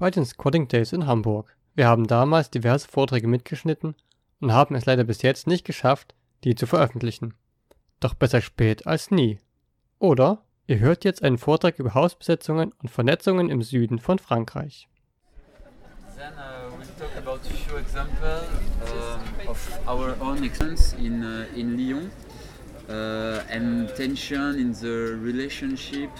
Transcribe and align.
bei 0.00 0.10
den 0.10 0.24
Squatting 0.24 0.66
Days 0.66 0.94
in 0.94 1.06
Hamburg. 1.06 1.54
Wir 1.74 1.86
haben 1.86 2.06
damals 2.06 2.50
diverse 2.50 2.88
Vorträge 2.88 3.28
mitgeschnitten 3.28 3.94
und 4.40 4.52
haben 4.52 4.74
es 4.74 4.86
leider 4.86 5.04
bis 5.04 5.20
jetzt 5.20 5.46
nicht 5.46 5.66
geschafft, 5.66 6.14
die 6.42 6.54
zu 6.54 6.66
veröffentlichen. 6.66 7.34
Doch 8.00 8.14
besser 8.14 8.40
spät 8.40 8.86
als 8.86 9.10
nie. 9.10 9.38
Oder 9.98 10.42
ihr 10.66 10.78
hört 10.78 11.04
jetzt 11.04 11.22
einen 11.22 11.36
Vortrag 11.36 11.78
über 11.78 11.92
Hausbesetzungen 11.92 12.72
und 12.82 12.88
Vernetzungen 12.88 13.50
im 13.50 13.60
Süden 13.60 13.98
von 13.98 14.18
Frankreich. 14.18 14.88
Then 16.16 16.32
uh, 16.32 16.70
we'll 16.78 16.86
talk 16.98 17.16
about 17.18 17.46
a 17.46 17.52
few 17.52 17.76
examples 17.76 18.42
um, 18.90 19.48
of 19.48 19.80
our 19.86 20.16
own 20.22 20.42
experience 20.42 20.94
in, 20.94 21.22
uh, 21.22 21.44
in 21.54 21.76
Lyon 21.76 22.10
uh, 22.88 23.40
and 23.50 23.94
tension 23.94 24.58
in 24.58 24.72
the 24.72 25.18
relationship 25.22 26.10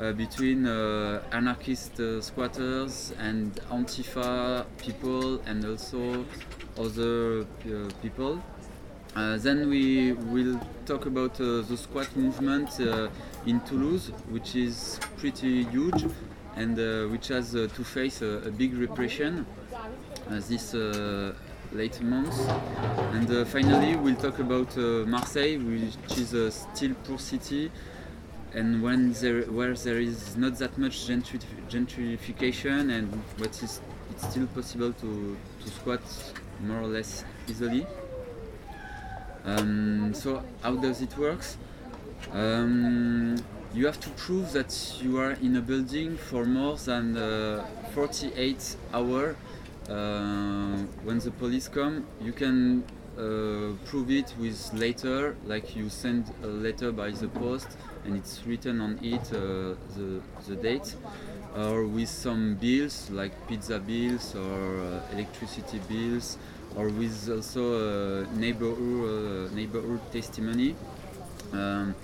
uh, 0.00 0.12
between 0.12 0.66
uh, 0.66 1.22
anarchist 1.32 1.98
uh, 2.00 2.20
squatters 2.20 3.14
and 3.18 3.54
Antifa 3.70 4.66
people 4.76 5.40
and 5.46 5.64
also 5.64 6.22
other 6.78 7.40
uh, 7.40 7.88
people. 8.02 8.42
Uh, 9.14 9.38
then 9.38 9.70
we 9.70 10.12
will 10.12 10.60
talk 10.84 11.06
about 11.06 11.34
the 11.36 11.76
squat 11.78 12.14
movement 12.14 12.78
in 13.46 13.58
Toulouse, 13.60 14.12
which 14.28 14.54
is 14.54 15.00
pretty 15.16 15.64
huge 15.64 16.04
and 16.56 16.76
which 17.10 17.28
has 17.28 17.52
to 17.52 17.68
face 17.82 18.20
a, 18.20 18.52
big 18.58 18.74
repression 18.74 19.46
this 20.28 20.74
late 21.72 21.98
months. 22.02 22.38
And 23.14 23.48
finally, 23.48 23.96
we'll 23.96 24.16
talk 24.16 24.38
about 24.38 24.76
Marseille, 24.76 25.56
which 25.56 26.18
is 26.18 26.34
a 26.34 26.50
still 26.50 26.92
poor 27.04 27.18
city, 27.18 27.70
and 28.56 28.82
when 28.82 29.12
there, 29.12 29.42
where 29.42 29.74
there 29.74 30.00
is 30.00 30.34
not 30.36 30.56
that 30.58 30.76
much 30.78 31.06
gentri- 31.06 31.40
gentrification, 31.68 32.90
and 32.90 33.12
what 33.36 33.62
is 33.62 33.80
it's 34.10 34.28
still 34.30 34.46
possible 34.46 34.92
to, 34.94 35.36
to 35.62 35.70
squat 35.70 36.00
more 36.60 36.80
or 36.80 36.86
less 36.86 37.24
easily. 37.48 37.86
Um, 39.44 40.14
so 40.14 40.42
how 40.62 40.74
does 40.76 41.02
it 41.02 41.16
work? 41.18 41.44
Um, 42.32 43.36
you 43.74 43.84
have 43.84 44.00
to 44.00 44.08
prove 44.10 44.52
that 44.52 44.72
you 45.02 45.18
are 45.18 45.32
in 45.32 45.56
a 45.56 45.60
building 45.60 46.16
for 46.16 46.46
more 46.46 46.78
than 46.78 47.16
uh, 47.16 47.66
48 47.94 48.76
hours. 48.94 49.36
Uh, 49.86 50.78
when 51.04 51.18
the 51.18 51.30
police 51.30 51.68
come, 51.68 52.06
you 52.22 52.32
can 52.32 52.82
uh, 53.18 53.72
prove 53.84 54.10
it 54.10 54.34
with 54.40 54.72
later, 54.72 55.36
like 55.44 55.76
you 55.76 55.90
send 55.90 56.32
a 56.42 56.46
letter 56.46 56.90
by 56.90 57.10
the 57.10 57.28
post 57.28 57.68
and 58.06 58.16
it's 58.16 58.42
written 58.46 58.80
on 58.80 58.98
it 59.02 59.20
uh, 59.32 59.74
the, 59.96 60.20
the 60.48 60.56
date, 60.56 60.94
or 61.56 61.86
with 61.86 62.08
some 62.08 62.54
bills 62.54 63.10
like 63.10 63.32
pizza 63.48 63.78
bills 63.78 64.34
or 64.34 64.80
uh, 64.80 65.12
electricity 65.12 65.80
bills, 65.88 66.38
or 66.76 66.88
with 66.88 67.28
also 67.28 68.22
uh, 68.22 68.26
neighborhood, 68.36 69.52
neighborhood 69.52 70.00
testimony. 70.12 70.74
Um, 71.52 71.94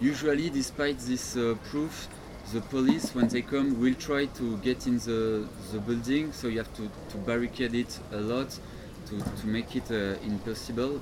usually, 0.00 0.50
despite 0.50 0.98
this 0.98 1.36
uh, 1.36 1.54
proof, 1.70 2.08
the 2.52 2.60
police, 2.60 3.14
when 3.14 3.28
they 3.28 3.42
come, 3.42 3.80
will 3.80 3.94
try 3.94 4.26
to 4.26 4.56
get 4.58 4.86
in 4.86 4.98
the, 4.98 5.48
the 5.72 5.78
building, 5.78 6.32
so 6.32 6.48
you 6.48 6.58
have 6.58 6.74
to, 6.74 6.90
to 7.10 7.16
barricade 7.18 7.74
it 7.74 7.98
a 8.12 8.16
lot 8.16 8.58
to, 9.06 9.18
to 9.18 9.46
make 9.46 9.76
it 9.76 9.90
uh, 9.90 10.18
impossible. 10.24 11.00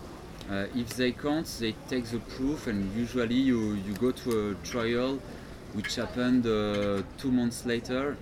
Uh, 0.49 0.67
if 0.75 0.89
they 0.97 1.13
can't, 1.13 1.47
they 1.61 1.75
take 1.89 2.05
the 2.07 2.19
proof, 2.19 2.67
and 2.67 2.95
usually 2.97 3.35
you, 3.35 3.75
you 3.75 3.95
go 3.95 4.11
to 4.11 4.51
a 4.51 4.55
trial, 4.67 5.19
which 5.75 5.97
happened 5.97 6.47
uh, 6.47 7.03
two 7.19 7.31
months 7.31 7.65
later, 7.67 8.17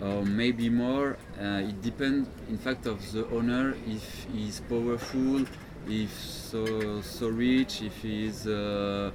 or 0.00 0.24
maybe 0.24 0.68
more. 0.68 1.16
Uh, 1.38 1.68
it 1.68 1.82
depends, 1.82 2.28
in 2.48 2.58
fact, 2.58 2.86
of 2.86 3.12
the 3.12 3.26
owner 3.30 3.74
if 3.86 4.26
he's 4.32 4.60
powerful, 4.60 5.44
if 5.88 6.12
so 6.18 7.00
so 7.02 7.28
rich, 7.28 7.82
if 7.82 7.96
he's 8.02 8.46
uh, 8.46 9.10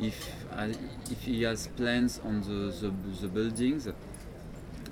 if 0.00 0.30
uh, 0.52 0.68
if 1.10 1.22
he 1.22 1.42
has 1.42 1.68
plans 1.68 2.20
on 2.24 2.40
the 2.42 2.70
the, 2.80 2.92
the 3.22 3.28
buildings. 3.28 3.88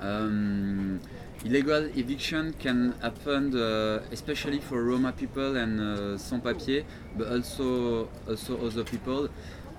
Um, 0.00 1.00
illegal 1.44 1.84
eviction 1.97 2.54
can 2.59 2.94
happen, 3.00 3.56
uh, 3.56 4.00
especially 4.10 4.60
for 4.60 4.82
Roma 4.82 5.12
people 5.12 5.56
and 5.56 5.81
uh, 5.81 6.19
sans-papiers, 6.19 6.84
but 7.16 7.28
also 7.28 8.09
also 8.28 8.66
other 8.66 8.84
people. 8.84 9.28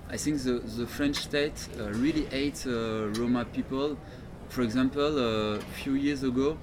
I 0.08 0.16
think 0.16 0.42
the, 0.42 0.54
the 0.58 0.86
French 0.86 1.16
state 1.16 1.68
uh, 1.78 1.90
really 1.90 2.24
hates 2.26 2.66
uh, 2.66 3.12
Roma 3.14 3.44
people. 3.44 3.96
For 4.48 4.62
example, 4.62 5.56
a 5.56 5.60
few 5.60 5.94
years 5.94 6.24
ago, 6.24 6.58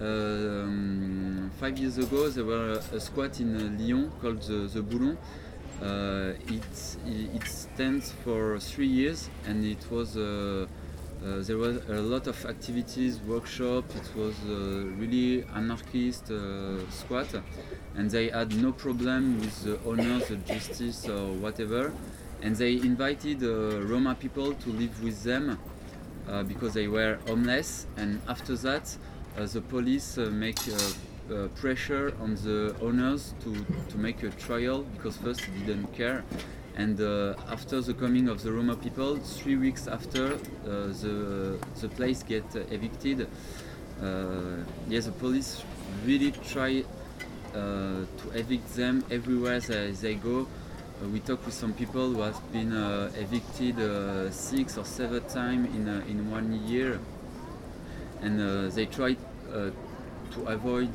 um, 0.00 1.50
five 1.60 1.78
years 1.78 1.98
ago, 1.98 2.28
there 2.28 2.44
were 2.44 2.80
a, 2.92 3.00
squat 3.00 3.40
in 3.40 3.56
uh, 3.56 3.78
Lyon 3.78 4.10
called 4.20 4.42
the, 4.42 4.68
the 4.72 4.82
Boulon. 4.82 5.16
Uh, 5.80 6.34
it, 6.48 6.96
it 7.06 7.44
stands 7.44 8.12
for 8.24 8.58
three 8.58 8.86
years 8.86 9.28
and 9.46 9.64
it 9.64 9.90
was 9.90 10.16
uh, 10.16 10.20
uh, 10.20 10.66
there 11.22 11.56
was 11.56 11.76
a 11.88 12.00
lot 12.00 12.26
of 12.26 12.44
activities, 12.46 13.20
workshop. 13.20 13.84
It 13.94 14.16
was 14.16 14.34
uh, 14.48 14.84
really 14.98 15.44
anarchist 15.54 16.30
uh, 16.30 16.78
squat, 16.90 17.28
and 17.96 18.10
they 18.10 18.28
had 18.28 18.54
no 18.60 18.72
problem 18.72 19.38
with 19.40 19.64
the 19.64 19.78
owners, 19.88 20.28
the 20.28 20.36
justice, 20.36 21.08
or 21.08 21.32
whatever. 21.34 21.92
And 22.42 22.56
they 22.56 22.72
invited 22.72 23.42
uh, 23.44 23.82
Roma 23.82 24.16
people 24.16 24.52
to 24.52 24.70
live 24.70 25.02
with 25.02 25.22
them 25.22 25.58
uh, 26.28 26.42
because 26.42 26.74
they 26.74 26.88
were 26.88 27.18
homeless. 27.28 27.86
And 27.96 28.20
after 28.28 28.56
that, 28.56 28.96
uh, 29.38 29.46
the 29.46 29.60
police 29.60 30.18
uh, 30.18 30.30
make 30.32 30.58
uh, 30.68 31.34
uh, 31.34 31.48
pressure 31.48 32.12
on 32.20 32.34
the 32.36 32.74
owners 32.82 33.34
to, 33.44 33.54
to 33.88 33.96
make 33.96 34.22
a 34.22 34.30
trial 34.30 34.82
because 34.94 35.16
first 35.18 35.40
they 35.40 35.66
didn't 35.66 35.92
care. 35.94 36.24
And 36.74 36.98
uh, 37.00 37.34
after 37.50 37.82
the 37.82 37.92
coming 37.92 38.28
of 38.28 38.42
the 38.42 38.50
Roma 38.50 38.76
people, 38.76 39.16
three 39.16 39.56
weeks 39.56 39.86
after, 39.86 40.34
uh, 40.34 40.38
the 41.02 41.58
the 41.80 41.88
place 41.88 42.22
get 42.22 42.44
evicted. 42.70 43.28
Uh, 44.02 44.64
yes, 44.88 45.04
the 45.04 45.12
police 45.12 45.62
really 46.06 46.32
try 46.32 46.82
uh, 47.54 47.56
to 48.16 48.30
evict 48.34 48.74
them 48.74 49.04
everywhere 49.10 49.60
they, 49.60 49.90
they 49.90 50.14
go. 50.14 50.40
Uh, 50.40 51.08
we 51.08 51.20
talk 51.20 51.44
with 51.44 51.54
some 51.54 51.74
people 51.74 52.14
who 52.14 52.22
have 52.22 52.40
been 52.52 52.72
uh, 52.72 53.12
evicted 53.16 53.76
six 54.32 54.78
or 54.78 54.84
seven 54.84 55.22
times 55.28 55.68
in 55.76 55.86
in 56.08 56.30
one 56.30 56.66
year, 56.66 56.98
and 58.22 58.72
they 58.72 58.86
try 58.86 59.14
to 60.32 60.40
avoid 60.46 60.94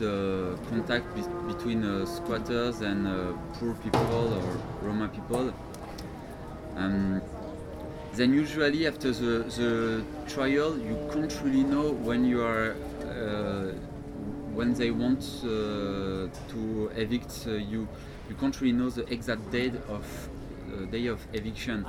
contact 0.70 1.06
be- 1.16 1.54
between 1.54 2.06
squatters 2.08 2.82
and 2.82 3.06
poor 3.54 3.76
people 3.76 4.34
or 4.34 4.58
Roma 4.82 5.08
people. 5.08 5.54
Um, 6.78 7.22
then 8.14 8.34
usually 8.34 8.88
after 8.88 9.12
the, 9.12 9.44
the 9.58 10.04
trial, 10.28 10.78
you 10.78 10.98
can't 11.12 11.34
really 11.44 11.64
know 11.64 11.92
when 11.92 12.26
you 12.26 12.42
are 12.44 12.76
uh, 13.04 13.74
when 14.54 14.74
they 14.74 14.90
want 14.90 15.24
uh, 15.44 16.28
to 16.52 16.92
evict 16.96 17.46
uh, 17.48 17.52
you. 17.52 17.88
You 18.30 18.36
can't 18.40 18.60
really 18.60 18.74
know 18.74 18.90
the 18.90 19.12
exact 19.14 19.52
date 19.52 19.76
of 19.88 20.30
uh, 20.68 20.86
day 20.86 21.08
of 21.08 21.20
eviction. 21.34 21.86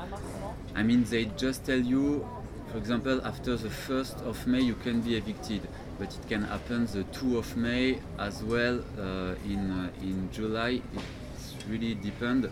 I 0.75 0.82
mean, 0.82 1.05
they 1.05 1.25
just 1.37 1.64
tell 1.64 1.81
you, 1.81 2.29
for 2.70 2.79
example, 2.79 3.20
after 3.25 3.56
the 3.56 3.69
1st 3.69 4.26
of 4.26 4.46
May 4.46 4.61
you 4.61 4.75
can 4.75 5.00
be 5.00 5.17
evicted, 5.17 5.62
but 5.99 6.14
it 6.14 6.29
can 6.29 6.43
happen 6.43 6.87
the 6.87 7.05
2 7.05 7.38
of 7.38 7.56
May 7.56 7.99
as 8.19 8.43
well 8.43 8.81
uh, 8.99 9.35
in 9.46 9.70
uh, 9.70 9.90
in 10.02 10.29
July. 10.32 10.82
It 10.94 11.64
really 11.69 11.94
depends, 11.94 12.46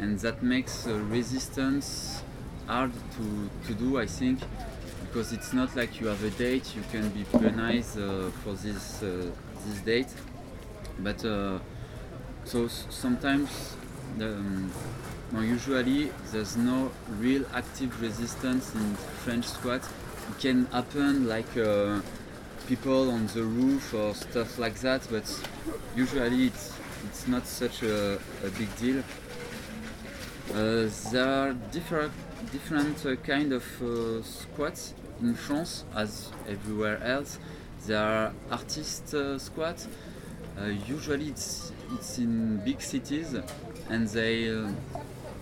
and 0.00 0.18
that 0.20 0.42
makes 0.42 0.86
resistance 0.86 2.22
hard 2.66 2.92
to, 3.16 3.50
to 3.66 3.74
do, 3.74 3.98
I 3.98 4.06
think, 4.06 4.40
because 5.06 5.32
it's 5.32 5.52
not 5.52 5.76
like 5.76 6.00
you 6.00 6.06
have 6.06 6.22
a 6.24 6.30
date 6.30 6.74
you 6.74 6.82
can 6.90 7.08
be 7.10 7.24
penalized 7.24 7.98
uh, 7.98 8.30
for 8.42 8.54
this 8.54 9.02
uh, 9.02 9.30
this 9.66 9.80
date, 9.80 10.08
but 11.00 11.24
uh, 11.24 11.58
so 12.44 12.68
sometimes 12.68 13.76
um, 14.20 14.70
well, 15.32 15.44
usually 15.44 16.10
there's 16.32 16.56
no 16.56 16.90
real 17.18 17.44
active 17.54 18.00
resistance 18.00 18.74
in 18.74 18.94
French 19.24 19.44
squat. 19.44 19.82
It 20.30 20.38
can 20.40 20.66
happen 20.66 21.28
like 21.28 21.56
uh, 21.56 22.00
people 22.66 23.10
on 23.10 23.26
the 23.28 23.42
roof 23.42 23.94
or 23.94 24.14
stuff 24.14 24.58
like 24.58 24.74
that, 24.80 25.06
but 25.10 25.24
usually 25.96 26.46
it's 26.46 26.72
it's 27.06 27.26
not 27.28 27.46
such 27.46 27.82
a, 27.82 28.16
a 28.44 28.50
big 28.58 28.74
deal. 28.76 29.02
Uh, 30.54 30.88
there 31.12 31.28
are 31.28 31.52
different 31.70 32.12
different 32.50 33.06
uh, 33.06 33.14
kind 33.16 33.52
of 33.52 33.64
uh, 33.80 34.20
squats 34.22 34.94
in 35.22 35.32
France 35.32 35.84
as 35.94 36.32
everywhere 36.48 37.00
else. 37.04 37.38
There 37.86 37.98
are 37.98 38.32
artist 38.50 39.14
squats. 39.38 39.86
Usually 40.86 41.28
it's 41.28 41.72
it's 41.92 42.18
in 42.18 42.58
big 42.64 42.82
cities, 42.82 43.34
and 43.88 44.08
they 44.08 44.50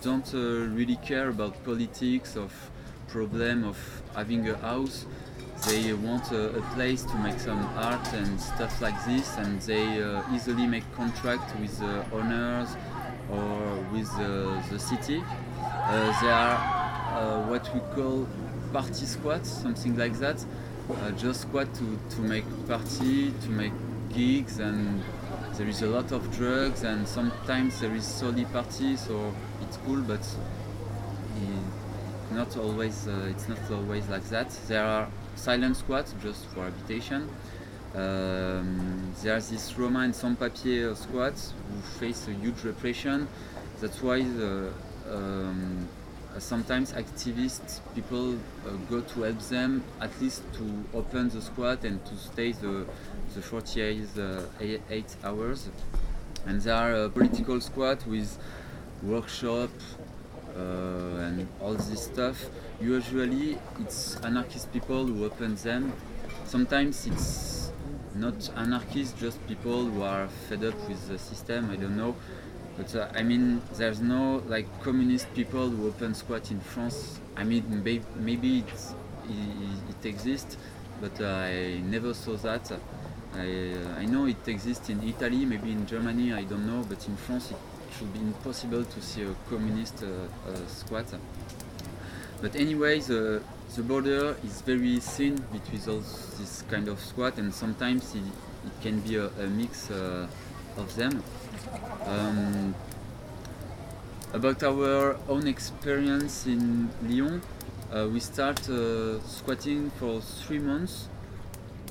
don't 0.03 0.31
really 0.33 0.97
care 0.97 1.29
about 1.29 1.63
politics 1.65 2.37
of 2.37 2.53
problem 3.07 3.63
of 3.63 3.77
having 4.15 4.47
a 4.47 4.57
house. 4.57 5.05
They 5.67 5.91
want 5.91 6.31
a, 6.31 6.55
a 6.55 6.61
place 6.75 7.03
to 7.03 7.15
make 7.15 7.39
some 7.39 7.65
art 7.75 8.13
and 8.13 8.39
stuff 8.39 8.79
like 8.81 9.03
this, 9.05 9.35
and 9.37 9.59
they 9.63 10.01
uh, 10.01 10.21
easily 10.33 10.67
make 10.67 10.85
contract 10.95 11.59
with 11.59 11.77
the 11.79 12.05
owners 12.13 12.69
or 13.31 13.77
with 13.91 14.09
uh, 14.19 14.61
the 14.69 14.79
city. 14.79 15.23
Uh, 15.61 16.21
they 16.21 16.29
are 16.29 16.57
uh, 17.13 17.41
what 17.47 17.69
we 17.73 17.79
call 17.95 18.27
party 18.73 19.05
squats, 19.05 19.49
something 19.49 19.97
like 19.97 20.13
that. 20.19 20.43
Uh, 20.89 21.11
just 21.11 21.41
squat 21.41 21.67
to, 21.75 21.99
to 22.09 22.21
make 22.21 22.45
party, 22.67 23.31
to 23.41 23.49
make 23.49 23.73
gigs, 24.09 24.59
and 24.59 25.03
there 25.53 25.67
is 25.67 25.81
a 25.81 25.87
lot 25.87 26.11
of 26.11 26.31
drugs, 26.35 26.83
and 26.83 27.07
sometimes 27.07 27.79
there 27.79 27.93
is 27.95 28.05
solely 28.05 28.45
party, 28.45 28.95
so 28.95 29.33
it's 29.61 29.77
cool, 29.85 30.01
but 30.01 30.21
i- 31.35 32.33
not 32.35 32.55
always. 32.57 33.07
Uh, 33.07 33.27
it's 33.29 33.47
not 33.47 33.59
always 33.71 34.07
like 34.09 34.23
that. 34.29 34.49
There 34.67 34.83
are 34.83 35.07
silent 35.35 35.77
squats 35.77 36.13
just 36.21 36.45
for 36.47 36.63
habitation. 36.65 37.29
Um, 37.95 39.13
there's 39.23 39.49
this 39.49 39.75
Roma 39.77 40.01
and 40.01 40.15
sans-papier 40.15 40.93
squats 40.95 41.53
who 41.67 41.81
face 41.99 42.27
a 42.27 42.31
huge 42.31 42.63
repression. 42.63 43.27
That's 43.81 44.01
why 44.01 44.21
the, 44.21 44.71
um, 45.11 45.87
uh, 46.35 46.39
sometimes 46.39 46.93
activists, 46.93 47.79
people 47.95 48.33
uh, 48.33 48.71
go 48.89 49.01
to 49.01 49.21
help 49.23 49.39
them 49.39 49.83
at 49.99 50.11
least 50.21 50.43
to 50.53 50.83
open 50.93 51.29
the 51.29 51.41
squat 51.41 51.83
and 51.83 52.03
to 52.05 52.15
stay 52.15 52.51
the, 52.51 52.85
the 53.33 53.41
48 53.41 54.07
uh, 54.17 54.41
eight, 54.91 55.15
hours. 55.23 55.69
And 56.45 56.61
there 56.61 56.75
are 56.75 56.93
uh, 56.93 57.09
political 57.09 57.59
squat 57.59 58.05
with 58.05 58.37
workshop 59.01 59.71
uh, 60.55 60.59
and 60.59 61.47
all 61.59 61.73
this 61.73 62.03
stuff. 62.03 62.45
Usually 62.79 63.57
it's 63.79 64.15
anarchist 64.17 64.71
people 64.71 65.07
who 65.07 65.25
open 65.25 65.55
them. 65.55 65.91
Sometimes 66.45 67.07
it's 67.07 67.58
not 68.19 68.49
anarchists, 68.55 69.19
just 69.19 69.45
people 69.47 69.85
who 69.85 70.03
are 70.03 70.27
fed 70.47 70.63
up 70.63 70.75
with 70.87 71.07
the 71.07 71.17
system. 71.17 71.69
I 71.71 71.75
don't 71.75 71.97
know. 71.97 72.15
But 72.77 72.95
uh, 72.95 73.09
I 73.13 73.23
mean, 73.23 73.61
there's 73.75 74.01
no 74.01 74.43
like 74.47 74.67
communist 74.83 75.33
people 75.33 75.69
who 75.69 75.87
open 75.87 76.13
squat 76.13 76.51
in 76.51 76.59
France. 76.59 77.19
I 77.35 77.43
mean, 77.43 77.83
may- 77.83 78.01
maybe 78.15 78.59
it, 78.59 78.73
it 79.89 80.05
exists, 80.05 80.57
but 81.01 81.19
uh, 81.21 81.25
I 81.27 81.79
never 81.79 82.13
saw 82.13 82.35
that. 82.37 82.71
I, 83.35 83.75
I 83.97 84.05
know 84.05 84.25
it 84.25 84.47
exists 84.47 84.89
in 84.89 85.03
Italy, 85.03 85.45
maybe 85.45 85.71
in 85.71 85.85
Germany, 85.85 86.33
I 86.33 86.43
don't 86.43 86.65
know, 86.65 86.83
but 86.87 87.07
in 87.07 87.15
France 87.15 87.51
it 87.51 87.57
should 87.97 88.11
be 88.13 88.19
impossible 88.19 88.83
to 88.83 89.01
see 89.01 89.23
a 89.23 89.35
communist 89.49 90.03
uh, 90.03 90.07
uh, 90.49 90.67
squat. 90.67 91.05
But 92.41 92.55
anyway, 92.55 92.99
the, 92.99 93.41
the 93.75 93.81
border 93.83 94.35
is 94.45 94.61
very 94.61 94.99
thin 94.99 95.35
between 95.51 95.81
all 95.89 95.99
this 96.39 96.63
kind 96.69 96.87
of 96.87 96.99
squat, 96.99 97.37
and 97.37 97.53
sometimes 97.53 98.15
it, 98.15 98.21
it 98.21 98.81
can 98.81 99.01
be 99.01 99.17
a, 99.17 99.27
a 99.27 99.47
mix 99.47 99.91
uh, 99.91 100.27
of 100.77 100.95
them. 100.95 101.21
Um, 102.05 102.75
about 104.33 104.63
our 104.63 105.17
own 105.27 105.47
experience 105.47 106.45
in 106.45 106.89
Lyon, 107.03 107.41
uh, 107.91 108.07
we 108.07 108.19
start 108.19 108.69
uh, 108.69 109.19
squatting 109.21 109.89
for 109.99 110.21
three 110.21 110.59
months. 110.59 111.09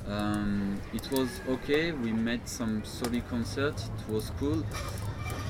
Um, 0.07 0.81
it 0.95 1.11
was 1.11 1.29
okay. 1.49 1.93
We 1.93 2.13
made 2.13 2.49
some 2.49 2.83
solid 2.85 3.29
concert. 3.29 3.75
It 3.75 4.13
was 4.13 4.31
cool. 4.39 4.65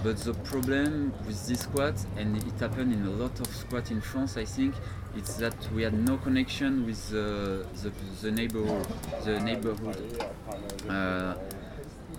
But 0.02 0.18
the 0.18 0.34
problem 0.34 1.12
with 1.26 1.46
this 1.48 1.60
squat, 1.60 1.94
and 2.16 2.36
it 2.36 2.60
happened 2.60 2.92
in 2.92 3.04
a 3.04 3.10
lot 3.10 3.38
of 3.40 3.46
squats 3.48 3.90
in 3.90 4.00
France, 4.00 4.36
I 4.36 4.44
think, 4.44 4.74
it's 5.16 5.34
that 5.36 5.54
we 5.72 5.82
had 5.82 5.94
no 5.94 6.16
connection 6.18 6.86
with 6.86 7.10
the, 7.10 7.66
the, 7.82 7.92
the 8.22 8.30
neighborhood. 8.30 8.86
The 9.24 9.40
neighborhood. 9.40 10.24
Uh, 10.88 11.34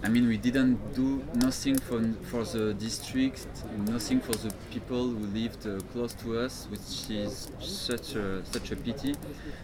I 0.02 0.08
mean, 0.08 0.28
we 0.28 0.38
didn't 0.38 0.94
do 0.94 1.24
nothing 1.36 1.78
for, 1.78 2.02
for 2.24 2.44
the 2.46 2.74
district, 2.74 3.48
nothing 3.78 4.22
for 4.22 4.32
the 4.34 4.54
people 4.72 5.10
who 5.10 5.26
lived 5.28 5.68
uh, 5.68 5.80
close 5.92 6.14
to 6.24 6.40
us, 6.40 6.68
which 6.70 7.10
is 7.10 7.50
such 7.60 8.16
a, 8.16 8.46
such 8.46 8.72
a 8.72 8.78
pity. 8.78 9.16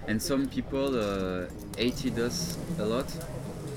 And 0.07 0.21
some 0.21 0.47
people 0.47 0.99
uh, 0.99 1.47
hated 1.77 2.19
us 2.19 2.57
a 2.79 2.85
lot, 2.85 3.07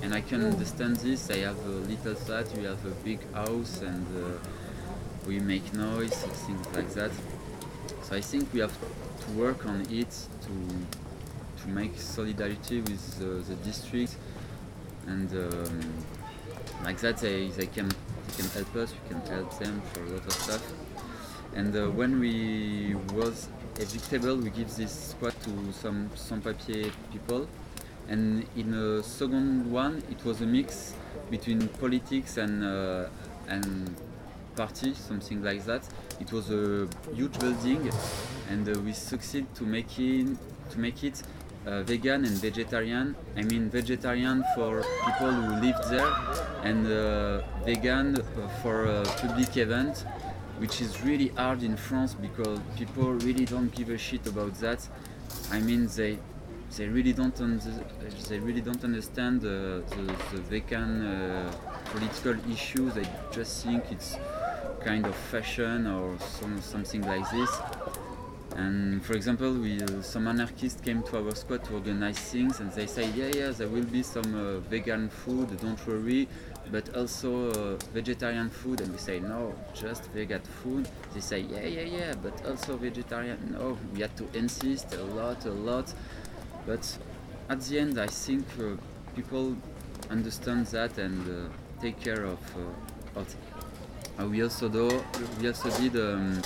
and 0.03 0.15
I 0.15 0.21
can 0.21 0.45
understand 0.45 0.97
this. 0.97 1.31
I 1.31 1.39
have 1.39 1.59
a 1.67 1.81
little 1.91 2.15
flat, 2.15 2.47
we 2.57 2.65
have 2.65 2.85
a 2.87 2.95
big 3.05 3.21
house, 3.33 3.81
and 3.83 4.07
uh, 4.17 4.39
we 5.27 5.39
make 5.41 5.73
noise, 5.75 6.15
things 6.47 6.67
like 6.75 6.91
that. 6.95 7.11
So 8.03 8.17
I 8.17 8.21
think 8.21 8.53
we 8.53 8.61
have 8.61 8.77
to 9.21 9.31
work 9.33 9.67
on 9.67 9.83
it 9.91 10.11
to 10.43 10.55
to 11.63 11.69
make 11.69 11.99
solidarity 11.99 12.81
with 12.81 13.21
uh, 13.21 13.49
the 13.49 13.57
district 13.65 14.17
and. 15.07 15.31
Um, 15.33 16.05
like 16.85 16.99
that 16.99 17.19
they, 17.19 17.49
they 17.49 17.67
can 17.67 17.89
they 17.89 18.35
can 18.37 18.49
help 18.51 18.77
us 18.77 18.93
we 18.93 19.09
can 19.09 19.21
help 19.33 19.59
them 19.59 19.81
for 19.93 20.05
a 20.05 20.09
lot 20.11 20.27
of 20.27 20.33
stuff 20.33 20.73
and 21.55 21.75
uh, 21.75 21.87
when 21.91 22.21
we 22.21 22.95
was 23.15 23.49
evictable 23.77 24.41
we 24.43 24.51
give 24.51 24.75
this 24.77 25.11
squat 25.11 25.35
to 25.43 25.73
some 25.73 26.11
sans-papier 26.15 26.91
people 27.13 27.49
and 28.09 28.47
in 28.57 28.75
a 28.75 29.03
second 29.03 29.71
one 29.71 30.03
it 30.11 30.25
was 30.25 30.41
a 30.41 30.47
mix 30.47 30.95
between 31.31 31.69
politics 31.81 32.37
and 32.37 32.65
uh, 32.65 33.07
and 33.49 33.95
party 34.57 34.93
something 34.95 35.43
like 35.43 35.65
that 35.65 35.83
it 36.21 36.33
was 36.33 36.51
a 36.51 36.89
huge 37.15 37.39
building 37.39 37.91
and 38.51 38.69
uh, 38.69 38.81
we 38.81 38.93
succeed 38.93 39.47
to 39.55 39.65
make 39.65 39.99
it 39.99 40.27
to 40.71 40.79
make 40.79 41.05
it 41.05 41.23
uh, 41.67 41.83
vegan 41.83 42.25
and 42.25 42.37
vegetarian. 42.39 43.15
I 43.37 43.43
mean 43.43 43.69
vegetarian 43.71 44.45
for 44.55 44.83
people 45.05 45.31
who 45.31 45.67
live 45.67 45.77
there 45.91 46.13
and 46.63 46.87
uh, 46.87 47.43
vegan 47.65 48.17
for 48.63 48.87
a 48.87 49.03
public 49.05 49.57
event, 49.57 50.05
which 50.59 50.81
is 50.81 51.03
really 51.03 51.29
hard 51.29 51.63
in 51.63 51.77
France 51.77 52.15
because 52.15 52.59
people 52.77 53.13
really 53.13 53.45
don't 53.45 53.75
give 53.75 53.91
a 53.91 53.99
shit 53.99 54.27
about 54.27 54.55
that. 54.61 54.87
I 55.53 55.61
mean 55.61 55.89
they 55.97 56.19
they 56.77 56.87
really 56.87 57.13
don't 57.13 57.35
they 58.29 58.39
really 58.39 58.61
don't 58.61 58.85
understand 58.85 59.41
the, 59.41 59.83
the, 59.91 60.03
the 60.33 60.43
vegan 60.43 61.07
uh, 61.07 61.53
political 61.87 62.37
issues. 62.51 62.95
They 62.95 63.07
just 63.33 63.65
think 63.65 63.85
it's 63.91 64.17
kind 64.85 65.07
of 65.07 65.15
fashion 65.15 65.87
or 65.87 66.19
some, 66.19 66.61
something 66.61 67.03
like 67.03 67.29
this. 67.31 67.51
And 68.57 69.05
for 69.05 69.13
example, 69.13 69.53
we, 69.53 69.81
uh, 69.81 70.03
some 70.03 70.27
anarchists 70.27 70.81
came 70.81 71.03
to 71.05 71.19
our 71.19 71.35
squat 71.35 71.65
to 71.67 71.75
organize 71.75 72.19
things, 72.19 72.59
and 72.59 72.73
they 72.73 72.87
say, 72.87 73.09
yeah, 73.15 73.31
yeah, 73.33 73.51
there 73.51 73.69
will 73.69 73.85
be 73.85 74.03
some 74.03 74.35
uh, 74.35 74.59
vegan 74.69 75.11
food, 75.11 75.57
don't 75.61 75.87
worry, 75.87 76.27
but 76.73 76.95
also 76.97 77.51
uh, 77.51 77.77
vegetarian 77.95 78.51
food. 78.51 78.81
And 78.81 78.91
we 78.91 78.99
say, 78.99 79.21
no, 79.21 79.55
just 79.75 80.11
vegan 80.11 80.41
food. 80.41 80.89
They 81.15 81.21
say, 81.21 81.41
yeah, 81.41 81.67
yeah, 81.67 81.83
yeah, 81.83 82.15
but 82.21 82.45
also 82.47 82.77
vegetarian. 82.77 83.39
No, 83.53 83.79
we 83.95 84.01
had 84.01 84.17
to 84.17 84.27
insist 84.37 84.93
a 84.95 85.05
lot, 85.05 85.45
a 85.45 85.53
lot. 85.53 85.93
But 86.69 86.85
at 87.49 87.61
the 87.63 87.81
end, 87.81 87.99
I 87.99 88.07
think 88.07 88.45
uh, 88.61 88.77
people 89.17 89.57
understand 90.11 90.67
that 90.67 90.99
and 90.99 91.19
uh, 91.29 91.81
take 91.83 91.99
care 91.99 92.25
of, 92.25 92.41
uh, 93.17 93.21
of 93.21 94.31
we 94.31 94.43
also 94.43 94.69
do, 94.69 94.87
we 95.41 95.49
also 95.49 95.71
did. 95.81 95.97
Um, 95.97 96.43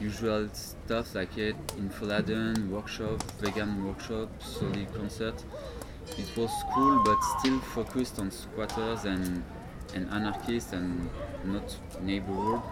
usual 0.00 0.48
stuff 0.52 1.14
like 1.14 1.36
it 1.38 1.56
Infoladen, 1.78 2.68
workshop, 2.68 3.22
vegan 3.40 3.86
workshop, 3.86 4.28
soli 4.42 4.86
concert. 4.96 5.42
It 6.18 6.36
was 6.36 6.50
cool 6.74 7.02
but 7.04 7.18
still 7.38 7.58
focused 7.60 8.18
on 8.18 8.30
squatters 8.30 9.04
and, 9.04 9.42
and 9.94 10.08
anarchists 10.10 10.72
and 10.72 11.08
not 11.44 11.76
neighborhood. 12.02 12.62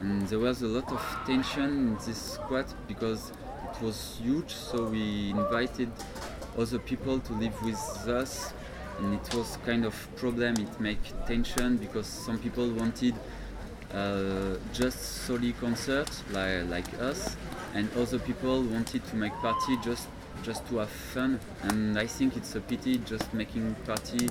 And 0.00 0.26
there 0.28 0.38
was 0.38 0.62
a 0.62 0.66
lot 0.66 0.90
of 0.90 1.02
tension 1.26 1.64
in 1.64 1.94
this 2.06 2.20
squat 2.34 2.74
because 2.88 3.32
it 3.76 3.84
was 3.84 4.18
huge 4.20 4.52
so 4.52 4.84
we 4.84 5.30
invited 5.30 5.90
other 6.58 6.78
people 6.78 7.18
to 7.20 7.32
live 7.34 7.62
with 7.62 8.08
us 8.08 8.52
and 8.98 9.14
it 9.14 9.34
was 9.34 9.58
kind 9.66 9.84
of 9.84 9.94
problem 10.16 10.54
it 10.58 10.80
make 10.80 11.26
tension 11.26 11.76
because 11.76 12.06
some 12.06 12.38
people 12.38 12.68
wanted 12.70 13.14
uh, 13.92 14.56
just 14.72 15.26
soli 15.26 15.52
concert 15.54 16.10
like, 16.32 16.68
like 16.68 17.00
us 17.00 17.36
and 17.74 17.92
other 17.96 18.18
people 18.18 18.62
wanted 18.62 19.06
to 19.06 19.16
make 19.16 19.32
party 19.34 19.76
just 19.84 20.08
just 20.42 20.66
to 20.68 20.78
have 20.78 20.88
fun. 20.88 21.40
And 21.62 21.98
I 21.98 22.06
think 22.06 22.36
it's 22.36 22.54
a 22.54 22.60
pity 22.60 22.98
just 22.98 23.32
making 23.34 23.74
party 23.84 24.28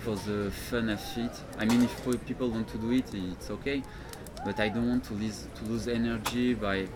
for 0.00 0.16
the 0.16 0.50
fun 0.50 0.90
of 0.90 1.00
it. 1.16 1.32
I 1.58 1.64
mean, 1.64 1.82
if 1.82 2.26
people 2.26 2.50
want 2.50 2.68
to 2.68 2.78
do 2.78 2.92
it, 2.92 3.12
it's 3.14 3.50
okay. 3.50 3.82
But 4.44 4.60
I 4.60 4.68
don't 4.68 4.88
want 4.88 5.04
to 5.04 5.14
lose 5.14 5.46
to 5.54 5.64
lose 5.64 5.88
energy 5.88 6.54
by 6.54 6.86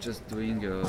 just 0.00 0.26
doing 0.28 0.66
uh, 0.66 0.84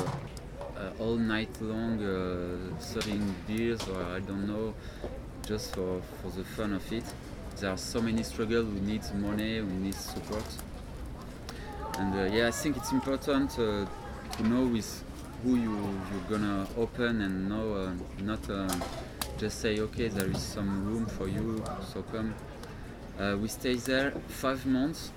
all 0.98 1.16
night 1.16 1.50
long 1.60 2.02
uh, 2.02 2.80
serving 2.80 3.34
beers 3.46 3.86
or 3.88 4.02
I 4.02 4.20
don't 4.20 4.46
know, 4.46 4.74
just 5.46 5.74
for, 5.74 6.00
for 6.22 6.30
the 6.30 6.44
fun 6.44 6.72
of 6.72 6.92
it. 6.92 7.04
There 7.60 7.70
are 7.70 7.78
so 7.78 8.02
many 8.02 8.22
struggles. 8.22 8.66
We 8.66 8.80
need 8.80 9.02
money. 9.14 9.60
We 9.60 9.72
need 9.72 9.94
support. 9.94 10.44
And 11.98 12.14
uh, 12.14 12.34
yeah, 12.34 12.48
I 12.48 12.50
think 12.50 12.76
it's 12.76 12.92
important 12.92 13.58
uh, 13.58 13.86
to 14.32 14.42
know 14.42 14.66
with 14.66 15.04
who 15.42 15.56
you 15.56 16.00
you're 16.10 16.38
gonna 16.38 16.66
open 16.76 17.20
and 17.22 17.48
know 17.48 17.74
uh, 17.74 17.92
not 18.22 18.48
uh, 18.50 18.68
just 19.38 19.60
say 19.60 19.80
okay 19.80 20.08
there 20.08 20.28
is 20.30 20.42
some 20.42 20.86
room 20.86 21.06
for 21.06 21.28
you 21.28 21.62
so 21.92 22.02
come. 22.02 22.34
Uh, 23.18 23.36
we 23.40 23.48
stay 23.48 23.74
there 23.74 24.10
five 24.28 24.66
months 24.66 25.10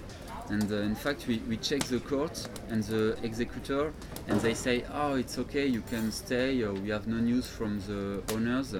and 0.49 0.71
uh, 0.71 0.75
in 0.75 0.95
fact 0.95 1.27
we, 1.27 1.39
we 1.49 1.57
check 1.57 1.83
the 1.83 1.99
court 1.99 2.47
and 2.69 2.83
the 2.83 3.17
executor 3.23 3.93
and 4.29 4.39
they 4.41 4.53
say 4.53 4.83
oh 4.93 5.15
it's 5.15 5.37
okay 5.37 5.65
you 5.65 5.81
can 5.81 6.11
stay 6.11 6.63
uh, 6.63 6.71
we 6.71 6.89
have 6.89 7.07
no 7.07 7.17
news 7.17 7.47
from 7.47 7.79
the 7.81 8.21
owners. 8.33 8.75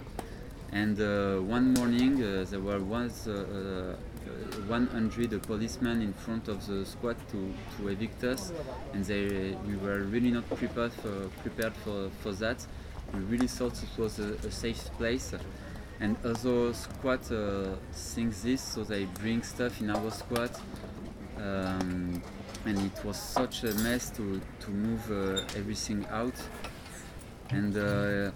And 0.72 1.02
uh, 1.02 1.38
one 1.42 1.74
morning 1.74 2.24
uh, 2.24 2.46
there 2.48 2.60
were 2.60 2.80
was 2.80 3.28
uh, 3.28 3.96
uh, 3.98 4.62
100 4.68 5.42
policemen 5.44 6.02
in 6.02 6.14
front 6.14 6.48
of 6.48 6.66
the 6.68 6.86
squat 6.86 7.18
to, 7.32 7.54
to 7.78 7.88
evict 7.88 8.24
us. 8.24 8.54
And 8.94 9.04
they 9.04 9.56
we 9.68 9.76
were 9.78 10.02
really 10.04 10.30
not 10.30 10.48
prepared 10.50 10.94
for, 10.94 11.30
prepared 11.42 11.74
for, 11.84 12.10
for 12.22 12.34
that. 12.34 12.64
We 13.14 13.20
really 13.22 13.48
thought 13.48 13.82
it 13.82 13.98
was 13.98 14.20
a, 14.20 14.34
a 14.46 14.52
safe 14.52 14.92
place. 14.98 15.34
And 16.00 16.16
other 16.24 16.74
squat 16.74 17.32
uh, 17.32 17.76
think 17.92 18.36
this 18.42 18.62
so 18.62 18.84
they 18.84 19.06
bring 19.06 19.42
stuff 19.42 19.82
in 19.82 19.90
our 19.90 20.12
squat. 20.12 20.62
Um, 21.38 22.22
and 22.66 22.78
it 22.80 23.06
was 23.06 23.18
such 23.18 23.64
a 23.64 23.74
mess 23.76 24.10
to, 24.12 24.42
to 24.60 24.72
move 24.72 25.12
uh, 25.12 25.42
everything 25.58 26.06
out. 26.12 26.36
And 27.52 27.76
uh, 27.78 28.32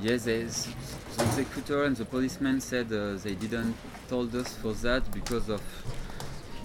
yes 0.00 0.24
the 0.24 0.42
executor 1.22 1.84
and 1.84 1.96
the 1.96 2.04
policeman 2.04 2.60
said 2.60 2.86
uh, 2.92 3.14
they 3.16 3.34
didn't 3.34 3.76
told 4.08 4.34
us 4.34 4.54
for 4.56 4.72
that 4.74 5.02
because 5.12 5.48
of 5.48 5.60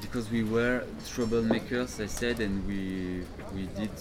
because 0.02 0.30
we 0.32 0.44
were 0.44 0.84
troublemakers 1.06 2.02
I 2.02 2.08
said 2.08 2.40
and 2.40 2.66
we 2.66 3.24
we 3.54 3.68
did 3.76 3.92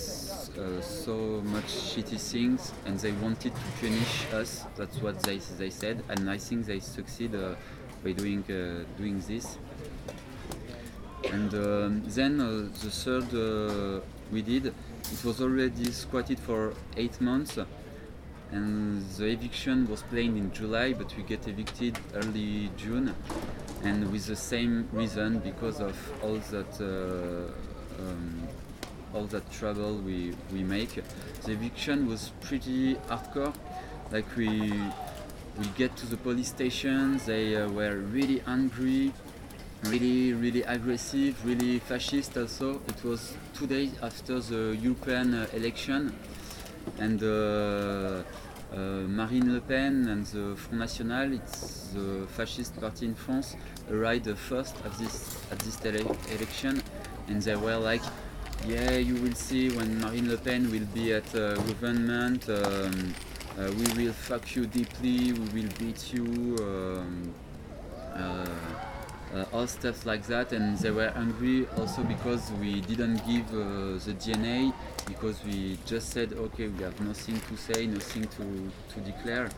uh, 0.59 0.81
so 0.81 1.43
much 1.45 1.65
shitty 1.65 2.21
things 2.21 2.73
and 2.87 2.99
they 2.99 3.13
wanted 3.13 3.53
to 3.55 3.67
punish 3.81 4.27
us. 4.33 4.65
That's 4.77 5.01
what 5.03 5.21
they, 5.23 5.39
they 5.59 5.71
said. 5.71 6.03
And 6.09 6.31
I 6.31 6.39
think 6.39 6.67
they 6.67 6.81
succeed 6.81 7.35
uh, 7.35 7.55
by 8.03 8.13
doing 8.13 8.43
uh, 8.49 8.85
doing 8.97 9.21
this 9.27 9.59
and 11.33 11.55
um, 11.55 12.03
then 12.07 12.41
uh, 12.41 12.69
the 12.83 12.91
third 12.91 13.35
uh, 13.35 14.01
we 14.33 14.43
did 14.43 14.67
it 14.67 15.25
was 15.25 15.41
already 15.41 15.91
squatted 15.93 16.39
for 16.39 16.75
eight 16.97 17.21
months 17.21 17.59
and 18.53 19.03
the 19.17 19.27
eviction 19.27 19.89
was 19.89 20.03
planned 20.03 20.37
in 20.37 20.53
July 20.53 20.93
but 20.93 21.17
we 21.17 21.23
get 21.23 21.47
evicted 21.49 21.99
early 22.15 22.71
June 22.77 23.15
and 23.83 24.11
with 24.13 24.27
the 24.27 24.37
same 24.37 24.89
reason 24.93 25.39
because 25.41 25.81
of 25.81 25.97
all 26.23 26.39
that 26.51 26.81
uh, 26.81 28.03
um, 28.03 28.49
all 29.15 29.25
that 29.25 29.51
trouble 29.51 29.97
we, 29.97 30.35
we 30.53 30.63
make. 30.63 31.03
The 31.45 31.53
eviction 31.53 32.07
was 32.07 32.33
pretty 32.43 32.97
hardcore 33.09 33.55
like 34.13 34.27
we 34.37 34.73
we 35.59 35.67
get 35.77 35.97
to 35.97 36.07
the 36.07 36.19
police 36.19 36.49
station 36.49 37.19
they 37.25 37.57
uh, 37.57 37.67
were 37.69 37.97
really 37.97 38.43
angry 38.47 39.13
really 39.85 40.33
really 40.33 40.63
aggressive 40.63 41.35
really 41.45 41.79
fascist 41.79 42.37
also 42.37 42.81
it 42.89 43.05
was 43.05 43.35
two 43.55 43.67
days 43.67 43.91
after 44.03 44.41
the 44.41 44.77
european 44.81 45.35
uh, 45.35 45.47
election 45.53 46.13
and 46.99 47.23
uh, 47.23 48.23
uh, 48.73 48.77
Marine 49.09 49.55
Le 49.55 49.61
Pen 49.61 50.09
and 50.09 50.27
the 50.27 50.57
Front 50.57 50.79
National, 50.81 51.33
it's 51.33 51.89
the 51.95 52.27
fascist 52.29 52.79
party 52.81 53.07
in 53.07 53.15
France, 53.15 53.57
arrived 53.91 54.29
first 54.37 54.75
at 54.85 54.93
this 54.99 55.37
at 55.51 55.59
this 55.61 55.79
ele- 55.85 56.17
election, 56.35 56.83
and 57.29 57.41
they 57.43 57.57
were 57.57 57.77
like, 57.77 58.03
"Yeah, 58.67 58.93
you 58.97 59.15
will 59.15 59.35
see 59.35 59.71
when 59.71 60.01
Marine 60.01 60.29
Le 60.29 60.37
Pen 60.37 60.71
will 60.71 60.87
be 60.95 61.13
at 61.13 61.33
uh, 61.35 61.55
government, 61.55 62.49
um, 62.49 63.15
uh, 63.59 63.71
we 63.79 64.05
will 64.05 64.13
fuck 64.13 64.55
you 64.57 64.67
deeply, 64.67 65.33
we 65.33 65.63
will 65.63 65.71
beat 65.79 66.13
you." 66.13 66.57
Um, 66.61 67.35
uh, 68.15 68.96
all 69.53 69.67
stuff 69.67 70.07
like 70.07 70.27
that 70.27 70.53
and 70.53 70.79
they 70.79 70.91
were 70.91 71.13
angry 71.17 71.67
also 71.77 72.03
because 72.03 72.51
we 72.61 72.81
didn't 72.83 73.17
give 73.27 73.47
uh, 73.51 73.99
the 74.05 74.15
DNA 74.19 74.73
because 75.07 75.43
we 75.45 75.79
just 75.87 76.11
said 76.11 76.33
okay 76.33 76.69
we 76.69 76.83
have 76.83 76.99
nothing 77.01 77.41
to 77.49 77.57
say 77.57 77.87
nothing 77.87 78.23
to, 78.23 78.73
to 78.95 79.01
declare. 79.01 79.49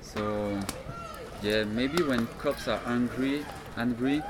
So 0.00 0.60
yeah 1.42 1.64
maybe 1.64 2.02
when 2.02 2.26
cops 2.38 2.68
are 2.68 2.80
angry 2.86 3.44
angry 3.76 4.22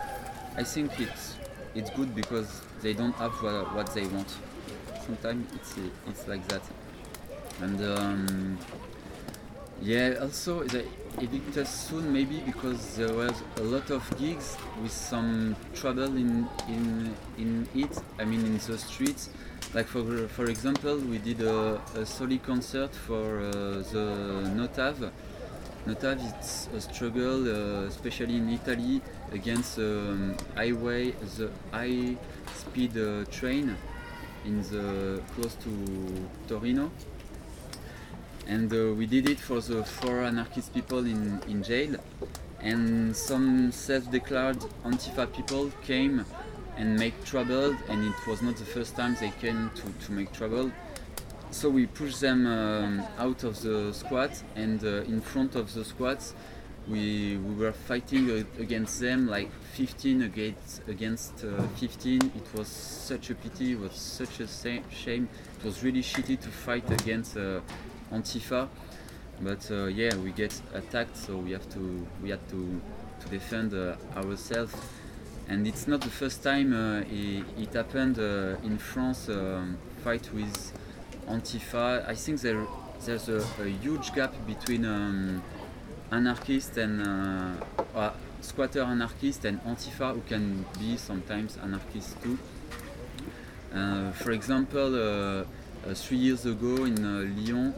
I 0.57 0.63
think 0.63 1.01
it's 1.01 1.35
it's 1.75 1.91
good 1.91 2.15
because 2.15 2.61
they 2.81 2.93
don't 2.93 3.15
have 3.17 3.33
what, 3.43 3.75
what 3.75 3.95
they 3.95 4.07
want. 4.07 4.33
Sometimes 5.05 5.53
it's 5.55 5.75
it's 6.07 6.29
like 6.29 6.47
that. 6.49 6.63
And 7.61 7.83
um, 7.83 8.59
yeah, 9.85 10.15
also 10.21 10.65
they 10.65 10.87
evict 11.21 11.57
us 11.59 11.89
soon 11.89 12.11
maybe 12.11 12.41
because 12.41 12.97
there 12.97 13.13
was 13.13 13.43
a 13.59 13.63
lot 13.63 13.91
of 13.91 14.03
gigs 14.19 14.57
with 14.83 14.91
some 14.91 15.55
trouble 15.75 16.17
in 16.17 16.49
in 16.69 17.15
in 17.37 17.69
it. 17.75 17.97
I 18.19 18.25
mean 18.25 18.41
in 18.47 18.57
the 18.59 18.79
streets. 18.79 19.29
Like 19.75 19.87
for 19.87 20.29
for 20.29 20.47
example, 20.47 20.97
we 20.97 21.19
did 21.19 21.43
a, 21.43 21.81
a 21.97 22.39
concert 22.39 22.95
for 22.95 23.41
uh, 23.41 23.83
the 23.93 24.51
No 24.55 24.67
TAV. 24.69 25.13
Notav 25.87 26.17
it's 26.39 26.69
a 26.75 26.81
struggle, 26.81 27.45
uh, 27.47 27.87
especially 27.87 28.37
in 28.37 28.49
Italy, 28.49 29.03
against 29.33 29.79
um, 29.79 30.35
highway 30.55 31.11
the 31.37 31.51
high 31.73 32.17
speed 32.57 32.97
uh, 32.97 33.27
train 33.31 33.77
in 34.47 34.63
the 34.63 35.21
close 35.35 35.55
to 35.57 35.71
Torino 36.49 36.91
and 38.47 38.73
uh, 38.73 38.95
we 38.95 39.07
did 39.07 39.29
it 39.29 39.39
for 39.39 39.61
the 39.61 39.85
four 39.85 40.23
anarchist 40.23 40.73
people 40.75 40.99
in, 40.99 41.41
in 41.49 41.63
jail. 41.63 41.97
And 42.61 43.15
some 43.15 43.73
self-declared 43.73 44.59
antifa 44.85 45.33
people 45.35 45.71
came 45.83 46.25
and 46.77 46.99
make 46.99 47.25
trouble 47.25 47.77
and 47.89 48.05
it 48.05 48.27
was 48.27 48.43
not 48.43 48.57
the 48.57 48.65
first 48.65 48.97
time 48.97 49.17
they 49.21 49.33
came 49.41 49.71
to, 49.75 50.07
to 50.07 50.13
make 50.13 50.33
trouble. 50.33 50.71
So 51.51 51.69
we 51.69 51.87
pushed 51.87 52.21
them 52.21 52.47
um, 52.47 53.03
out 53.19 53.45
of 53.45 53.61
the 53.63 53.93
squat 53.93 54.43
and 54.57 54.83
uh, 54.83 55.03
in 55.03 55.21
front 55.21 55.55
of 55.55 55.73
the 55.73 55.85
squats 55.85 56.35
we, 56.89 57.39
we 57.39 57.55
were 57.55 57.73
fighting 57.73 58.47
against 58.59 59.01
them 59.01 59.27
like 59.27 59.51
15 59.73 60.23
against, 60.23 60.87
against 60.87 61.45
uh, 61.45 61.63
15 61.79 62.21
it 62.21 62.59
was 62.59 62.69
such 62.69 63.31
a 63.31 63.35
pity 63.35 63.73
it 63.73 63.81
was 63.81 63.95
such 63.95 64.41
a 64.41 64.49
shame. 64.91 65.29
It 65.59 65.65
was 65.65 65.83
really 65.83 66.03
shitty 66.03 66.41
to 66.41 66.49
fight 66.49 66.91
against 66.91 67.37
uh, 67.37 67.61
Antifa. 68.15 68.69
But 69.41 69.69
uh, 69.71 69.87
yeah, 69.87 70.15
we 70.17 70.31
get 70.31 70.55
attacked, 70.73 71.17
so 71.17 71.37
we 71.37 71.53
have 71.53 71.69
to 71.71 72.07
we 72.23 72.31
had 72.31 72.49
to 72.51 72.81
to 73.21 73.29
defend 73.29 73.75
uh, 73.75 73.97
ourselves. 74.17 74.75
And 75.49 75.67
it's 75.67 75.87
not 75.87 76.01
the 76.01 76.11
first 76.11 76.43
time 76.43 76.73
uh, 76.73 77.01
it, 77.01 77.45
it 77.59 77.75
happened 77.75 78.19
uh, 78.19 78.57
in 78.65 78.79
France. 78.79 79.29
Um, 79.29 79.77
fight 80.05 80.29
with 80.33 80.73
Antifa. 81.29 82.09
I 82.09 82.15
think 82.15 82.41
there 82.41 82.67
there's 83.05 83.29
a, 83.29 83.45
a 83.61 83.69
huge 83.83 84.15
gap 84.15 84.33
between 84.47 84.85
um, 84.85 85.43
anarchist 86.13 86.77
and 86.77 87.03
uh, 87.03 88.11
squatter 88.41 88.83
anarchist 88.83 89.45
and 89.45 89.61
Antifa, 89.65 90.15
who 90.15 90.21
can 90.29 90.65
be 90.79 90.97
sometimes 90.97 91.59
anarchist 91.63 92.23
too. 92.23 92.39
Uh, 93.75 94.13
for 94.13 94.31
example, 94.31 94.95
uh, 94.95 95.45
uh, 95.91 95.95
three 95.95 96.19
years 96.19 96.47
ago 96.47 96.85
in 96.85 96.95
Lyon, 96.95 97.75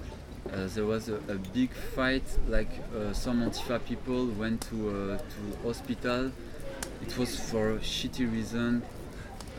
uh, 0.52 0.68
there 0.74 0.84
was 0.84 1.08
a, 1.08 1.16
a 1.28 1.36
big 1.54 1.72
fight. 1.72 2.24
Like 2.48 2.70
uh, 2.94 3.12
some 3.12 3.42
Antifa 3.42 3.84
people 3.84 4.26
went 4.26 4.60
to 4.70 4.90
uh, 4.90 5.18
to 5.18 5.66
hospital. 5.66 6.32
It 7.02 7.16
was 7.18 7.38
for 7.38 7.72
a 7.72 7.78
shitty 7.78 8.30
reason. 8.30 8.82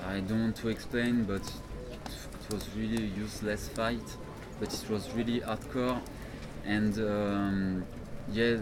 I 0.07 0.19
don't 0.21 0.41
want 0.41 0.55
to 0.57 0.69
explain, 0.69 1.23
but 1.25 1.41
it 1.41 2.53
was 2.53 2.67
really 2.75 2.97
a 2.97 3.07
useless 3.07 3.67
fight. 3.69 4.17
But 4.59 4.73
it 4.73 4.89
was 4.89 5.11
really 5.13 5.41
hardcore, 5.41 5.99
and 6.65 6.97
um, 6.99 7.85
yeah, 8.31 8.57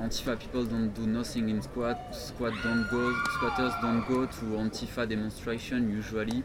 Antifa 0.00 0.38
people 0.38 0.64
don't 0.64 0.94
do 0.94 1.06
nothing 1.06 1.48
in 1.48 1.62
squat. 1.62 2.14
Squat 2.14 2.52
don't 2.62 2.88
go. 2.90 3.14
Squatters 3.36 3.72
don't 3.80 4.06
go 4.06 4.26
to 4.26 4.44
Antifa 4.62 5.08
demonstration 5.08 5.90
usually. 5.90 6.44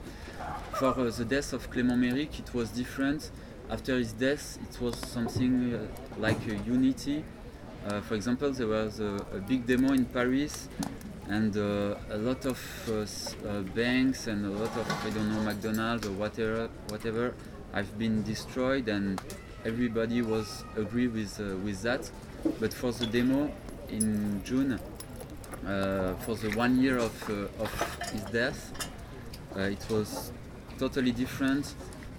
For 0.74 0.88
uh, 0.88 1.10
the 1.10 1.26
death 1.26 1.54
of 1.54 1.70
Clément 1.70 2.00
Méric, 2.00 2.40
it 2.40 2.54
was 2.54 2.70
different. 2.70 3.30
After 3.74 3.98
his 3.98 4.14
death, 4.14 4.60
it 4.62 4.80
was 4.80 4.96
something 4.98 5.74
uh, 5.74 5.80
like 6.20 6.38
a 6.48 6.56
unity. 6.58 7.24
Uh, 7.88 8.02
for 8.02 8.14
example, 8.14 8.52
there 8.52 8.68
was 8.68 9.00
a, 9.00 9.16
a, 9.34 9.40
big 9.40 9.66
demo 9.66 9.94
in 9.94 10.06
Paris, 10.06 10.70
and 11.28 11.58
uh, 11.58 11.96
a 12.12 12.18
lot 12.18 12.46
of 12.46 12.60
banks 13.74 14.28
and 14.28 14.46
a 14.46 14.50
lot 14.50 14.78
of 14.78 14.88
I 15.06 15.10
don't 15.10 15.34
know 15.34 15.42
McDonald's 15.42 16.06
or 16.06 16.12
whatever 16.12 16.70
whatever 16.90 17.34
have 17.74 17.98
been 17.98 18.22
destroyed, 18.24 18.88
and 18.90 19.20
everybody 19.66 20.22
was 20.22 20.64
agree 20.78 21.08
with 21.08 21.40
with 21.66 21.82
that. 21.82 22.10
But 22.60 22.74
for 22.74 22.92
the 22.92 23.08
demo 23.08 23.52
in 23.90 24.42
June, 24.46 24.80
uh, 25.68 26.14
for 26.26 26.36
the 26.36 26.50
one 26.56 26.80
year 26.80 27.00
of 27.00 27.16
uh, 27.30 27.64
of 27.64 27.72
his 28.12 28.24
death, 28.26 28.60
uh, 29.56 29.62
it 29.62 29.84
was 29.90 30.32
totally 30.78 31.12
different. 31.12 31.74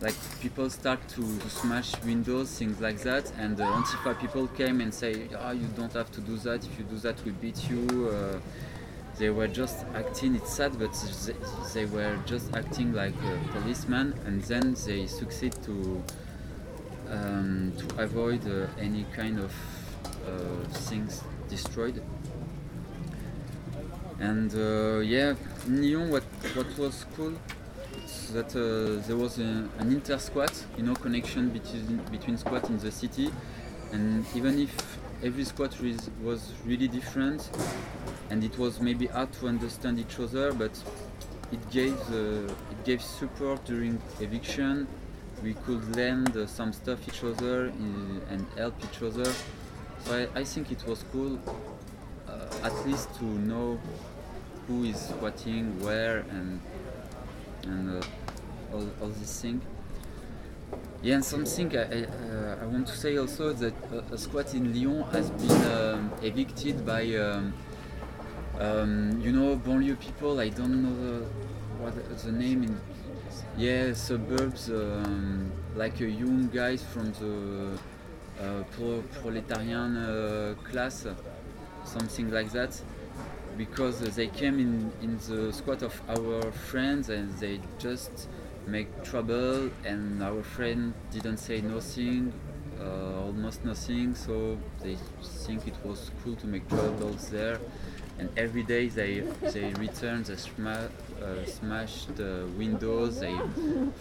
Like 0.05 0.41
people 0.43 0.69
start 0.69 1.01
to, 1.15 1.23
to 1.23 1.49
smash 1.49 1.99
windows, 2.05 2.51
things 2.59 2.79
like 2.79 2.99
that, 3.05 3.33
and 3.39 3.57
the 3.57 3.65
Antifa 3.65 4.21
people 4.21 4.49
came 4.49 4.83
and 4.83 4.93
say, 4.93 5.29
"Ah, 5.35 5.53
you 5.53 5.67
don't 5.79 5.95
have 5.95 6.13
to 6.13 6.21
do 6.21 6.37
that. 6.45 6.63
If 6.63 6.79
you 6.79 6.85
do 6.85 6.99
that, 6.99 7.25
we 7.25 7.31
beat 7.31 7.71
you." 7.71 8.11
Uh, 8.11 8.39
they 9.19 9.31
were 9.31 9.49
just 9.49 9.87
acting. 9.95 10.35
It's 10.35 10.53
sad, 10.53 10.79
but 10.79 10.93
they, 11.25 11.35
they 11.73 11.87
were 11.87 12.19
just 12.27 12.55
acting 12.55 12.93
like 12.93 13.15
a 13.33 13.53
policeman, 13.53 14.13
and 14.27 14.43
then 14.43 14.77
they 14.87 15.07
succeed 15.07 15.55
to 15.63 16.03
um, 17.09 17.73
to 17.79 18.03
avoid 18.03 18.47
uh, 18.47 18.67
any 18.79 19.07
kind 19.17 19.39
of 19.39 19.55
uh, 20.29 20.69
things 20.89 21.23
destroyed. 21.49 22.03
And 24.21 24.55
uh, 24.55 24.99
yeah, 24.99 25.33
in 25.67 25.81
Lyon, 25.81 26.11
what 26.11 26.25
what 26.55 26.69
was 26.77 27.07
cool 27.17 27.33
that 28.33 28.55
uh, 28.57 29.07
there 29.07 29.17
was 29.17 29.39
a, 29.39 29.69
an 29.79 29.93
inter 29.93 30.19
squat, 30.19 30.53
you 30.77 30.83
know, 30.83 30.95
connection 30.95 31.51
between 31.51 31.99
between 32.11 32.37
squat 32.37 32.69
in 32.69 32.79
the 32.79 32.91
city, 32.91 33.31
and 33.93 34.25
even 34.35 34.59
if 34.59 34.99
every 35.23 35.45
squat 35.45 35.77
was 36.23 36.53
really 36.67 36.89
different, 36.89 37.51
and 38.31 38.45
it 38.45 38.59
was 38.59 38.81
maybe 38.81 39.07
hard 39.07 39.33
to 39.35 39.49
understand 39.49 39.99
each 39.99 40.19
other, 40.19 40.53
but 40.53 40.73
it 41.53 41.71
gave 41.71 41.99
uh, 42.11 42.53
it 42.73 42.85
gave 42.85 43.03
support 43.03 43.65
during 43.65 44.01
eviction. 44.21 44.87
We 45.43 45.55
could 45.67 45.97
lend 45.97 46.49
some 46.49 46.73
stuff 46.73 47.07
each 47.07 47.23
other 47.23 47.69
uh, 47.69 48.33
and 48.33 48.47
help 48.57 48.75
each 48.83 49.03
other. 49.03 49.31
So 50.05 50.29
I, 50.35 50.41
I 50.41 50.45
think 50.45 50.71
it 50.73 50.87
was 50.87 51.05
cool, 51.13 51.39
uh, 52.29 52.67
at 52.69 52.87
least 52.87 53.15
to 53.19 53.25
know 53.25 53.79
who 54.67 54.85
is 54.85 54.97
squatting 54.97 55.79
where 55.83 56.25
and 56.31 56.61
and 57.67 58.03
uh, 58.03 58.07
all, 58.73 58.89
all 59.01 59.09
this 59.09 59.41
thing. 59.41 59.61
Yeah, 61.03 61.17
and 61.17 61.25
something 61.25 61.77
I, 61.77 61.83
I, 61.83 62.05
uh, 62.05 62.63
I 62.63 62.67
want 62.67 62.87
to 62.87 62.97
say 62.97 63.17
also 63.19 63.53
that 63.53 63.75
a, 63.93 64.15
a 64.15 64.19
squat 64.19 64.55
in 64.55 64.73
Lyon 64.73 65.03
has 65.13 65.31
been 65.31 65.73
um, 65.73 66.11
evicted 66.23 66.85
by 66.87 67.15
um, 67.17 67.53
um, 68.59 69.21
you 69.21 69.33
know 69.33 69.57
banlieue 69.57 69.99
people. 70.01 70.41
I 70.41 70.49
don't 70.49 70.83
know 70.83 70.95
the, 71.05 71.27
what 71.79 72.19
the 72.23 72.33
name 72.33 72.63
in 72.65 72.81
yeah 73.57 73.93
suburbs 73.93 74.71
um, 74.71 75.53
like 75.77 76.01
uh, 76.01 76.05
young 76.05 76.49
guys 76.49 76.83
from 76.83 77.13
the 77.13 77.79
uh, 78.41 78.63
pro- 78.73 79.03
proletarian 79.21 79.97
uh, 79.97 80.55
class, 80.65 81.07
something 81.85 82.31
like 82.31 82.51
that 82.53 82.81
because 83.57 84.01
they 84.01 84.27
came 84.29 84.59
in, 84.59 84.93
in 85.03 85.19
the 85.29 85.53
squat 85.53 85.83
of 85.83 86.01
our 86.09 86.51
friends 86.53 87.09
and 87.09 87.33
they 87.39 87.61
just 87.79 88.29
make 88.67 88.89
trouble 89.05 89.71
and 89.85 90.23
our 90.23 90.43
friend 90.43 90.95
didn't 91.13 91.37
say 91.37 91.61
nothing 91.61 92.33
uh, 92.81 93.21
almost 93.27 93.65
nothing. 93.65 94.15
So 94.15 94.59
they 94.83 94.97
think 95.23 95.67
it 95.67 95.75
was 95.85 96.11
cool 96.23 96.37
to 96.37 96.47
make 96.47 96.69
troubles 96.69 97.29
there. 97.31 97.59
And 98.19 98.29
every 98.37 98.63
day 98.63 98.89
they 98.89 99.21
they 99.53 99.73
return 99.75 100.23
they 100.23 100.37
sma- 100.37 100.89
uh, 101.21 101.45
smash 101.47 102.07
the 102.15 102.47
windows 102.57 103.21
they 103.21 103.37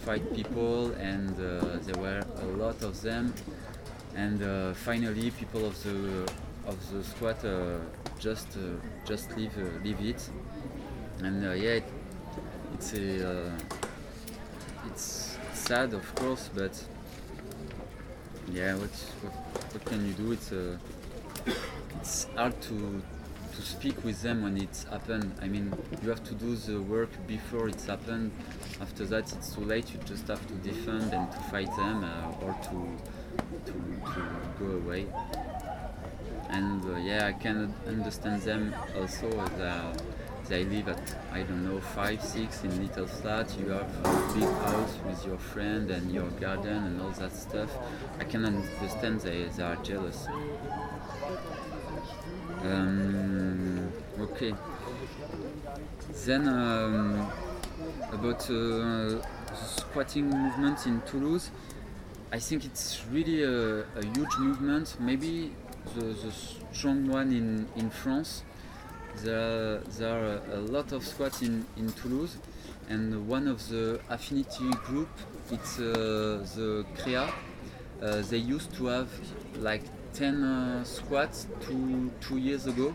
fight 0.04 0.24
people 0.34 0.92
and 0.92 1.30
uh, 1.40 1.78
there 1.82 2.00
were 2.00 2.22
a 2.42 2.46
lot 2.46 2.82
of 2.82 3.00
them. 3.02 3.34
And 4.14 4.42
uh, 4.42 4.74
finally 4.74 5.30
people 5.32 5.66
of 5.66 5.82
the 5.82 6.30
of 6.66 6.92
the 6.92 7.04
squat 7.04 7.44
uh, 7.44 7.78
just 8.18 8.56
uh, 8.56 8.60
just 9.04 9.36
leave 9.36 9.56
uh, 9.58 9.84
leave 9.84 10.00
it. 10.00 10.28
And 11.22 11.42
yeah 11.42 11.80
it, 11.80 11.84
it's 12.74 12.92
a 12.94 13.52
it's 14.86 15.38
sad 15.52 15.94
of 15.94 16.14
course 16.14 16.50
but 16.54 16.72
yeah 18.52 18.74
what 18.74 18.90
what, 19.22 19.32
what 19.72 19.84
can 19.84 20.06
you 20.06 20.12
do? 20.14 20.32
It's 20.32 20.52
it's 22.00 22.26
hard 22.36 22.60
to 22.62 23.02
to 23.54 23.62
speak 23.62 24.02
with 24.04 24.20
them 24.22 24.42
when 24.42 24.56
it's 24.56 24.84
happened 24.84 25.32
I 25.40 25.46
mean 25.46 25.72
you 26.02 26.08
have 26.08 26.24
to 26.24 26.34
do 26.34 26.56
the 26.56 26.80
work 26.82 27.10
before 27.26 27.68
it's 27.68 27.86
happened 27.86 28.32
after 28.80 29.04
that 29.06 29.32
it's 29.32 29.54
too 29.54 29.64
late. 29.64 29.92
You 29.92 30.00
just 30.04 30.26
have 30.28 30.44
to 30.46 30.54
defend 30.54 31.12
and 31.12 31.30
to 31.30 31.38
fight 31.50 31.74
them 31.76 32.04
uh, 32.04 32.44
or 32.44 32.52
to 32.64 32.96
to, 33.66 33.72
to 33.72 34.20
go 34.58 34.66
away 34.76 35.06
and 36.54 36.84
uh, 36.84 36.96
yeah, 36.98 37.26
I 37.26 37.32
can 37.32 37.74
understand 37.86 38.42
them 38.42 38.74
also 38.96 39.28
they 40.48 40.64
live 40.64 40.88
at 40.88 41.16
I 41.32 41.42
don't 41.42 41.64
know 41.64 41.80
five, 41.80 42.22
six 42.22 42.64
in 42.64 42.86
little 42.86 43.06
flat. 43.06 43.54
You 43.58 43.70
have 43.70 43.88
a 44.04 44.34
big 44.34 44.44
house 44.44 44.98
with 45.06 45.26
your 45.26 45.38
friend 45.38 45.90
and 45.90 46.12
your 46.12 46.28
garden 46.40 46.84
and 46.84 47.00
all 47.00 47.10
that 47.10 47.34
stuff. 47.34 47.70
I 48.18 48.24
can 48.24 48.44
understand 48.44 49.20
they, 49.20 49.44
they 49.44 49.62
are 49.62 49.76
jealous. 49.76 50.26
Um, 52.62 53.92
okay. 54.20 54.54
Then 56.26 56.48
um, 56.48 57.32
about 58.12 58.48
uh, 58.50 59.22
squatting 59.54 60.28
movement 60.28 60.86
in 60.86 61.00
Toulouse. 61.02 61.50
I 62.32 62.38
think 62.38 62.64
it's 62.64 63.02
really 63.10 63.44
a, 63.44 63.80
a 63.82 64.04
huge 64.14 64.36
movement. 64.38 64.96
Maybe 64.98 65.52
the, 65.94 66.04
the 66.04 66.32
strong 66.72 67.08
one 67.08 67.32
in, 67.32 67.68
in 67.76 67.90
France. 67.90 68.42
There 69.22 69.38
are, 69.38 69.78
there 69.98 70.10
are 70.10 70.40
a 70.52 70.60
lot 70.60 70.92
of 70.92 71.06
squats 71.06 71.42
in, 71.42 71.64
in 71.76 71.92
Toulouse, 71.92 72.36
and 72.88 73.28
one 73.28 73.46
of 73.46 73.68
the 73.68 74.00
affinity 74.10 74.70
group, 74.84 75.08
it's 75.50 75.78
uh, 75.78 76.44
the 76.56 76.84
CREA. 76.98 77.32
Uh, 78.02 78.22
they 78.28 78.38
used 78.38 78.74
to 78.74 78.86
have 78.86 79.08
like 79.60 79.82
10 80.14 80.42
uh, 80.42 80.84
squats 80.84 81.46
two, 81.60 82.10
two 82.20 82.38
years 82.38 82.66
ago, 82.66 82.94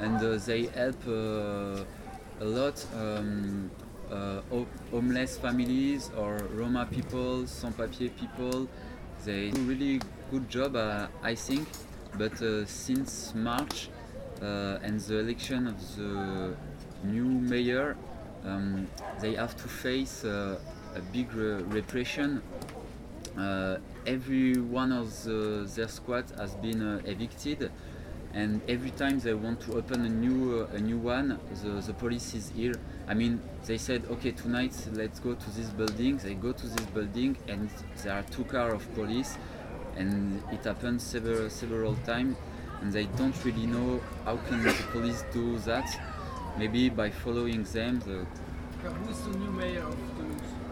and 0.00 0.16
uh, 0.16 0.38
they 0.46 0.66
help 0.66 0.96
uh, 1.06 1.84
a 2.40 2.44
lot 2.44 2.84
um, 2.96 3.70
uh, 4.10 4.40
homeless 4.90 5.38
families 5.38 6.10
or 6.16 6.36
Roma 6.54 6.86
people, 6.90 7.46
sans-papier 7.46 8.10
people. 8.10 8.68
They 9.24 9.50
do 9.50 9.60
really 9.62 10.00
good 10.30 10.48
job, 10.50 10.76
I 11.22 11.34
think. 11.34 11.68
But 12.18 12.40
uh, 12.42 12.66
since 12.66 13.34
March 13.34 13.88
uh, 14.40 14.78
and 14.82 15.00
the 15.00 15.18
election 15.18 15.66
of 15.66 15.96
the 15.96 16.54
new 17.04 17.24
mayor, 17.24 17.96
um, 18.44 18.86
they 19.20 19.34
have 19.34 19.56
to 19.56 19.68
face 19.68 20.24
uh, 20.24 20.58
a 20.94 21.00
big 21.12 21.32
re- 21.32 21.62
repression. 21.62 22.42
Every 24.04 24.54
one 24.54 24.90
of 24.90 25.22
the, 25.22 25.70
their 25.76 25.88
squat 25.88 26.24
has 26.36 26.54
been 26.56 27.00
evicted, 27.06 27.70
and 28.34 28.60
every 28.68 28.90
time 28.90 29.20
they 29.20 29.32
want 29.32 29.60
to 29.60 29.74
open 29.74 30.04
a 30.04 30.08
new 30.08 30.62
uh, 30.62 30.76
a 30.76 30.80
new 30.80 30.98
one, 30.98 31.38
the, 31.62 31.68
the 31.80 31.92
police 31.94 32.34
is 32.34 32.50
here. 32.50 32.74
I 33.06 33.14
mean, 33.14 33.40
they 33.64 33.78
said, 33.78 34.02
okay, 34.10 34.32
tonight 34.32 34.74
let's 34.92 35.20
go 35.20 35.34
to 35.34 35.50
this 35.50 35.68
building. 35.70 36.16
They 36.16 36.34
go 36.34 36.52
to 36.52 36.66
this 36.66 36.86
building, 36.86 37.36
and 37.46 37.70
there 38.02 38.14
are 38.14 38.22
two 38.24 38.44
cars 38.44 38.74
of 38.74 38.94
police, 38.94 39.38
and 39.96 40.42
it 40.52 40.64
happens 40.64 41.02
several 41.02 41.50
several 41.50 41.94
times, 42.06 42.36
and 42.80 42.92
they 42.92 43.04
don't 43.16 43.36
really 43.44 43.66
know 43.66 44.00
how 44.24 44.36
can 44.48 44.62
the 44.62 44.72
police 44.92 45.24
do 45.32 45.58
that. 45.60 45.88
Maybe 46.58 46.88
by 46.90 47.10
following 47.10 47.64
them. 47.64 48.00
The, 48.00 48.26
Who's 49.06 49.20
the 49.20 49.38
new 49.38 49.52
mayor 49.52 49.82
of 49.82 49.96
Toulouse? 50.16 50.62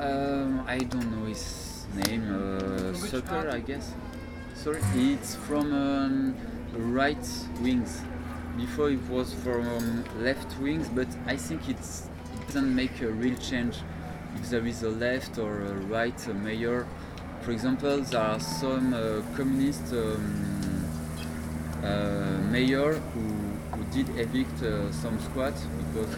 um, 0.00 0.64
I 0.66 0.78
don't 0.78 1.10
know 1.10 1.26
his 1.26 1.86
name. 1.94 2.24
Uh, 2.32 3.20
party? 3.22 3.48
I 3.48 3.60
guess. 3.60 3.92
Sorry, 4.54 4.80
it's 4.94 5.34
from 5.34 5.72
um, 5.72 6.36
right 6.74 7.28
wings. 7.60 8.00
Before 8.56 8.90
it 8.90 9.02
was 9.10 9.34
from 9.34 10.04
left 10.18 10.58
wings, 10.60 10.88
but 10.88 11.08
I 11.26 11.36
think 11.36 11.68
it's, 11.68 12.08
it 12.34 12.46
doesn't 12.46 12.74
make 12.74 13.02
a 13.02 13.08
real 13.08 13.36
change 13.36 13.76
if 14.36 14.48
there 14.48 14.66
is 14.66 14.82
a 14.82 14.88
left 14.88 15.38
or 15.38 15.60
a 15.60 15.74
right 15.74 16.34
mayor. 16.34 16.86
For 17.46 17.52
example, 17.52 18.00
there 18.00 18.20
are 18.20 18.40
some 18.40 18.92
uh, 18.92 19.22
communist 19.36 19.92
um, 19.92 20.84
uh, 21.80 22.38
mayor 22.50 22.94
who, 22.94 23.20
who 23.70 23.84
did 23.94 24.08
evict 24.18 24.64
uh, 24.64 24.90
some 24.90 25.20
squats 25.20 25.64
because 25.78 26.16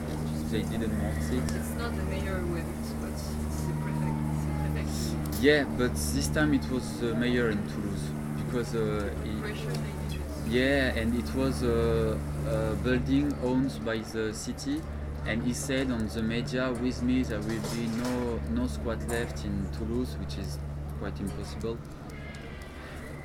they 0.51 0.63
didn't 0.63 0.99
want 1.03 1.19
it. 1.19 1.55
It's 1.55 1.75
not 1.77 1.95
the 1.95 2.03
mayor 2.05 2.39
who 2.39 2.57
evicts, 2.57 2.99
but 3.03 3.11
it's 3.11 3.61
the 3.67 3.75
prefect. 3.75 4.17
It's 4.33 5.11
the 5.11 5.17
prefect. 5.19 5.43
Yeah, 5.43 5.65
but 5.77 5.93
this 5.93 6.29
time 6.29 6.55
it 6.55 6.67
was 6.71 6.99
the 6.99 7.15
mayor 7.15 7.51
in 7.51 7.59
Toulouse 7.69 8.09
because 8.47 8.75
uh, 8.75 9.11
he, 9.23 10.59
yeah, 10.59 10.95
and 10.97 11.15
it 11.15 11.35
was 11.35 11.63
a, 11.63 12.19
a 12.49 12.75
building 12.77 13.37
owned 13.45 13.85
by 13.85 13.99
the 13.99 14.33
city, 14.33 14.81
and 15.27 15.43
he 15.43 15.53
said 15.53 15.91
on 15.91 16.09
the 16.09 16.23
media, 16.23 16.73
with 16.73 17.03
me 17.03 17.23
there 17.23 17.41
will 17.41 17.63
be 17.77 17.87
no 18.03 18.41
no 18.55 18.67
squat 18.67 19.07
left 19.11 19.45
in 19.45 19.69
Toulouse, 19.77 20.17
which 20.21 20.39
is 20.39 20.59
quite 20.99 21.19
impossible. 21.21 21.79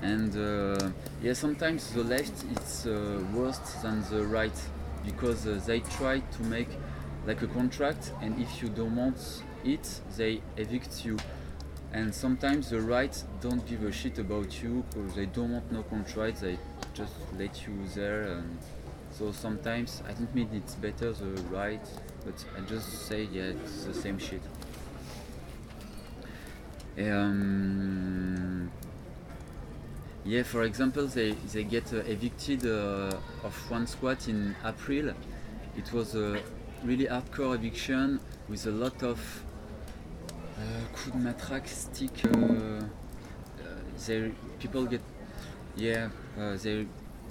And 0.01 0.35
uh, 0.35 0.89
yeah, 1.21 1.33
sometimes 1.33 1.93
the 1.93 2.03
left 2.03 2.43
is 2.57 2.87
uh, 2.87 3.23
worse 3.33 3.59
than 3.81 4.03
the 4.09 4.23
right 4.23 4.59
because 5.05 5.47
uh, 5.47 5.61
they 5.65 5.79
try 5.79 6.19
to 6.19 6.43
make 6.43 6.69
like 7.25 7.41
a 7.41 7.47
contract, 7.47 8.11
and 8.21 8.39
if 8.41 8.61
you 8.61 8.67
don't 8.69 8.95
want 8.95 9.43
it, 9.63 10.01
they 10.17 10.41
evict 10.57 11.05
you. 11.05 11.17
And 11.93 12.13
sometimes 12.13 12.69
the 12.69 12.81
right 12.81 13.23
don't 13.39 13.65
give 13.67 13.83
a 13.83 13.91
shit 13.91 14.17
about 14.19 14.61
you 14.61 14.83
because 14.89 15.15
they 15.15 15.27
don't 15.27 15.53
want 15.53 15.71
no 15.71 15.83
contract, 15.83 16.41
they 16.41 16.57
just 16.93 17.13
let 17.37 17.65
you 17.65 17.73
there. 17.95 18.23
And 18.23 18.57
so 19.11 19.31
sometimes 19.31 20.01
I 20.07 20.11
don't 20.13 20.33
mean 20.35 20.49
it's 20.53 20.75
better 20.75 21.13
the 21.13 21.41
right, 21.43 21.85
but 22.25 22.33
I 22.57 22.61
just 22.61 23.07
say 23.07 23.29
yeah, 23.31 23.53
it's 23.63 23.85
the 23.85 23.93
same 23.93 24.17
shit. 24.17 24.41
Um, 26.97 28.71
yeah, 30.25 30.43
for 30.43 30.63
example, 30.63 31.07
they, 31.07 31.31
they 31.51 31.63
get 31.63 31.91
uh, 31.91 31.97
evicted 31.97 32.65
uh, 32.65 33.17
of 33.43 33.71
one 33.71 33.87
squat 33.87 34.27
in 34.27 34.55
April. 34.63 35.13
It 35.75 35.91
was 35.91 36.15
a 36.15 36.39
really 36.83 37.05
hardcore 37.07 37.55
eviction 37.55 38.19
with 38.47 38.65
a 38.67 38.71
lot 38.71 39.01
of 39.03 39.19
uh, 40.57 40.61
coups 40.95 41.17
de 41.17 41.23
matraque, 41.23 41.67
stick. 41.67 42.11
Uh, 42.25 42.37
uh, 42.37 42.83
they, 44.07 44.31
people 44.59 44.85
get, 44.85 45.01
yeah, 45.75 46.09
uh, 46.39 46.55
they 46.61 46.85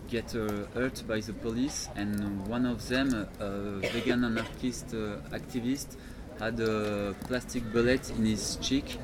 get 0.08 0.34
uh, 0.34 0.66
hurt 0.74 1.02
by 1.06 1.20
the 1.20 1.32
police, 1.32 1.88
and 1.94 2.46
one 2.48 2.66
of 2.66 2.86
them, 2.88 3.28
a 3.40 3.78
vegan 3.92 4.24
anarchist 4.24 4.88
activist, 5.30 5.96
had 6.38 6.58
a 6.60 7.14
plastic 7.26 7.72
bullet 7.72 8.10
in 8.10 8.26
his 8.26 8.56
cheek, 8.60 8.98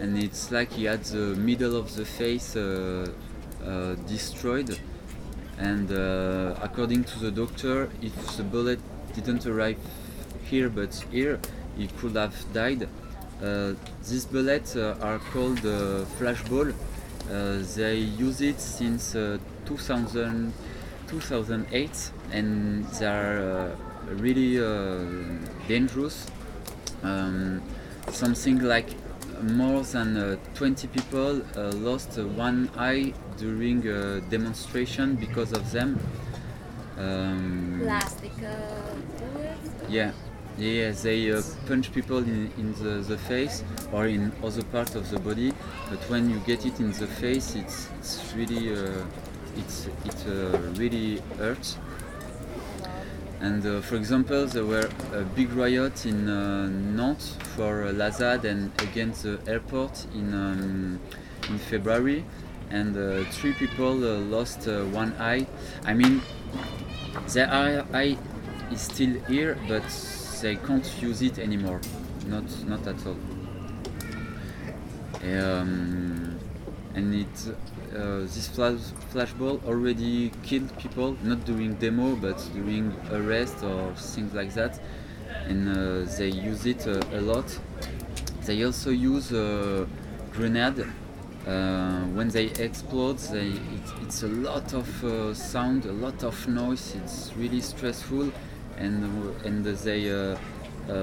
and 0.00 0.16
it's 0.16 0.50
like 0.50 0.72
he 0.72 0.84
had 0.84 1.04
the 1.04 1.36
middle 1.36 1.76
of 1.76 1.94
the 1.94 2.04
face 2.04 2.56
uh, 2.56 3.06
uh, 3.64 3.94
destroyed. 4.08 4.78
And 5.58 5.92
uh, 5.92 6.54
according 6.62 7.04
to 7.04 7.18
the 7.18 7.30
doctor, 7.30 7.90
if 8.00 8.36
the 8.36 8.42
bullet 8.42 8.80
didn't 9.14 9.46
arrive 9.46 9.78
here 10.44 10.70
but 10.70 10.94
here, 11.10 11.38
he 11.76 11.86
could 11.86 12.16
have 12.16 12.34
died. 12.54 12.88
Uh, 13.42 13.72
these 14.08 14.24
bullets 14.24 14.76
uh, 14.76 14.96
are 15.02 15.18
called 15.18 15.64
uh, 15.64 16.04
they 17.76 17.96
use 17.96 18.40
it 18.40 18.60
since 18.60 19.14
uh, 19.14 19.38
2000, 19.66 20.52
2008 21.08 22.10
and 22.32 22.84
they 22.86 23.06
are 23.06 23.76
really 24.08 24.56
dangerous. 25.68 26.26
Um, 27.02 27.62
something 28.08 28.58
like 28.58 28.88
more 29.42 29.82
than 29.82 30.16
uh, 30.16 30.36
20 30.54 30.88
people 30.88 31.42
uh, 31.56 31.72
lost 31.72 32.18
uh, 32.18 32.26
one 32.26 32.70
eye 32.76 33.12
during 33.36 33.86
a 33.86 34.20
demonstration 34.22 35.16
because 35.16 35.52
of 35.52 35.70
them. 35.72 35.98
Um, 36.98 37.80
Plastic 37.82 38.32
yeah, 39.88 40.12
yeah, 40.58 40.90
they 40.90 41.32
uh, 41.32 41.42
punch 41.66 41.92
people 41.92 42.18
in, 42.18 42.50
in 42.58 42.74
the, 42.74 43.02
the 43.02 43.16
face 43.16 43.64
or 43.92 44.06
in 44.06 44.32
other 44.42 44.62
parts 44.64 44.94
of 44.94 45.10
the 45.10 45.18
body, 45.18 45.52
but 45.88 45.98
when 46.10 46.28
you 46.28 46.38
get 46.40 46.66
it 46.66 46.78
in 46.80 46.92
the 46.92 47.06
face, 47.06 47.54
it's 47.54 47.88
it's 47.98 48.34
really 48.36 48.74
uh, 48.74 49.04
it's 49.56 49.88
it 50.04 50.26
uh, 50.28 50.58
really 50.76 51.22
hurts. 51.38 51.76
And 53.40 53.64
uh, 53.64 53.80
for 53.80 53.96
example, 53.96 54.46
there 54.46 54.66
were 54.66 54.88
a 55.14 55.22
big 55.22 55.52
riot 55.52 56.04
in 56.04 56.28
uh, 56.28 56.68
Nantes 56.68 57.36
for 57.56 57.84
uh, 57.84 57.92
la 57.92 58.10
ZAD 58.10 58.44
and 58.44 58.70
against 58.82 59.22
the 59.22 59.38
airport 59.46 60.06
in 60.14 60.34
um, 60.34 61.00
in 61.48 61.58
February, 61.58 62.24
and 62.70 62.96
uh, 62.96 63.24
three 63.30 63.54
people 63.54 64.04
uh, 64.04 64.18
lost 64.18 64.68
uh, 64.68 64.84
one 64.84 65.14
eye. 65.18 65.46
I 65.84 65.94
mean, 65.94 66.20
their 67.32 67.50
eye, 67.50 68.16
is 68.70 68.82
still 68.82 69.18
here, 69.26 69.58
but 69.66 69.84
they 70.42 70.56
can't 70.56 70.88
use 71.00 71.22
it 71.22 71.38
anymore. 71.38 71.80
Not 72.26 72.44
not 72.66 72.86
at 72.86 73.06
all. 73.06 73.16
Um, 75.22 76.38
and 76.94 77.14
it 77.14 77.54
uh, 77.94 78.20
this 78.20 78.48
flash, 78.48 78.78
flashball 79.12 79.64
already 79.66 80.30
killed 80.42 80.76
people, 80.78 81.16
not 81.22 81.44
during 81.44 81.74
demo, 81.74 82.14
but 82.16 82.38
during 82.54 82.94
arrest 83.10 83.62
or 83.64 83.92
things 83.94 84.32
like 84.32 84.54
that. 84.54 84.78
And 85.46 85.68
uh, 85.68 86.10
they 86.16 86.28
use 86.28 86.66
it 86.66 86.86
uh, 86.86 87.00
a 87.12 87.20
lot. 87.20 87.58
They 88.44 88.62
also 88.64 88.90
use 88.90 89.32
uh, 89.32 89.86
grenade. 90.32 90.86
Uh, 91.46 92.02
when 92.14 92.28
they 92.28 92.46
explode, 92.46 93.18
they, 93.18 93.48
it, 93.48 93.92
it's 94.02 94.22
a 94.22 94.28
lot 94.28 94.72
of 94.74 95.04
uh, 95.04 95.34
sound, 95.34 95.86
a 95.86 95.92
lot 95.92 96.22
of 96.22 96.46
noise. 96.46 96.94
It's 96.94 97.32
really 97.36 97.60
stressful, 97.60 98.30
and 98.76 99.04
and 99.44 99.64
they 99.64 100.36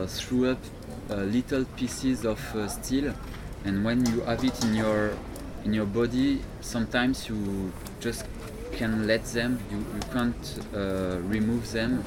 threw 0.08 0.52
up 0.52 0.60
little 1.10 1.66
pieces 1.76 2.24
of 2.26 2.40
steel. 2.70 3.14
And 3.66 3.84
when 3.84 4.06
you 4.06 4.22
have 4.22 4.44
it 4.44 4.64
in 4.64 4.76
your 4.76 5.12
in 5.66 5.74
your 5.74 5.86
body, 5.86 6.42
sometimes 6.62 7.28
you 7.30 7.72
just 8.00 8.26
can 8.72 9.08
let 9.08 9.26
them. 9.26 9.60
You, 9.72 9.78
you 9.78 10.02
can't 10.14 10.60
uh, 10.74 11.18
remove 11.24 11.72
them. 11.72 12.04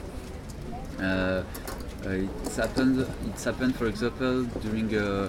Uh, 0.99 1.03
uh, 1.03 1.43
it's 2.45 2.57
happened. 2.57 3.07
It's 3.27 3.45
happened, 3.45 3.77
for 3.77 3.87
example, 3.87 4.45
during 4.63 4.95
a, 4.95 5.25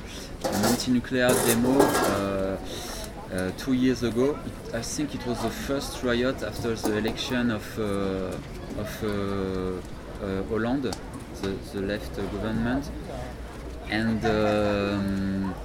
an 0.46 0.66
anti-nuclear 0.66 1.30
demo 1.46 1.80
uh, 1.82 2.58
uh, 3.34 3.52
two 3.58 3.74
years 3.74 4.04
ago. 4.04 4.38
It, 4.46 4.76
I 4.76 4.82
think 4.82 5.16
it 5.16 5.26
was 5.26 5.42
the 5.42 5.50
first 5.50 6.04
riot 6.04 6.44
after 6.44 6.76
the 6.76 6.98
election 6.98 7.52
of 7.52 7.80
uh, 7.80 8.38
of 8.80 10.48
Hollande, 10.50 10.92
the, 11.42 11.50
the 11.74 11.82
left 11.82 12.16
government, 12.16 12.90
and. 13.90 14.26
Um, 14.26 15.56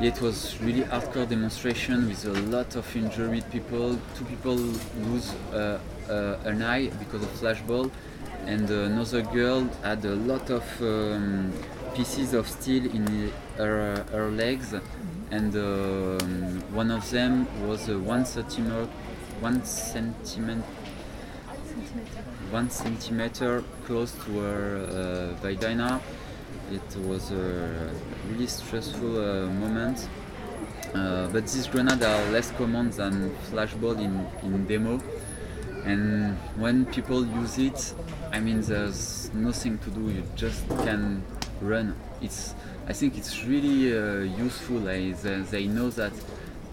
it 0.00 0.18
was 0.22 0.58
really 0.62 0.80
hardcore 0.82 1.28
demonstration 1.28 2.08
with 2.08 2.24
a 2.24 2.32
lot 2.48 2.74
of 2.74 2.96
injured 2.96 3.44
people. 3.50 3.98
Two 4.16 4.24
people 4.24 4.54
lose 4.54 5.34
uh, 5.52 5.78
uh, 6.08 6.36
an 6.44 6.62
eye 6.62 6.88
because 6.88 7.22
of 7.22 7.28
flashball, 7.34 7.90
and 8.46 8.70
another 8.70 9.20
girl 9.20 9.68
had 9.82 10.02
a 10.06 10.14
lot 10.14 10.48
of 10.48 10.64
um, 10.80 11.52
pieces 11.94 12.32
of 12.32 12.48
steel 12.48 12.86
in 12.86 13.30
her, 13.58 14.02
her 14.10 14.30
legs, 14.30 14.74
and 15.30 15.54
um, 15.54 16.62
one 16.72 16.90
of 16.90 17.08
them 17.10 17.46
was 17.68 17.88
one 17.88 18.24
centimeter, 18.24 18.88
one 19.40 19.62
centimeter, 19.64 20.64
one 22.50 22.70
centimeter 22.70 23.62
close 23.84 24.12
to 24.24 24.38
her 24.38 24.76
uh, 24.76 25.42
vagina. 25.42 26.00
It 26.72 26.96
was 27.06 27.32
a 27.32 27.90
really 28.28 28.46
stressful 28.46 29.18
uh, 29.18 29.46
moment. 29.46 30.08
Uh, 30.94 31.28
but 31.28 31.46
these 31.46 31.66
grenades 31.66 32.04
are 32.04 32.30
less 32.30 32.50
common 32.52 32.90
than 32.90 33.30
flashball 33.50 33.98
in, 33.98 34.26
in 34.42 34.66
demo. 34.66 35.00
And 35.84 36.36
when 36.56 36.84
people 36.86 37.24
use 37.24 37.58
it, 37.58 37.94
I 38.32 38.40
mean, 38.40 38.60
there's 38.60 39.32
nothing 39.32 39.78
to 39.78 39.90
do. 39.90 40.10
You 40.10 40.22
just 40.36 40.68
can 40.68 41.22
run. 41.60 41.94
It's, 42.20 42.54
I 42.86 42.92
think 42.92 43.16
it's 43.16 43.44
really 43.44 43.96
uh, 43.96 44.36
useful. 44.36 44.88
I, 44.88 45.12
they, 45.12 45.40
they 45.40 45.66
know 45.66 45.90
that 45.90 46.12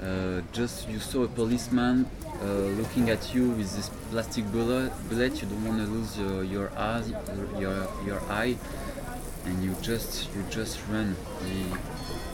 uh, 0.01 0.41
just 0.51 0.87
you 0.89 0.99
saw 0.99 1.23
a 1.23 1.27
policeman 1.27 2.09
uh, 2.41 2.45
looking 2.45 3.09
at 3.09 3.33
you 3.33 3.49
with 3.49 3.75
this 3.75 3.89
plastic 4.11 4.45
bullet, 4.51 4.91
bullet 5.09 5.41
you 5.41 5.47
don't 5.47 5.65
want 5.65 5.79
to 5.79 5.91
lose 5.91 6.17
your, 6.19 6.43
your 6.43 6.71
eye, 6.77 7.03
your, 7.59 7.87
your 8.05 8.21
eye 8.29 8.55
and 9.47 9.63
you 9.63 9.75
just 9.81 10.29
you 10.36 10.43
just 10.49 10.79
run. 10.89 11.15
The, 11.41 11.77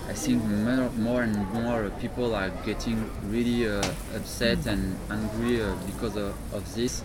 I 0.10 0.14
think 0.14 0.44
more, 0.44 0.90
more 0.92 1.22
and 1.24 1.38
more 1.54 1.90
people 2.02 2.36
are 2.36 2.50
getting 2.66 3.10
really 3.30 3.70
uh, 3.70 3.82
upset 4.16 4.66
and 4.66 4.98
angry 5.10 5.62
uh, 5.62 5.74
because 5.86 6.18
of, 6.18 6.34
of 6.54 6.76
this. 6.76 7.04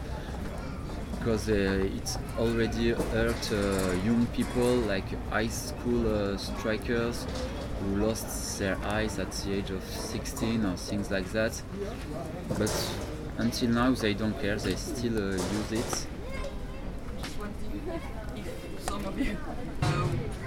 Because 1.19 1.49
uh, 1.49 1.89
it's 1.97 2.19
already 2.39 2.91
hurt 2.91 3.53
uh, 3.53 3.93
young 4.05 4.27
people 4.35 4.77
like 4.93 5.09
high 5.31 5.49
school 5.49 6.03
uh, 6.13 6.37
strikers 6.37 7.27
who 7.81 8.07
lost 8.07 8.59
their 8.59 8.77
eyes 8.85 9.19
at 9.19 9.31
the 9.31 9.55
age 9.55 9.71
of 9.71 9.85
16 9.85 10.65
or 10.65 10.77
things 10.77 11.11
like 11.11 11.31
that. 11.33 11.61
But 12.59 12.73
until 13.37 13.71
now 13.71 13.93
they 13.93 14.15
don't 14.15 14.41
care. 14.41 14.57
They 14.57 14.75
still 14.75 15.19
uh, 15.19 15.33
use 15.33 15.73
it 15.73 16.07
some 18.99 19.13
of 19.13 19.19
you 19.19 19.37
uh, 19.83 19.87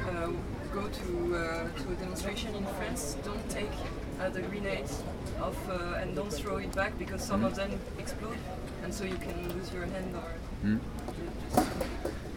uh, 0.10 0.30
go 0.74 0.88
to, 0.88 1.36
uh, 1.36 1.70
to 1.82 1.92
a 1.92 1.96
demonstration 1.96 2.54
in 2.56 2.66
France, 2.78 3.16
don't 3.24 3.50
take 3.50 3.72
uh, 4.20 4.30
the 4.30 4.42
grenades 4.42 5.04
off 5.42 5.58
uh, 5.70 6.00
and 6.00 6.16
don't 6.16 6.34
throw 6.34 6.58
it 6.58 6.74
back 6.76 6.98
because 6.98 7.22
some 7.24 7.44
of 7.44 7.56
them 7.56 7.80
explode, 7.98 8.38
and 8.84 8.94
so 8.94 9.04
you 9.04 9.16
can 9.16 9.58
lose 9.58 9.72
your 9.74 9.86
hand 9.86 10.16
or. 10.16 10.68
Mm. 10.68 10.80
Just, 11.54 11.70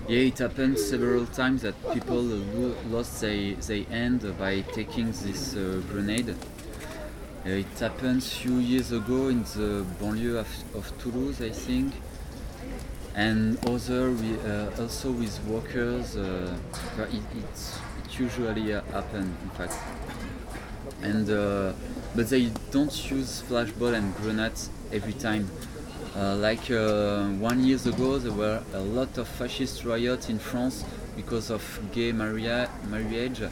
Yeah, 0.09 0.19
it 0.19 0.39
happened 0.39 0.79
several 0.79 1.27
times 1.27 1.63
that 1.63 1.75
people 1.93 2.21
lo- 2.23 2.77
lost 2.91 3.21
their, 3.21 3.55
their 3.55 3.85
hand 3.85 4.21
by 4.39 4.61
taking 4.61 5.07
this 5.07 5.57
uh, 5.57 5.81
grenade. 5.91 6.31
Uh, 6.31 7.49
it 7.49 7.79
happened 7.79 8.23
few 8.23 8.59
years 8.59 8.93
ago 8.93 9.29
in 9.29 9.43
the 9.43 9.85
banlieue 10.01 10.39
of, 10.39 10.49
of 10.75 10.99
Toulouse, 10.99 11.41
I 11.43 11.51
think, 11.51 11.93
and 13.15 13.59
other 13.67 14.11
we, 14.11 14.35
uh, 14.41 14.71
also 14.81 15.11
with 15.11 15.39
workers. 15.47 16.17
Uh, 16.17 16.57
it, 16.99 17.23
it 17.37 18.19
usually 18.19 18.73
happen, 18.73 19.37
in 19.43 19.51
fact. 19.51 19.75
And 21.03 21.29
uh, 21.31 21.73
but 22.15 22.29
they 22.29 22.51
don't 22.71 23.11
use 23.11 23.43
flashball 23.49 23.95
and 23.95 24.15
grenades 24.17 24.71
every 24.93 25.13
time. 25.13 25.51
Uh, 26.17 26.37
like 26.37 26.71
uh, 26.71 27.25
one 27.41 27.65
years 27.65 27.87
ago, 27.87 28.19
there 28.19 28.33
were 28.33 28.63
a 28.73 28.81
lot 28.81 29.19
of 29.19 29.27
fascist 29.27 29.85
riots 29.85 30.29
in 30.29 30.39
France 30.39 30.85
because 31.17 31.51
of 31.51 31.63
gay 31.93 32.13
maria- 32.13 32.71
marriage 32.89 33.43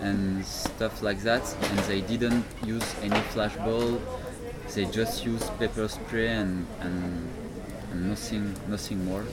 and 0.00 0.44
stuff 0.44 1.02
like 1.02 1.20
that, 1.22 1.42
and 1.70 1.78
they 1.80 2.00
didn't 2.00 2.44
use 2.64 2.94
any 3.02 3.20
flashball. 3.34 4.00
They 4.74 4.84
just 4.84 5.24
used 5.24 5.48
pepper 5.58 5.88
spray 5.88 6.28
and, 6.28 6.66
and, 6.80 7.28
and 7.90 8.08
nothing, 8.08 8.54
nothing 8.68 9.04
more. 9.04 9.24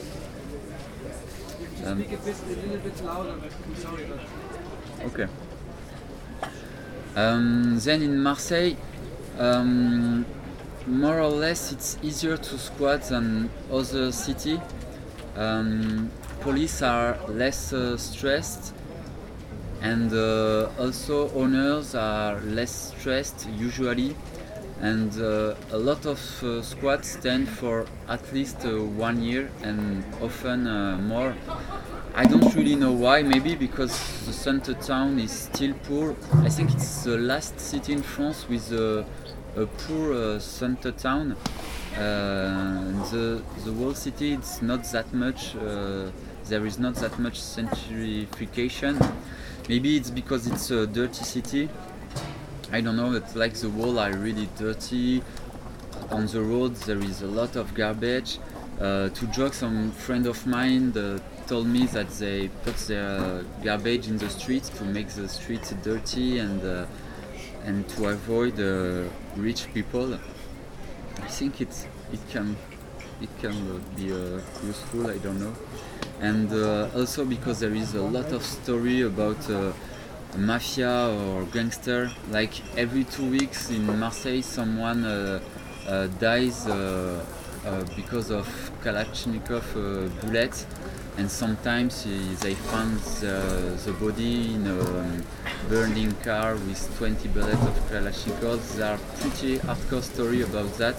Um, 1.84 2.02
Speak 2.02 2.12
a, 2.12 2.22
bit, 2.24 2.36
a 2.42 2.48
little 2.48 2.76
bit 2.78 3.04
louder. 3.04 3.30
I'm 3.32 3.76
sorry, 3.76 4.04
but 4.08 5.06
Okay. 5.06 5.26
Um, 7.16 7.78
then 7.78 8.02
in 8.02 8.22
Marseille, 8.22 8.76
um, 9.38 10.24
more 10.86 11.20
or 11.20 11.28
less 11.28 11.72
it's 11.72 11.98
easier 12.02 12.36
to 12.36 12.58
squat 12.58 13.02
than 13.02 13.50
other 13.70 14.12
city. 14.12 14.60
Um, 15.36 16.10
police 16.40 16.82
are 16.82 17.18
less 17.28 17.72
uh, 17.72 17.96
stressed 17.96 18.74
and 19.82 20.12
uh, 20.12 20.70
also 20.78 21.30
owners 21.34 21.94
are 21.94 22.40
less 22.40 22.94
stressed 22.96 23.46
usually 23.58 24.16
and 24.80 25.12
uh, 25.20 25.54
a 25.70 25.78
lot 25.78 26.04
of 26.04 26.20
uh, 26.42 26.60
squats 26.62 27.12
stand 27.18 27.48
for 27.48 27.86
at 28.08 28.32
least 28.32 28.64
uh, 28.64 28.70
one 28.78 29.22
year 29.22 29.50
and 29.62 30.04
often 30.20 30.66
uh, 30.66 30.96
more 30.98 31.34
I 32.16 32.26
don't 32.26 32.54
really 32.54 32.76
know 32.76 32.92
why. 32.92 33.22
Maybe 33.22 33.56
because 33.56 33.90
the 34.24 34.32
center 34.32 34.74
town 34.74 35.18
is 35.18 35.32
still 35.32 35.74
poor. 35.82 36.14
I 36.44 36.48
think 36.48 36.72
it's 36.72 37.02
the 37.02 37.18
last 37.18 37.58
city 37.58 37.92
in 37.92 38.02
France 38.02 38.48
with 38.48 38.70
a, 38.70 39.04
a 39.56 39.66
poor 39.66 40.12
uh, 40.12 40.38
center 40.38 40.92
town. 40.92 41.36
Uh, 41.96 41.98
the 43.10 43.42
the 43.64 43.72
whole 43.72 43.94
city 43.94 44.34
it's 44.34 44.62
not 44.62 44.84
that 44.92 45.12
much. 45.12 45.54
There 46.46 46.66
is 46.66 46.78
not 46.78 46.94
that 46.96 47.18
much 47.18 47.40
gentrification. 47.40 48.94
Maybe 49.68 49.96
it's 49.96 50.10
because 50.10 50.46
it's 50.46 50.70
a 50.70 50.86
dirty 50.86 51.24
city. 51.24 51.68
I 52.74 52.80
don't 52.80 52.96
know. 52.96 53.12
It's 53.12 53.36
like 53.36 53.54
the 53.54 53.70
walls 53.70 53.98
are 53.98 54.12
really 54.12 54.48
dirty. 54.58 55.22
On 56.10 56.26
the 56.26 56.42
road 56.42 56.74
there 56.88 56.98
is 56.98 57.22
a 57.22 57.28
lot 57.28 57.54
of 57.54 57.72
garbage. 57.72 58.38
Uh, 58.80 59.10
to 59.10 59.26
joke, 59.28 59.54
some 59.54 59.92
friend 59.92 60.26
of 60.26 60.44
mine 60.44 60.92
uh, 60.98 61.20
told 61.46 61.68
me 61.68 61.86
that 61.86 62.08
they 62.18 62.48
put 62.64 62.76
their 62.88 63.44
garbage 63.62 64.08
in 64.08 64.18
the 64.18 64.28
streets 64.28 64.70
to 64.70 64.84
make 64.84 65.06
the 65.10 65.28
streets 65.28 65.72
dirty 65.84 66.40
and 66.40 66.64
uh, 66.64 66.84
and 67.64 67.88
to 67.90 68.08
avoid 68.08 68.58
uh, 68.58 69.08
rich 69.36 69.72
people. 69.72 70.18
I 71.22 71.28
think 71.28 71.60
it 71.60 71.72
it 72.12 72.22
can 72.32 72.56
it 73.22 73.30
can 73.40 73.54
be 73.94 74.10
uh, 74.10 74.40
useful. 74.66 75.06
I 75.06 75.18
don't 75.18 75.38
know, 75.38 75.54
and 76.20 76.52
uh, 76.52 76.88
also 76.98 77.24
because 77.24 77.60
there 77.60 77.76
is 77.84 77.94
a 77.94 78.02
lot 78.02 78.32
of 78.32 78.42
story 78.42 79.02
about. 79.02 79.38
Mafia 80.36 81.08
or 81.08 81.44
gangster 81.44 82.10
like 82.30 82.52
every 82.76 83.04
two 83.04 83.30
weeks 83.30 83.70
in 83.70 83.98
marseille 83.98 84.42
someone 84.42 85.04
uh, 85.04 85.40
uh, 85.86 86.06
dies 86.18 86.66
uh, 86.66 87.24
uh, 87.64 87.84
because 87.96 88.30
of 88.30 88.46
kalashnikov 88.82 89.64
uh, 89.76 90.08
bullets 90.20 90.66
and 91.16 91.30
sometimes 91.30 92.04
they 92.40 92.54
find 92.54 92.98
the, 93.20 93.94
body 94.00 94.54
in 94.54 94.66
a 94.66 94.80
um, 94.80 95.24
burning 95.68 96.12
car 96.24 96.54
with 96.54 96.98
20 96.98 97.28
bullets 97.28 97.62
of 97.62 97.90
kalashnikov 97.90 98.76
there 98.76 98.94
are 98.94 98.98
pretty 99.20 99.58
hardcore 99.58 100.02
story 100.02 100.42
about 100.42 100.72
that. 100.78 100.98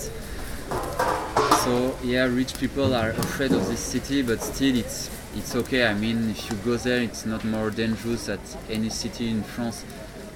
So 1.63 1.97
yeah 2.03 2.25
rich 2.25 2.57
people 2.57 2.95
are 2.95 3.09
afraid 3.09 3.51
of 3.51 3.67
this 3.67 3.79
city 3.79 4.21
but 4.21 4.41
still 4.41 4.75
it's 4.77 5.09
it's 5.35 5.53
okay 5.55 5.85
i 5.85 5.93
mean 5.93 6.29
if 6.29 6.49
you 6.49 6.55
go 6.57 6.77
there 6.77 7.01
it's 7.01 7.25
not 7.25 7.43
more 7.43 7.69
dangerous 7.69 8.27
than 8.27 8.39
any 8.69 8.89
city 8.89 9.29
in 9.29 9.43
france. 9.43 9.83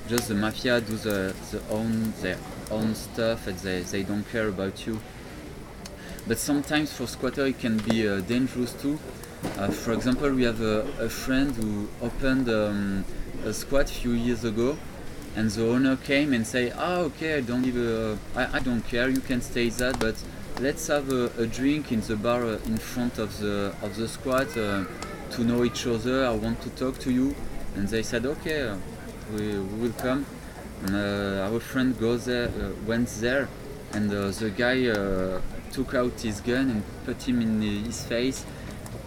Just 0.10 0.28
the 0.28 0.34
mafia 0.34 0.82
do 0.82 0.96
the, 0.96 1.36
the 1.52 1.62
own 1.70 2.14
their 2.22 2.38
own 2.72 2.96
stuff 2.96 3.46
and 3.46 3.58
they, 3.60 3.82
they 3.82 4.02
don't 4.02 4.28
care 4.32 4.48
about 4.48 4.88
you. 4.88 5.00
But 6.28 6.40
sometimes 6.40 6.92
for 6.92 7.06
squatter 7.06 7.46
it 7.46 7.60
can 7.60 7.78
be 7.78 8.08
uh, 8.08 8.22
dangerous 8.22 8.74
too. 8.74 8.98
Uh, 9.56 9.70
for 9.70 9.94
example 9.94 10.32
we 10.32 10.44
have 10.44 10.62
a, 10.62 10.80
a 11.00 11.10
friend 11.10 11.56
who 11.56 11.90
opened 12.02 12.50
um, 12.50 13.06
a 13.46 13.54
squat 13.54 13.92
a 13.92 13.94
few 13.94 14.12
years 14.14 14.44
ago 14.44 14.78
and 15.36 15.52
the 15.52 15.64
owner 15.64 15.96
came 15.96 16.34
and 16.34 16.46
say 16.46 16.72
ah 16.72 16.98
okay 16.98 17.38
i 17.38 17.42
don't 17.42 17.62
give 17.62 17.78
a, 17.78 18.18
I, 18.36 18.58
I 18.58 18.60
don't 18.60 18.82
care 18.82 19.10
you 19.10 19.22
can 19.22 19.42
stay 19.42 19.70
that 19.70 20.00
but 20.00 20.16
let's 20.62 20.88
have 20.88 21.10
a, 21.12 21.32
a 21.38 21.48
drink 21.48 21.92
in 21.92 22.02
the 22.02 22.16
bar 22.16 22.44
uh, 22.44 22.60
in 22.66 22.78
front 22.78 23.18
of 23.18 23.40
the 23.40 23.74
of 23.82 23.96
the 23.96 24.08
squat 24.08 24.48
uh, 24.58 24.84
to 25.32 25.44
know 25.44 25.64
each 25.64 25.88
other. 25.88 26.26
I 26.26 26.32
want 26.32 26.62
to 26.62 26.70
talk 26.72 27.00
to 27.00 27.12
you. 27.12 27.36
And 27.76 27.88
they 27.88 28.04
said 28.04 28.26
okay 28.26 28.76
we, 29.34 29.58
we 29.58 29.76
will 29.82 29.94
come. 29.94 30.26
And 30.84 30.96
uh, 30.96 31.50
our 31.50 31.60
friend 31.60 31.98
goes 32.00 32.26
there 32.26 32.50
went 32.86 33.10
there. 33.22 33.48
And 33.94 34.10
the 34.10 34.52
guy 34.56 34.78
took 35.72 35.94
out 35.94 36.20
his 36.20 36.42
gun 36.42 36.70
and 36.70 36.84
put 37.06 37.28
him 37.28 37.42
in 37.42 37.62
his 37.62 38.04
face 38.06 38.46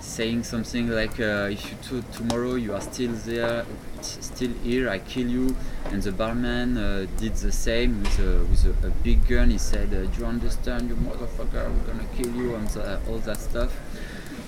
saying 0.01 0.43
something 0.45 0.89
like 0.89 1.19
uh, 1.21 1.49
if 1.51 1.71
you 1.71 1.77
to- 1.89 2.03
tomorrow 2.13 2.55
you 2.55 2.75
are 2.75 2.81
still 2.81 3.13
there 3.25 3.65
t- 3.99 4.21
still 4.21 4.51
here 4.63 4.89
I 4.89 4.99
kill 4.99 5.29
you. 5.29 5.57
And 5.91 6.03
the 6.03 6.13
barman 6.13 6.77
uh, 6.79 7.07
did 7.19 7.35
the 7.37 7.53
same 7.53 8.03
with, 8.03 8.19
a, 8.19 8.45
with 8.51 8.85
a, 8.85 8.89
a 8.89 8.91
big 8.91 9.27
gun. 9.29 9.51
He 9.51 9.59
said 9.59 9.89
uh, 9.95 10.07
do 10.07 10.21
you 10.21 10.27
understand 10.27 10.89
you 10.89 10.97
motherfucker? 10.97 11.71
We're 11.73 11.87
gonna 11.93 12.09
kill 12.17 12.35
you 12.35 12.55
and 12.55 12.67
the, 12.69 13.01
all 13.09 13.19
that 13.19 13.39
stuff. 13.39 13.73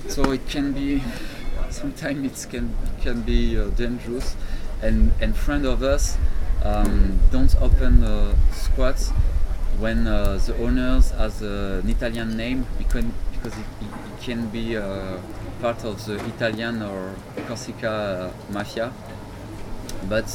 So 0.09 0.33
it 0.33 0.47
can 0.49 0.73
be 0.73 1.03
sometimes 1.71 2.45
it 2.45 2.51
can 2.51 2.75
can 3.01 3.23
be 3.23 3.59
uh, 3.59 3.69
dangerous. 3.71 4.37
And 4.83 5.13
and 5.21 5.37
friend 5.37 5.65
of 5.67 5.83
us 5.83 6.17
um, 6.63 7.19
don't 7.31 7.55
open 7.61 8.03
uh, 8.05 8.35
squats 8.53 9.11
when 9.79 10.07
uh, 10.07 10.39
the 10.47 10.57
owners 10.63 11.11
has 11.11 11.43
uh, 11.43 11.81
an 11.83 11.91
Italian 11.91 12.37
name 12.37 12.67
because 12.79 13.05
because 13.33 13.59
it, 13.59 13.67
it 13.83 14.14
can 14.25 14.49
be 14.49 14.77
uh, 14.77 15.19
part 15.61 15.85
of 15.85 16.05
the 16.07 16.15
Italian 16.27 16.83
or 16.83 17.15
Corsica 17.47 18.33
uh, 18.33 18.53
mafia. 18.53 18.91
But 20.09 20.29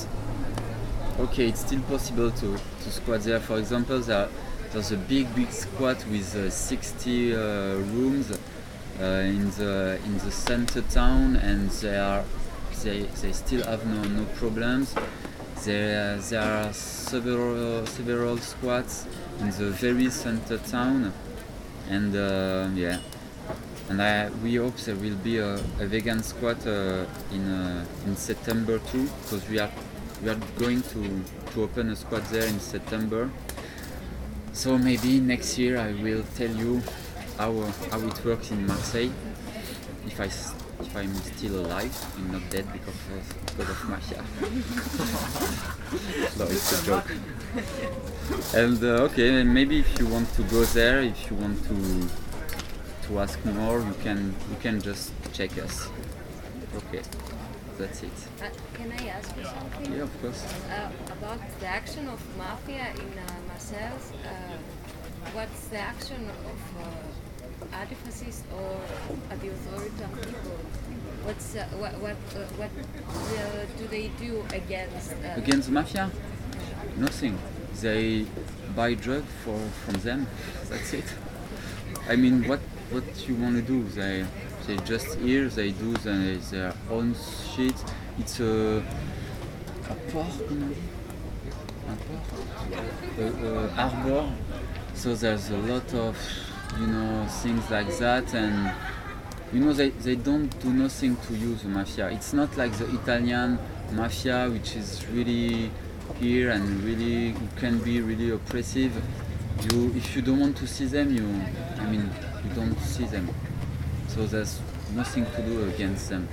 okay 1.20 1.48
it's 1.48 1.62
still 1.62 1.82
possible 1.82 2.32
to, 2.32 2.58
to 2.84 2.92
squat 2.92 3.22
there. 3.22 3.40
For 3.40 3.58
example 3.58 4.00
there, 4.00 4.30
there's 4.72 4.92
a 4.92 4.98
big 4.98 5.34
big 5.36 5.52
squat 5.52 6.06
with 6.12 6.36
uh, 6.36 6.50
60 6.50 7.34
uh, 7.34 7.40
rooms 7.94 8.38
in 9.00 9.50
the 9.52 9.98
in 10.06 10.18
the 10.20 10.32
center 10.32 10.82
town 10.82 11.38
and 11.38 11.70
they 11.82 11.98
are 11.98 12.24
they, 12.84 13.02
they 13.22 13.32
still 13.32 13.64
have 13.66 13.86
no, 13.86 14.04
no 14.04 14.26
problems. 14.36 14.94
There, 15.66 16.18
there 16.18 16.42
are 16.42 16.74
several 16.74 17.86
several 17.86 18.38
squats 18.38 19.08
in 19.40 19.50
the 19.50 19.72
very 19.72 20.10
center 20.10 20.58
town 20.60 21.12
and 21.90 22.16
uh, 22.16 22.70
yeah 22.76 23.00
and 23.90 24.02
I, 24.02 24.30
we 24.44 24.56
hope 24.56 24.76
there 24.78 24.96
will 24.96 25.16
be 25.18 25.38
a, 25.40 25.56
a 25.80 25.88
vegan 25.88 26.22
squat 26.24 26.66
uh, 26.68 27.06
in 27.32 27.48
uh, 27.50 27.86
in 28.06 28.16
September 28.16 28.80
too 28.92 29.10
because 29.24 29.48
we 29.50 29.60
are 29.60 29.72
we 30.24 30.30
are 30.30 30.40
going 30.58 30.82
to 30.94 31.22
to 31.54 31.64
open 31.64 31.90
a 31.90 31.96
squat 31.96 32.24
there 32.32 32.46
in 32.48 32.60
September. 32.60 33.30
So 34.54 34.78
maybe 34.78 35.20
next 35.20 35.58
year 35.58 35.78
I 35.80 35.94
will 36.04 36.24
tell 36.38 36.52
you 36.52 36.82
how 37.38 37.52
how 37.92 38.00
it 38.08 38.26
works 38.26 38.52
in 38.52 38.66
Marseille. 38.68 39.12
If 40.06 40.20
I 40.20 40.26
s- 40.26 40.54
if 40.82 40.96
I'm 40.96 41.14
still 41.16 41.60
alive 41.66 41.94
and 42.18 42.32
not 42.32 42.50
dead 42.50 42.66
because 42.72 42.96
of, 43.18 43.58
because 43.58 43.70
of 43.70 43.90
mafia. 43.90 44.24
No 46.38 46.46
it's 46.46 46.82
a 46.82 46.86
joke. 46.86 47.12
and 48.54 48.82
uh, 48.84 49.04
okay 49.10 49.44
maybe 49.44 49.80
if 49.80 50.00
you 50.00 50.06
want 50.08 50.32
to 50.36 50.44
go 50.44 50.64
there 50.78 51.02
if 51.02 51.30
you 51.30 51.36
want 51.38 51.58
to 51.68 51.76
to 53.10 53.20
ask 53.20 53.44
more 53.46 53.80
you 53.80 53.96
can 54.04 54.36
you 54.52 54.58
can 54.62 54.82
just 54.82 55.12
check 55.34 55.58
us 55.58 55.90
okay 56.78 57.02
that's 57.80 58.04
it. 58.04 58.12
Uh, 58.42 58.50
can 58.74 58.92
I 58.92 59.08
ask 59.08 59.32
you 59.38 59.46
something? 59.46 59.94
Yeah, 59.94 60.04
of 60.04 60.22
course. 60.22 60.44
Uh, 60.70 60.90
about 61.14 61.40
the 61.62 61.68
action 61.68 62.10
of 62.10 62.20
mafia 62.38 62.88
in 62.92 63.18
uh, 63.18 63.24
Marseille, 63.48 64.00
uh, 64.26 64.58
what's 65.32 65.68
the 65.70 65.78
action 65.78 66.30
of 66.52 66.60
uh, 66.84 67.78
anti-fascist 67.80 68.44
or 68.54 68.82
anti-authoritarian 69.32 70.12
people? 70.18 70.60
What's 71.24 71.56
uh, 71.56 71.64
what 71.78 71.94
what 72.02 72.18
uh, 72.36 72.44
what 72.60 72.72
uh, 73.08 73.66
do 73.78 73.88
they 73.88 74.12
do 74.20 74.44
against? 74.52 75.14
Uh, 75.14 75.38
Against 75.38 75.68
the 75.70 75.74
mafia? 75.74 76.12
Nothing. 76.98 77.38
They 77.80 78.26
buy 78.76 78.94
drugs 78.96 79.32
for 79.46 79.58
from 79.86 80.02
them. 80.02 80.28
That's 80.70 80.92
it. 80.94 81.06
I 82.10 82.18
mean, 82.18 82.46
what 82.46 82.60
what 82.92 83.28
you 83.28 83.36
want 83.36 83.56
to 83.56 83.62
do? 83.62 83.84
They 83.84 84.26
they 84.68 84.78
just 84.86 85.18
here. 85.20 85.48
They 85.50 85.72
do 85.72 85.94
the, 85.94 86.40
their 86.52 86.74
own 86.90 87.16
shit. 87.56 87.76
It's 88.20 88.40
a 88.40 88.84
a 89.90 89.96
port? 90.12 90.28
A, 93.20 93.24
a 93.24 93.68
harbor. 93.70 94.32
So 94.94 95.16
there's 95.16 95.50
a 95.50 95.58
lot 95.58 95.94
of 95.94 96.18
you 96.80 96.88
know 96.88 97.26
things 97.42 97.70
like 97.70 97.98
that 98.00 98.34
and. 98.34 98.72
You 99.52 99.62
know, 99.62 99.74
they, 99.74 99.90
they 99.90 100.14
don't 100.14 100.48
do 100.62 100.72
nothing 100.72 101.16
to 101.16 101.34
you 101.36 101.56
the 101.56 101.68
mafia. 101.70 102.12
It's 102.12 102.34
not 102.34 102.56
like 102.56 102.72
the 102.74 102.86
Italian 102.94 103.58
mafia, 103.94 104.48
which 104.48 104.76
is 104.76 105.04
really 105.08 105.72
here 106.20 106.52
and 106.52 106.84
really 106.84 107.36
can 107.58 107.80
be 107.80 108.00
really 108.00 108.30
oppressive. 108.30 108.92
You, 109.62 109.92
if 109.96 110.16
you 110.16 110.22
don't 110.22 110.40
want 110.40 110.56
to 110.58 110.68
see 110.68 110.86
them, 110.86 111.14
you, 111.14 111.26
I 111.82 111.86
mean, 111.90 112.10
you 112.44 112.54
don't 112.56 112.80
see 112.80 113.04
them. 113.06 113.30
So 114.08 114.26
there's 114.26 114.60
nothing 114.96 115.26
to 115.26 115.42
do 115.42 115.66
against 115.70 116.10
them. 116.10 116.28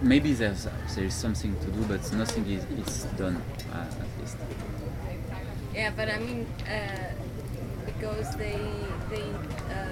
Maybe 0.00 0.32
there's 0.32 0.66
there 0.94 1.04
is 1.04 1.14
something 1.14 1.54
to 1.60 1.66
do, 1.66 1.82
but 1.84 2.00
nothing 2.14 2.46
is, 2.50 2.64
is 2.86 3.04
done 3.18 3.42
uh, 3.72 3.84
at 3.84 4.20
least. 4.20 4.36
yeah, 5.74 5.90
but 5.94 6.08
I 6.08 6.18
mean, 6.18 6.46
uh, 6.66 7.12
because 7.84 8.34
they 8.36 8.58
they 9.10 9.28
uh, 9.68 9.84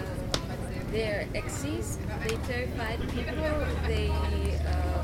they 0.91 1.29
exist, 1.35 2.01
they 2.25 2.37
terrify 2.49 2.97
people, 2.97 3.67
they 3.87 4.09
uh, 4.67 5.03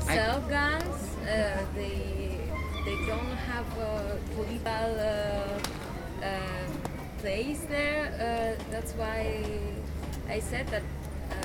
sell 0.00 0.40
guns, 0.42 1.16
uh, 1.24 1.64
they 1.74 2.36
they 2.84 2.96
don't 3.06 3.36
have 3.48 3.66
a 3.78 4.18
political 4.34 5.00
uh, 5.00 5.79
place 7.18 7.60
there. 7.68 8.06
Uh, 8.16 8.62
that's 8.70 8.92
why 8.92 9.44
I 10.28 10.40
said 10.40 10.66
that 10.68 10.82
uh, 11.30 11.36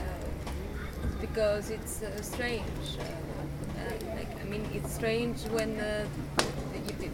because 1.22 1.70
it's 1.70 2.02
uh, 2.02 2.22
strange. 2.22 2.88
Uh, 3.00 3.04
uh, 3.04 4.16
like 4.16 4.30
I 4.42 4.46
mean, 4.46 4.66
it's 4.74 4.94
strange 4.94 5.40
when 5.52 5.80
uh, 5.80 6.06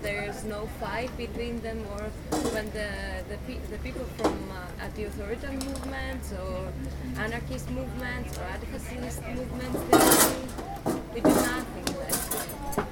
there's 0.02 0.43
no 0.45 0.67
fight 0.80 1.15
between 1.17 1.62
them, 1.62 1.80
or 1.93 2.02
when 2.54 2.65
the 2.71 2.89
the, 3.30 3.38
pe- 3.47 3.62
the 3.69 3.78
people 3.84 4.06
from 4.17 4.34
uh, 4.52 4.84
anti-authoritarian 4.84 5.60
movements 5.60 6.34
or 6.34 6.71
anarchist 7.17 7.69
movements 7.69 8.38
or 8.38 8.43
anti-fascist 8.43 9.21
movements 9.38 9.80
they 9.89 10.00
they 11.13 11.21
do 11.21 11.30
nothing. 11.30 11.86
Like, 12.02 12.88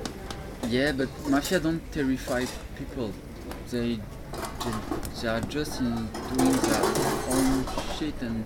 Yeah, 0.70 0.92
but 0.92 1.10
mafia 1.28 1.60
don't 1.60 1.82
terrify 1.92 2.46
people. 2.78 3.12
They 3.72 4.00
they, 5.22 5.28
are 5.28 5.42
just 5.42 5.80
in 5.80 6.08
doing 6.36 6.52
their 6.52 6.84
own 7.30 7.66
shit 7.98 8.22
and 8.22 8.44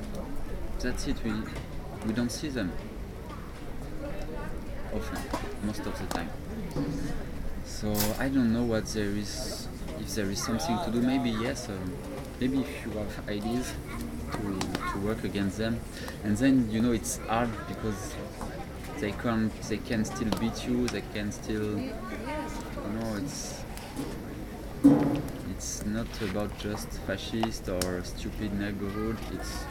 that's 0.80 1.08
it. 1.08 1.17
We 1.23 1.34
we 2.06 2.13
don't 2.13 2.32
see 2.32 2.49
them 2.49 2.71
often, 4.93 5.19
most 5.63 5.86
of 5.86 5.97
the 5.99 6.06
time. 6.13 6.30
So 7.65 7.93
I 8.19 8.30
don't 8.30 8.54
know 8.54 8.63
what 8.63 8.86
there 8.88 9.10
is. 9.10 9.67
If 9.99 10.15
there 10.15 10.30
is 10.30 10.41
something 10.43 10.78
to 10.86 10.91
do, 10.91 11.02
maybe 11.02 11.30
yes. 11.30 11.69
Um, 11.69 11.93
maybe 12.39 12.60
if 12.62 12.86
you 12.86 12.91
have 12.91 13.30
ideas 13.30 13.73
to 14.32 14.60
to 14.91 14.99
work 14.99 15.23
against 15.23 15.58
them, 15.58 15.80
and 16.23 16.38
then 16.38 16.69
you 16.71 16.82
know 16.82 16.91
it's 16.91 17.17
hard 17.28 17.49
because 17.67 18.13
they 18.99 19.12
can 19.12 19.52
they 19.69 19.78
can 19.78 20.06
still 20.06 20.30
beat 20.39 20.67
you. 20.67 20.88
They 20.88 21.04
can 21.13 21.32
still 21.32 21.80
yes, 21.80 22.60
you 22.86 22.99
know, 22.99 23.15
it's 23.15 23.63
it's 25.56 25.83
not 25.93 26.21
about 26.21 26.58
just 26.60 26.89
fascist 27.08 27.69
or 27.69 28.03
stupid 28.03 28.53
neighborhood. 28.60 29.17
It's 29.34 29.65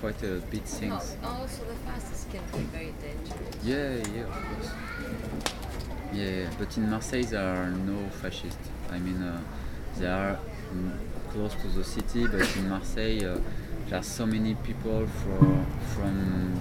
quite 0.00 0.22
a 0.22 0.40
big 0.50 0.62
things. 0.64 1.16
Al- 1.22 1.42
Also, 1.42 1.64
the 1.64 1.74
fastest 1.86 2.30
can 2.30 2.42
be 2.52 2.64
very 2.76 2.92
dangerous. 3.02 3.64
Yeah, 3.64 3.96
yeah, 4.14 4.24
of 4.24 4.44
course. 4.48 4.70
Yeah, 6.12 6.50
but 6.58 6.76
in 6.76 6.90
Marseille 6.90 7.24
there 7.24 7.44
are 7.46 7.70
no 7.70 8.08
fascists. 8.20 8.68
I 8.90 8.98
mean, 8.98 9.22
uh, 9.22 9.40
they 9.98 10.06
are 10.06 10.38
close 11.30 11.54
to 11.62 11.68
the 11.68 11.84
city, 11.84 12.26
but 12.26 12.46
in 12.56 12.68
Marseille 12.68 13.24
uh, 13.24 13.38
there 13.88 13.98
are 13.98 14.02
so 14.02 14.26
many 14.26 14.54
people 14.56 15.06
from 15.06 15.66
from 15.94 16.60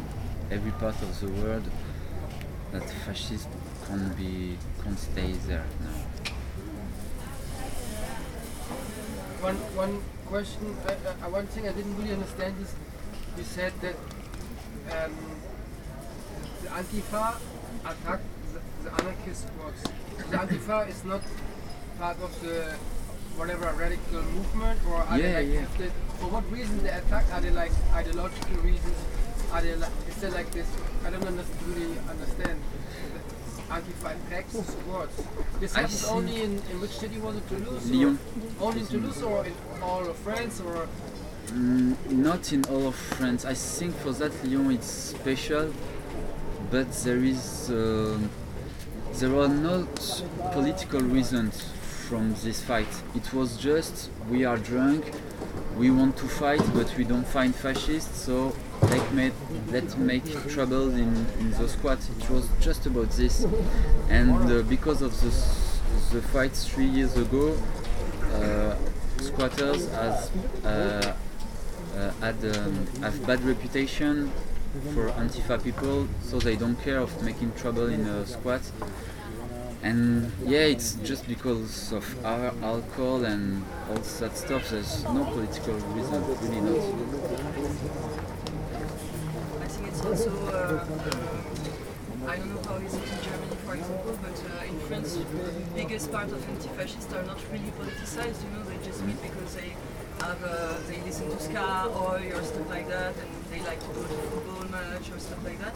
every 0.49 0.71
part 0.71 0.95
of 1.01 1.19
the 1.21 1.27
world 1.41 1.63
that 2.71 2.89
fascists 3.05 3.47
can't 3.87 4.15
be 4.17 4.57
can't 4.83 4.97
stay 4.99 5.33
there 5.47 5.65
now. 5.81 6.00
One 9.41 9.55
one 9.75 10.01
question, 10.27 10.75
uh, 10.85 10.91
uh, 10.91 11.29
one 11.29 11.47
thing 11.47 11.67
I 11.67 11.71
didn't 11.73 11.97
really 11.97 12.13
understand 12.13 12.53
is 12.61 12.75
you 13.37 13.43
said 13.43 13.73
that 13.81 13.95
um, 14.93 15.13
the 16.61 16.69
Antifa 16.69 17.35
attacked 17.81 18.27
the, 18.53 18.59
the 18.83 18.91
anarchist 19.01 19.47
squats. 19.49 19.81
The 20.29 20.37
Antifa 20.37 20.89
is 20.89 21.03
not 21.03 21.21
part 21.97 22.21
of 22.21 22.31
the 22.41 22.75
whatever 23.35 23.65
radical 23.73 24.21
movement, 24.21 24.79
or 24.87 24.97
are 24.97 25.17
Yeah, 25.17 25.41
they 25.41 25.47
like 25.47 25.53
yeah. 25.53 25.77
they, 25.79 25.89
for 26.21 26.29
what 26.29 26.45
reason 26.51 26.83
they 26.83 26.91
attack? 26.91 27.25
Are 27.33 27.41
they 27.41 27.49
like 27.51 27.71
ideological 27.93 28.57
reasons? 28.61 28.97
Are 29.51 29.61
they 29.61 29.75
like 29.75 29.91
is 30.07 30.15
there 30.21 30.31
like 30.31 30.51
this? 30.51 30.67
I 31.03 31.09
don't 31.09 31.25
really 31.25 31.97
understand. 32.09 32.61
That 33.71 33.83
Antifa 33.83 34.27
attacks 34.27 34.53
the 34.53 34.63
squats. 34.63 35.23
This 35.59 35.75
I 35.75 35.81
happens 35.81 36.05
only 36.05 36.41
in, 36.43 36.51
in 36.71 36.81
which 36.81 36.91
city 36.91 37.17
was 37.19 37.37
it? 37.37 37.47
Toulouse? 37.47 37.89
or- 37.89 37.93
Lyon. 37.93 38.19
only 38.59 38.79
in 38.81 38.87
Toulouse 38.87 39.21
or 39.21 39.45
in 39.45 39.53
all 39.81 40.05
of 40.09 40.15
France 40.17 40.61
or 40.61 40.87
Mm, 41.47 41.95
not 42.11 42.53
in 42.53 42.63
all 42.65 42.87
of 42.87 42.95
France. 42.95 43.43
I 43.45 43.53
think 43.55 43.95
for 43.97 44.11
that 44.13 44.31
Lyon 44.45 44.71
it's 44.71 44.87
special, 44.87 45.73
but 46.69 46.91
there 47.03 47.17
is 47.23 47.69
um 47.69 48.29
there 49.19 49.35
are 49.37 49.49
not 49.49 50.23
political 50.53 51.01
reasons 51.01 51.63
from 52.07 52.33
this 52.43 52.61
fight. 52.61 52.87
It 53.15 53.33
was 53.33 53.57
just 53.57 54.09
we 54.29 54.45
are 54.45 54.57
drunk, 54.57 55.03
we 55.81 55.89
want 55.89 56.15
to 56.15 56.27
fight, 56.27 56.61
but 56.75 56.95
we 56.95 57.03
don't 57.03 57.25
find 57.25 57.55
fascists, 57.55 58.15
so 58.25 58.53
let 58.83 59.13
make 59.13 59.33
let's 59.71 59.97
make 59.97 60.25
trouble 60.47 60.91
in, 60.91 61.11
in 61.39 61.49
the 61.57 61.67
squat. 61.67 61.97
It 62.19 62.29
was 62.29 62.47
just 62.59 62.85
about 62.85 63.09
this, 63.21 63.47
and 64.07 64.29
uh, 64.51 64.61
because 64.61 65.01
of 65.01 65.11
the 65.21 65.31
the 66.13 66.21
fight 66.21 66.51
three 66.51 66.85
years 66.85 67.17
ago, 67.17 67.57
uh, 68.35 68.75
squatters 69.17 69.89
has 69.89 70.29
uh, 70.63 71.15
uh, 71.97 72.11
had 72.21 72.39
um, 72.55 72.85
have 73.01 73.25
bad 73.25 73.41
reputation 73.43 74.31
for 74.93 75.09
Antifa 75.21 75.63
people, 75.63 76.07
so 76.21 76.37
they 76.37 76.55
don't 76.55 76.79
care 76.83 76.99
of 76.99 77.09
making 77.23 77.53
trouble 77.53 77.87
in 77.87 78.01
a 78.05 78.27
squat. 78.27 78.61
And 79.83 80.31
yeah, 80.45 80.59
it's 80.59 80.93
just 81.03 81.27
because 81.27 81.91
of 81.91 82.05
our 82.23 82.53
alcohol 82.61 83.25
and 83.25 83.63
all 83.89 83.95
that 83.95 84.37
stuff. 84.37 84.69
There's 84.69 85.03
no 85.05 85.25
political 85.25 85.73
reason, 85.73 86.23
really 86.41 86.61
not. 86.61 86.83
I 89.59 89.67
think 89.67 89.87
it's 89.87 90.05
also, 90.05 90.29
uh, 90.53 90.85
I 92.27 92.35
don't 92.37 92.53
know 92.53 92.61
how 92.69 92.75
it 92.75 92.85
is 92.85 92.93
in 92.93 93.01
Germany, 93.25 93.57
for 93.65 93.73
example, 93.73 94.19
but 94.21 94.37
uh, 94.53 94.69
in 94.69 94.79
France, 94.81 95.15
the 95.17 95.25
biggest 95.73 96.11
part 96.11 96.31
of 96.31 96.47
anti-fascists 96.47 97.11
are 97.13 97.23
not 97.23 97.39
really 97.51 97.71
politicized. 97.79 98.43
You 98.43 98.51
know, 98.53 98.63
they 98.69 98.77
just 98.85 99.03
meet 99.03 99.19
because 99.23 99.55
they 99.55 99.73
have, 100.21 100.43
uh, 100.43 100.77
they 100.87 101.01
listen 101.01 101.27
to 101.31 101.39
ska, 101.39 101.89
or 101.89 102.19
stuff 102.43 102.69
like 102.69 102.87
that, 102.87 103.15
and 103.17 103.29
they 103.51 103.65
like 103.65 103.79
to 103.79 103.87
go 103.87 104.03
to 104.03 104.13
football 104.29 104.69
match 104.69 105.09
or 105.09 105.17
stuff 105.17 105.43
like 105.43 105.59
that. 105.59 105.73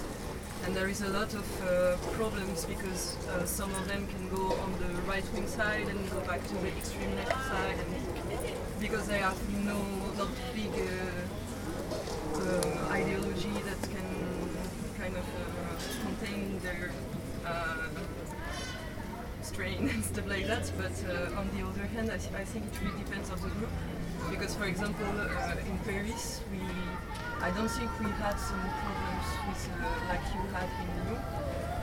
And 0.64 0.76
there 0.76 0.88
is 0.88 1.01
a 1.01 1.10
lot 1.10 1.34
of 1.34 1.45
uh, 1.62 1.97
problems 2.16 2.66
because 2.66 3.18
uh, 3.28 3.45
some 3.45 3.72
of 3.76 3.88
them 3.88 4.08
can 4.08 4.30
go 4.30 4.53
on 4.53 4.72
the 4.80 5.01
right-wing 5.08 5.47
side 5.47 5.88
and 5.88 6.12
go 6.12 6.20
back 6.22 6.41
to 6.47 6.56
the 6.56 6.68
extreme 6.70 7.16
left 7.16 7.41
side, 7.49 7.78
and 7.84 8.80
because 8.80 9.08
they 9.08 9.20
have 9.20 9.38
no 9.64 9.78
not 10.18 10.30
big. 10.53 10.72
Uh, 10.72 11.26
um, 12.36 12.91
ideology 12.91 13.53
that 13.66 13.82
can 13.89 14.10
kind 14.99 15.16
of 15.16 15.24
uh, 15.24 16.06
contain 16.06 16.60
their 16.60 16.91
uh, 17.45 17.88
strain 19.41 19.89
and 19.93 20.03
stuff 20.03 20.28
like 20.28 20.47
that. 20.47 20.72
But 20.78 20.95
uh, 21.10 21.39
on 21.39 21.49
the 21.56 21.66
other 21.66 21.86
hand, 21.88 22.12
I, 22.12 22.18
th- 22.18 22.34
I 22.34 22.43
think 22.43 22.66
it 22.66 22.82
really 22.82 23.03
depends 23.03 23.30
on 23.30 23.41
the 23.41 23.49
group. 23.49 23.70
Because, 24.30 24.55
for 24.55 24.65
example, 24.65 25.05
uh, 25.05 25.55
in 25.69 25.78
Paris, 25.80 26.41
we 26.51 26.59
I 27.41 27.51
don't 27.51 27.69
think 27.69 27.91
we 27.99 28.09
had 28.23 28.39
some 28.39 28.59
problems 28.59 29.28
with 29.47 29.69
uh, 29.78 29.86
like 30.09 30.23
you 30.34 30.41
had 30.55 30.69
in 30.82 30.88
Lyon, 31.05 31.21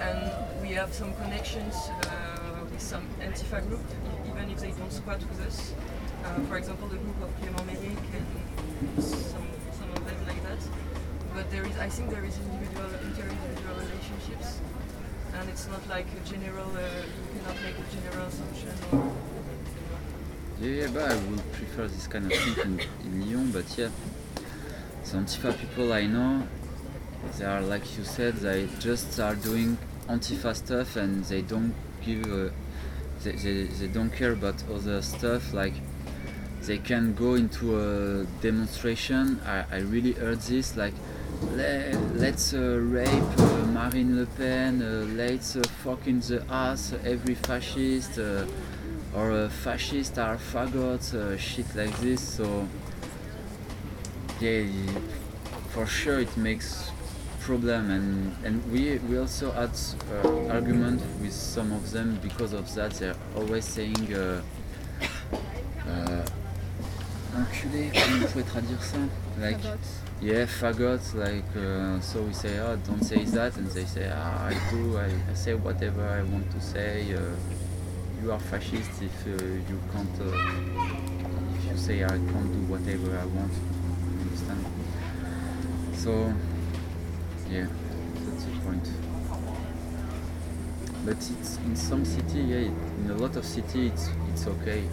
and 0.00 0.62
we 0.62 0.74
have 0.74 0.92
some 0.92 1.14
connections 1.14 1.74
uh, 1.74 2.64
with 2.70 2.80
some 2.80 3.06
Antifa 3.20 3.66
group, 3.68 3.84
even 4.26 4.50
if 4.50 4.58
they 4.60 4.70
don't 4.72 4.92
squat 4.92 5.20
with 5.20 5.40
us. 5.46 5.72
Uh, 6.24 6.40
for 6.48 6.56
example, 6.56 6.88
the 6.88 6.96
group 6.96 7.18
of 7.22 7.30
Clément 7.40 7.66
Méric 7.68 7.98
and 8.16 9.02
some 9.02 9.46
some 9.78 9.90
of 9.92 10.04
them 10.06 10.18
like 10.26 10.42
that. 10.42 10.58
But 11.34 11.50
there 11.50 11.64
is, 11.64 11.76
I 11.78 11.88
think, 11.88 12.10
there 12.10 12.24
is 12.24 12.36
individual 12.38 12.90
inter-individual 13.06 13.74
relationships, 13.86 14.60
and 15.34 15.48
it's 15.48 15.68
not 15.68 15.86
like 15.88 16.06
a 16.10 16.28
general. 16.28 16.70
Uh, 16.74 16.82
you 17.06 17.24
cannot 17.38 17.58
make 17.62 17.76
a 17.78 17.86
general 17.94 18.26
assumption. 18.26 18.74
Or, 18.92 19.21
Yeah, 20.62 20.86
but 20.94 21.10
I 21.10 21.16
would 21.16 21.52
prefer 21.52 21.88
this 21.88 22.06
kind 22.06 22.30
of 22.30 22.38
thing 22.38 22.56
in, 22.64 22.80
in 23.04 23.20
Lyon, 23.32 23.50
but 23.50 23.64
yeah, 23.76 23.88
the 25.04 25.16
Antifa 25.18 25.58
people 25.58 25.92
I 25.92 26.06
know, 26.06 26.46
they 27.36 27.44
are 27.44 27.60
like 27.60 27.82
you 27.98 28.04
said, 28.04 28.34
they 28.36 28.68
just 28.78 29.18
are 29.18 29.34
doing 29.34 29.76
Antifa 30.08 30.54
stuff 30.54 30.94
and 30.96 31.24
they 31.24 31.42
don't 31.42 31.74
give, 32.04 32.24
uh, 32.26 32.50
they, 33.24 33.32
they, 33.32 33.64
they 33.64 33.88
don't 33.88 34.10
care 34.10 34.32
about 34.32 34.62
other 34.72 35.02
stuff. 35.02 35.52
Like 35.52 35.74
they 36.62 36.78
can 36.78 37.14
go 37.14 37.34
into 37.34 37.64
a 37.80 38.24
demonstration. 38.40 39.40
I, 39.44 39.64
I 39.72 39.78
really 39.80 40.12
heard 40.12 40.40
this 40.42 40.76
like. 40.76 40.94
"Le- 41.56 41.98
Let's 42.14 42.54
uh, 42.54 42.78
rape 42.80 43.08
uh, 43.38 43.66
Marine 43.66 44.16
Le 44.20 44.26
Pen. 44.26 44.80
Uh, 44.80 45.06
let's 45.16 45.56
uh, 45.56 45.62
fuck 45.82 46.06
in 46.06 46.20
the 46.20 46.44
ass 46.48 46.94
every 47.04 47.34
fascist. 47.34 48.16
Or 49.14 49.30
uh, 49.30 49.48
fascists 49.48 50.16
are 50.18 50.36
faggots, 50.36 51.14
uh, 51.14 51.36
shit 51.36 51.66
like 51.74 51.96
this. 51.98 52.20
So 52.20 52.66
yeah, 54.40 54.64
for 55.70 55.86
sure 55.86 56.20
it 56.20 56.36
makes 56.36 56.90
problem, 57.40 57.90
and 57.90 58.36
and 58.44 58.72
we 58.72 58.98
we 59.08 59.18
also 59.18 59.50
had 59.50 59.70
uh, 60.24 60.54
argument 60.54 61.02
with 61.20 61.32
some 61.32 61.72
of 61.72 61.90
them 61.90 62.18
because 62.22 62.52
of 62.52 62.72
that. 62.74 62.92
They're 62.92 63.16
always 63.36 63.64
saying. 63.64 64.14
Uh, 64.14 64.40
uh, 65.88 66.24
enculé, 67.36 67.90
comment 67.94 68.26
on 68.36 68.42
traduire 68.42 68.82
ça? 68.82 68.96
Like, 69.40 69.58
yeah, 70.20 70.46
faggots, 70.46 71.14
like, 71.14 71.44
uh, 71.56 72.00
so 72.00 72.22
we 72.22 72.32
say, 72.32 72.58
oh, 72.60 72.76
don't 72.86 73.02
say 73.02 73.24
that, 73.24 73.56
and 73.56 73.66
they 73.70 73.84
say, 73.84 74.10
ah, 74.14 74.46
I 74.46 74.54
do, 74.70 74.96
I, 74.96 75.06
I 75.30 75.34
say 75.34 75.54
whatever 75.54 76.06
I 76.06 76.22
want 76.22 76.50
to 76.52 76.60
say. 76.60 77.14
Uh, 77.14 77.20
you 78.22 78.30
are 78.30 78.38
fascist 78.38 79.02
if 79.02 79.26
uh, 79.26 79.44
you 79.44 79.80
can't 79.92 80.20
uh, 80.20 81.56
if 81.56 81.70
you 81.70 81.76
say 81.76 82.04
I 82.04 82.08
can't 82.08 82.52
do 82.52 82.72
whatever 82.72 83.18
I 83.18 83.24
want 83.24 83.52
You 83.52 84.20
understand? 84.20 84.64
So 85.96 86.32
yeah 87.50 87.66
that's 88.24 88.44
the 88.44 88.52
point. 88.64 88.88
But 91.04 91.16
it's 91.16 91.56
in 91.66 91.74
some 91.74 92.04
city 92.04 92.40
yeah 92.42 92.70
in 93.00 93.10
a 93.10 93.16
lot 93.16 93.34
of 93.36 93.44
city 93.44 93.88
it's 93.88 94.08
it's 94.32 94.46
okay. 94.46 94.84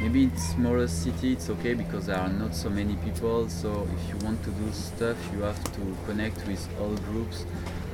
Maybe 0.00 0.24
in 0.24 0.36
smaller 0.36 0.88
city 0.88 1.34
it's 1.34 1.48
okay 1.50 1.74
because 1.74 2.06
there 2.06 2.18
are 2.18 2.28
not 2.28 2.52
so 2.56 2.68
many 2.68 2.96
people 2.96 3.48
so 3.48 3.86
if 3.96 4.08
you 4.08 4.16
want 4.26 4.42
to 4.42 4.50
do 4.50 4.72
stuff 4.72 5.16
you 5.32 5.42
have 5.42 5.62
to 5.76 5.96
connect 6.04 6.44
with 6.48 6.68
all 6.80 6.96
groups. 7.12 7.46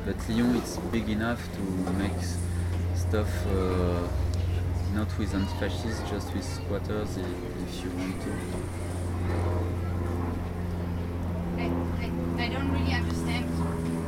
But 0.07 0.16
Lyon 0.30 0.57
it's 0.57 0.78
big 0.91 1.11
enough 1.11 1.47
to 1.57 1.93
make 1.93 2.18
stuff 2.97 3.47
uh, 3.49 4.09
not 4.95 5.18
with 5.18 5.34
anti-fascists, 5.34 6.09
just 6.11 6.32
with 6.34 6.45
squatters 6.45 7.16
if 7.16 7.84
you 7.84 7.91
want 7.91 8.20
to. 8.22 8.30
I, 11.59 11.64
I, 12.03 12.45
I 12.45 12.49
don't 12.49 12.72
really 12.72 12.93
understand, 12.93 13.47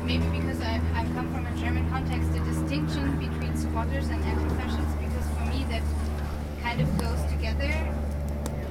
maybe 0.05 0.26
because 0.39 0.61
I, 0.61 0.80
I 0.95 1.05
come 1.14 1.33
from 1.33 1.47
a 1.47 1.57
German 1.57 1.89
context, 1.91 2.33
the 2.33 2.41
distinction 2.41 3.18
between 3.18 3.57
squatters 3.57 4.09
and 4.09 4.22
anti-fascists, 4.24 4.95
because 4.97 5.26
for 5.37 5.45
me 5.47 5.64
that 5.70 5.83
kind 6.62 6.80
of 6.80 6.99
goes 6.99 7.22
together. 7.30 7.70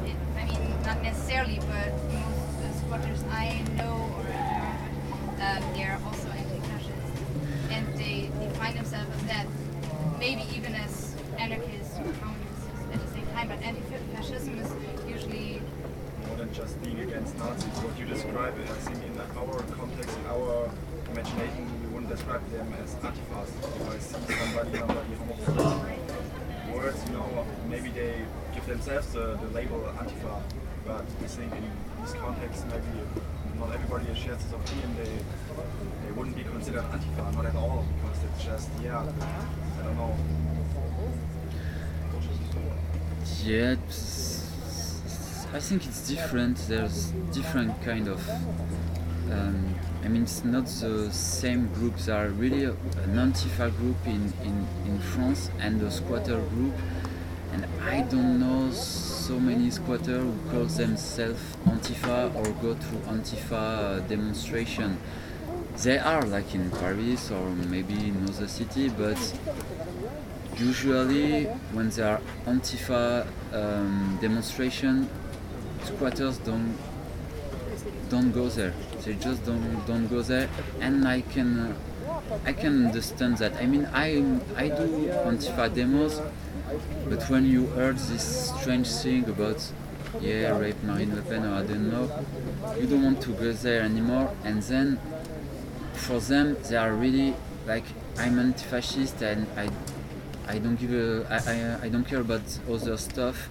It, 0.06 0.16
I 0.38 0.46
mean, 0.46 0.84
not 0.84 1.02
necessarily, 1.02 1.60
but 1.60 1.94
most 2.12 2.80
squatters 2.80 3.24
I 3.32 3.64
know 3.78 4.12
or 4.18 4.28
um, 5.42 5.74
they're 5.74 6.00
also 6.06 6.28
anti-fascists, 6.30 7.22
and 7.70 7.88
they 7.98 8.30
define 8.46 8.76
themselves 8.76 9.10
as 9.16 9.24
that, 9.28 9.48
maybe 10.20 10.44
even 10.56 10.76
as 10.76 11.16
anarchists 11.40 11.98
or 11.98 12.14
communists 12.22 12.68
at 12.94 13.00
the 13.02 13.08
same 13.14 13.26
time, 13.34 13.48
but 13.48 13.62
anti-fascism 13.64 14.60
is 14.60 14.72
usually 15.08 15.62
more 16.28 16.36
than 16.38 16.54
just 16.54 16.80
being 16.84 17.00
against 17.00 17.36
Nazis. 17.38 17.74
What 17.82 17.98
you 17.98 18.06
describe, 18.06 18.54
I 18.54 18.66
think, 18.86 19.04
in 19.04 19.20
our 19.20 19.64
context, 19.74 20.18
in 20.18 20.26
our 20.28 20.70
imagination, 21.12 21.66
we 21.82 21.88
wouldn't 21.88 22.12
describe 22.12 22.48
them 22.52 22.72
as 22.84 22.94
antifas. 22.96 23.50
If 23.82 23.90
I 23.90 23.98
see 23.98 24.34
somebody, 24.34 24.78
somebody 24.78 25.16
homophobic 25.18 26.76
words, 26.76 27.02
you 27.08 27.14
know, 27.14 27.46
maybe 27.68 27.90
they 27.90 28.26
themselves 28.92 29.14
the, 29.14 29.46
the 29.46 29.54
label 29.54 29.80
antifa. 29.98 30.42
But 30.86 31.06
I 31.24 31.28
think 31.28 31.54
in 31.54 31.64
this 32.02 32.14
context, 32.14 32.66
maybe 32.68 33.08
not 33.60 33.72
everybody 33.74 34.06
shares 34.20 34.44
this 34.44 34.52
opinion. 34.52 34.96
They 34.98 36.06
they 36.06 36.12
wouldn't 36.12 36.36
be 36.36 36.44
considered 36.44 36.84
antifa, 36.84 37.34
not 37.36 37.46
at 37.46 37.56
all, 37.56 37.86
because 37.96 38.24
it's 38.24 38.44
just 38.44 38.70
yeah, 38.84 39.00
I 39.00 39.84
don't 39.84 39.96
know. 39.96 40.16
Yeah, 43.44 43.76
I 45.54 45.60
think 45.60 45.86
it's 45.86 46.08
different. 46.08 46.58
There's 46.68 47.12
different 47.32 47.82
kind 47.84 48.08
of. 48.08 48.30
Um, 49.32 49.76
I 50.04 50.08
mean, 50.08 50.24
it's 50.24 50.44
not 50.44 50.66
the 50.66 51.12
same 51.12 51.68
groups. 51.74 52.08
There 52.08 52.16
are 52.16 52.30
really 52.30 52.66
an 52.66 53.16
Antifa 53.16 53.76
group 53.78 53.96
in, 54.06 54.34
in, 54.44 54.68
in 54.86 55.00
France 55.00 55.50
and 55.60 55.82
a 55.84 55.92
squatter 55.92 56.40
group, 56.40 56.74
and 57.52 57.66
I 57.84 58.02
don't 58.02 58.40
know 58.40 58.72
so 58.72 59.40
many 59.40 59.70
squatters 59.72 60.24
who 60.24 60.34
call 60.50 60.66
themselves 60.66 61.42
Antifa 61.66 62.34
or 62.36 62.46
go 62.62 62.74
to 62.74 62.92
Antifa 63.10 63.52
uh, 63.54 64.00
demonstration. 64.08 64.98
They 65.84 65.98
are 66.00 66.22
like 66.24 66.54
in 66.54 66.70
Paris 66.72 67.32
or 67.32 67.50
maybe 67.50 67.94
in 67.94 68.24
other 68.28 68.48
city, 68.48 68.90
but 68.90 69.18
usually 70.58 71.46
when 71.74 71.90
there 71.90 72.08
are 72.08 72.22
Antifa 72.46 73.28
um, 73.54 74.18
demonstration, 74.22 75.10
squatters 75.84 76.38
don't 76.40 76.78
don't 78.10 78.32
go 78.32 78.50
there. 78.50 78.74
They 79.06 79.16
just 79.16 79.46
don't 79.46 79.86
don't 79.88 80.08
go 80.08 80.22
there, 80.22 80.50
and 80.80 81.08
I 81.08 81.22
can 81.22 81.60
uh, 81.60 81.74
I 82.46 82.54
can 82.54 82.88
understand 82.88 83.38
that. 83.38 83.56
I 83.56 83.66
mean, 83.66 83.88
I 83.94 84.24
I 84.56 84.68
do 84.70 85.08
Antifa 85.26 85.74
demos, 85.74 86.22
but 87.10 87.22
when 87.30 87.46
you 87.46 87.68
heard 87.68 87.98
this 87.98 88.52
strange 88.56 88.88
thing 88.90 89.28
about 89.30 89.62
yeah 90.20 90.58
rape 90.58 90.82
Marine 90.84 91.16
Le 91.16 91.22
Pen 91.22 91.46
or 91.46 91.54
I 91.56 91.66
don't 91.66 91.90
know, 91.90 92.10
you 92.80 92.88
don't 92.88 93.04
want 93.04 93.22
to 93.22 93.32
go 93.34 93.52
there 93.52 93.82
anymore, 93.82 94.36
and 94.44 94.62
then 94.64 95.00
for 95.94 96.20
them 96.20 96.58
they 96.70 96.76
are 96.76 96.94
really 96.94 97.36
like 97.68 97.86
I'm 98.18 98.40
anti-fascist 98.40 99.22
and 99.22 99.48
I 99.58 99.70
I 100.48 100.58
don't 100.60 100.76
give 100.76 100.92
a 100.94 101.26
I, 101.30 101.38
I, 101.54 101.86
I 101.86 101.90
don't 101.90 102.06
care 102.06 102.20
about 102.22 102.42
other 102.70 102.98
stuff 102.98 103.50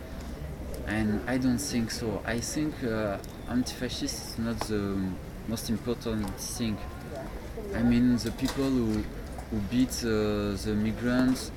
and 0.87 1.21
I 1.27 1.39
don't 1.39 1.59
think 1.59 1.91
so. 1.91 2.21
I 2.27 2.41
think 2.41 2.75
uh, 2.85 3.19
anti-fascist 3.49 4.29
is 4.33 4.39
not 4.39 4.59
the 4.61 4.97
most 5.49 5.71
important 5.71 6.29
thing. 6.39 6.77
I 7.75 7.83
mean 7.83 8.17
the 8.17 8.33
people 8.33 8.65
who 8.65 9.05
who 9.51 9.57
beat 9.71 9.95
uh, 10.05 10.55
the 10.65 10.75
migrants, 10.77 11.51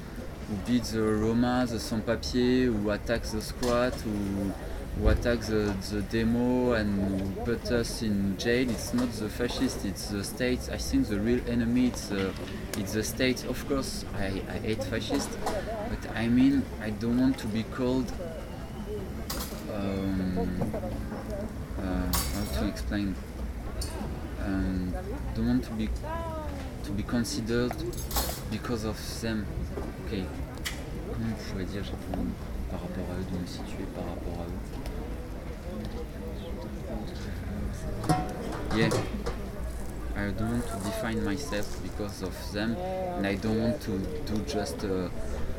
who 0.54 0.72
beat 0.72 0.84
the 0.84 1.02
Roma, 1.02 1.66
the 1.68 1.80
sans-papiers, 1.80 2.74
who 2.74 2.90
attack 2.92 3.24
the 3.24 3.42
squat, 3.42 3.94
who 3.94 5.08
attack 5.08 5.40
the, 5.42 5.76
the 5.92 6.02
demo 6.04 6.74
and 6.74 7.36
put 7.46 7.72
us 7.72 8.02
in 8.02 8.38
jail. 8.38 8.70
It's 8.70 8.94
not 8.94 9.12
the 9.14 9.30
fascist, 9.30 9.86
it's 9.86 10.08
the 10.08 10.24
state. 10.24 10.70
I 10.72 10.78
think 10.78 11.08
the 11.08 11.20
real 11.20 11.42
enemy 11.48 11.88
it's 11.88 12.12
uh, 12.12 12.32
it's 12.78 12.94
the 12.94 13.04
state. 13.04 13.44
Of 13.46 13.68
course, 13.68 14.06
I, 14.16 14.42
I 14.50 14.58
hate 14.60 14.84
fascists, 14.84 15.36
but 15.46 16.16
I 16.16 16.28
mean 16.28 16.64
I 16.82 16.92
don't 16.92 17.20
want 17.20 17.38
to 17.40 17.48
be 17.48 17.64
called. 17.64 18.12
Um, 19.74 20.72
uh, 21.80 22.14
how 22.14 22.60
to 22.60 22.68
explain? 22.68 23.16
Um, 24.46 24.94
don't 25.36 25.48
want 25.48 25.64
to 25.64 25.72
be 25.72 25.90
to 26.84 26.92
be 26.92 27.04
considered 27.04 27.74
because 28.52 28.84
of 28.84 28.98
them. 29.22 29.48
Ok. 30.14 30.20
Comment 31.12 31.28
on 31.32 31.52
pourrait 31.52 31.66
dire 31.66 31.84
par 32.70 32.82
rapport 32.82 33.06
à 33.12 33.16
eux, 33.20 33.26
de 33.32 33.38
me 33.40 33.48
situer 33.48 33.86
par 33.96 34.06
rapport 34.06 34.40
à 34.40 34.46
eux? 38.76 38.78
Yeah. 38.78 38.90
I 40.16 40.32
don't 40.32 40.52
want 40.52 40.68
to 40.68 40.78
define 40.86 41.24
myself 41.24 41.82
because 41.82 42.22
of 42.22 42.34
them, 42.54 42.76
and 43.18 43.26
I 43.26 43.36
don't 43.36 43.60
want 43.60 43.82
to 43.82 43.92
do 44.32 44.42
just 44.48 44.84
uh, 44.84 45.10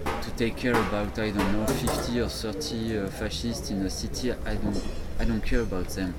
to 0.05 0.31
take 0.37 0.57
care 0.57 0.75
about 0.75 1.19
I 1.19 1.31
don't 1.33 1.53
know 1.53 1.67
50 1.67 2.21
or 2.21 2.29
30 2.29 2.99
uh, 2.99 3.09
fascists 3.09 3.71
in 3.71 3.83
a 3.83 3.91
city. 3.91 4.33
I 4.33 4.55
don't. 4.55 4.81
I 5.19 5.25
don't 5.25 5.43
care 5.43 5.61
about 5.63 5.89
them. 5.89 6.15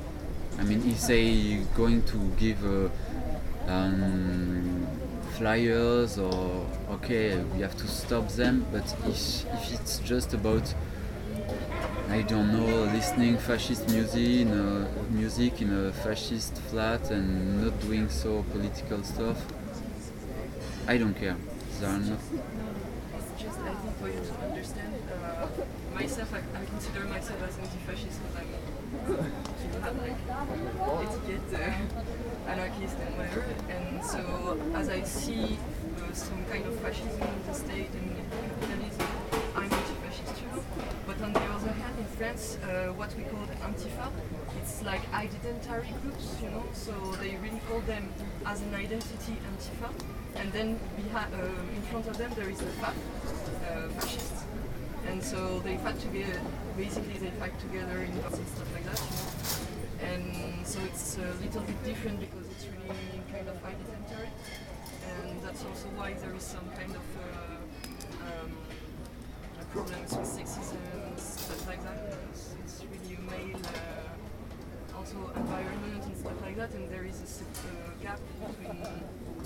I 0.60 0.64
mean, 0.64 0.84
if 0.86 1.08
they 1.08 1.64
going 1.76 2.04
to 2.04 2.18
give 2.38 2.64
uh, 2.66 2.90
um, 3.72 4.85
flyers 5.38 6.18
or 6.18 6.66
okay, 6.92 7.38
we 7.56 7.62
have 7.62 7.76
to 7.78 7.88
stop 7.88 8.28
them. 8.30 8.66
But 8.72 8.86
if, 9.08 9.46
if 9.54 9.74
it's 9.74 10.00
just 10.00 10.34
about 10.34 10.74
I 12.08 12.22
don't 12.22 12.52
know, 12.52 12.84
listening 12.94 13.38
fascist 13.38 13.90
music 13.90 14.48
in 14.48 14.52
a, 14.52 14.88
music 15.12 15.62
in 15.62 15.74
a 15.74 15.92
fascist 15.92 16.56
flat 16.70 17.10
and 17.10 17.64
not 17.64 17.80
doing 17.82 18.10
so 18.10 18.46
political 18.52 19.04
stuff, 19.04 19.38
I 20.88 20.98
don't 20.98 21.16
care. 21.16 21.36
There 21.80 21.90
are 21.90 21.98
not. 21.98 22.20
It's 23.18 23.42
just, 23.42 23.60
I 23.60 23.74
think, 23.74 23.98
for 24.00 24.08
you 24.08 24.22
to 24.22 24.34
understand, 24.46 24.94
uh, 25.12 25.48
myself, 25.96 26.32
I, 26.32 26.60
I 26.62 26.66
consider 26.66 27.06
myself 27.06 27.42
as 27.42 27.58
anti-fascist 27.58 28.20
because 28.22 29.18
I'm, 29.18 29.82
have 29.82 29.98
like, 29.98 30.16
etiquette, 31.02 31.54
uh, 31.54 32.15
anarchist 32.48 32.98
and 33.00 33.18
whatever. 33.18 33.46
And 33.70 34.04
so, 34.04 34.60
as 34.76 34.90
I 34.90 35.02
see 35.04 35.58
uh, 35.98 36.14
some 36.14 36.44
kind 36.46 36.66
of 36.66 36.80
fascism 36.80 37.22
in 37.22 37.48
the 37.48 37.54
state 37.54 37.90
and 37.94 38.16
capitalism, 38.32 39.08
I'm 39.56 39.64
anti-fascist 39.64 40.36
too. 40.40 40.64
But 41.08 41.22
on 41.22 41.34
the 41.34 41.40
other 41.40 41.72
hand, 41.72 42.00
in 42.00 42.06
France, 42.18 42.58
uh, 42.64 42.94
what 42.94 43.16
we 43.16 43.24
call 43.24 43.46
Antifa, 43.62 44.12
it's 44.62 44.84
like 44.84 45.02
identitary 45.14 45.94
groups, 46.02 46.36
you 46.42 46.50
know. 46.50 46.64
So 46.74 46.92
they 47.22 47.36
really 47.42 47.62
call 47.70 47.82
them 47.82 48.10
as 48.46 48.62
an 48.62 48.74
identity 48.74 49.38
Antifa, 49.50 49.90
and 50.36 50.52
then 50.52 50.80
behind, 50.98 51.34
uh, 51.34 51.76
in 51.76 51.82
front 51.90 52.08
of 52.08 52.18
them 52.18 52.32
there 52.36 52.50
is 52.50 52.60
the 52.60 52.72
FAP, 52.82 52.96
uh, 52.96 53.90
fascists. 54.00 54.44
And 55.08 55.24
so 55.24 55.60
they 55.60 55.78
fight 55.78 56.00
together. 56.00 56.42
Basically, 56.76 57.14
they 57.20 57.30
fight 57.40 57.58
together 57.60 58.00
in 58.02 58.12
and 58.12 58.24
stuff 58.24 58.74
like 58.74 58.86
that, 58.86 59.00
you 59.00 59.16
know. 59.16 59.25
So 60.76 60.82
it's 60.84 61.16
a 61.16 61.32
little 61.40 61.62
bit 61.62 61.84
different 61.86 62.20
because 62.20 62.52
it's 62.52 62.68
really 62.68 63.24
kind 63.32 63.48
of 63.48 63.56
identitary, 63.64 64.28
and 65.08 65.40
that's 65.42 65.64
also 65.64 65.88
why 65.96 66.12
there 66.20 66.36
is 66.36 66.44
some 66.44 66.68
kind 66.76 66.92
of 66.92 67.06
uh, 67.16 67.56
um, 68.28 68.52
problems 69.72 70.12
with 70.12 70.28
sexism 70.28 70.76
and 71.00 71.16
stuff 71.18 71.66
like 71.66 71.82
that. 71.88 72.20
It's 72.60 72.84
really 72.92 73.16
a 73.16 73.24
male, 73.24 73.56
uh, 73.56 75.00
also 75.00 75.16
environment 75.40 76.04
and 76.04 76.18
stuff 76.18 76.42
like 76.44 76.58
that, 76.58 76.72
and 76.76 76.92
there 76.92 77.06
is 77.08 77.24
a 77.24 77.48
uh, 77.56 77.96
gap 78.04 78.20
between 78.44 78.84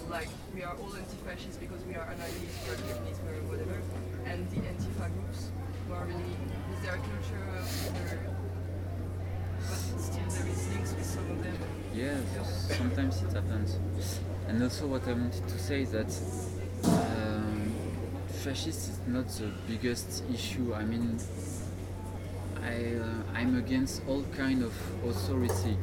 like 0.10 0.34
we 0.56 0.64
are 0.64 0.74
all 0.82 0.96
anti-fascists 0.98 1.62
because 1.62 1.86
we 1.86 1.94
are 1.94 2.10
anarchists, 2.10 2.58
we 2.66 2.74
are 2.74 3.06
we 3.06 3.38
are 3.38 3.46
whatever, 3.54 3.78
and 4.26 4.50
the 4.50 4.66
antifa 4.66 5.14
groups 5.14 5.54
who 5.86 5.94
are 5.94 6.06
really 6.10 6.34
with 6.74 6.82
their 6.82 6.98
culture, 6.98 7.46
with 7.54 8.10
their, 8.10 8.39
Yeah, 11.94 12.18
sometimes 12.44 13.22
it 13.24 13.34
happens. 13.34 13.78
And 14.48 14.64
also, 14.64 14.88
what 14.88 15.08
I 15.08 15.14
wanted 15.14 15.48
to 15.48 15.60
say 15.60 15.82
is 15.82 15.92
that 15.92 16.12
um, 16.86 17.74
fascist 18.28 18.90
is 18.90 19.00
not 19.08 19.28
the 19.28 19.52
biggest 19.68 20.24
issue. 20.34 20.74
I 20.74 20.84
mean, 20.84 21.20
I 22.64 22.96
uh, 22.96 23.38
I'm 23.38 23.58
against 23.58 24.02
all 24.08 24.24
kind 24.38 24.64
of 24.64 24.74
authority, 25.06 25.78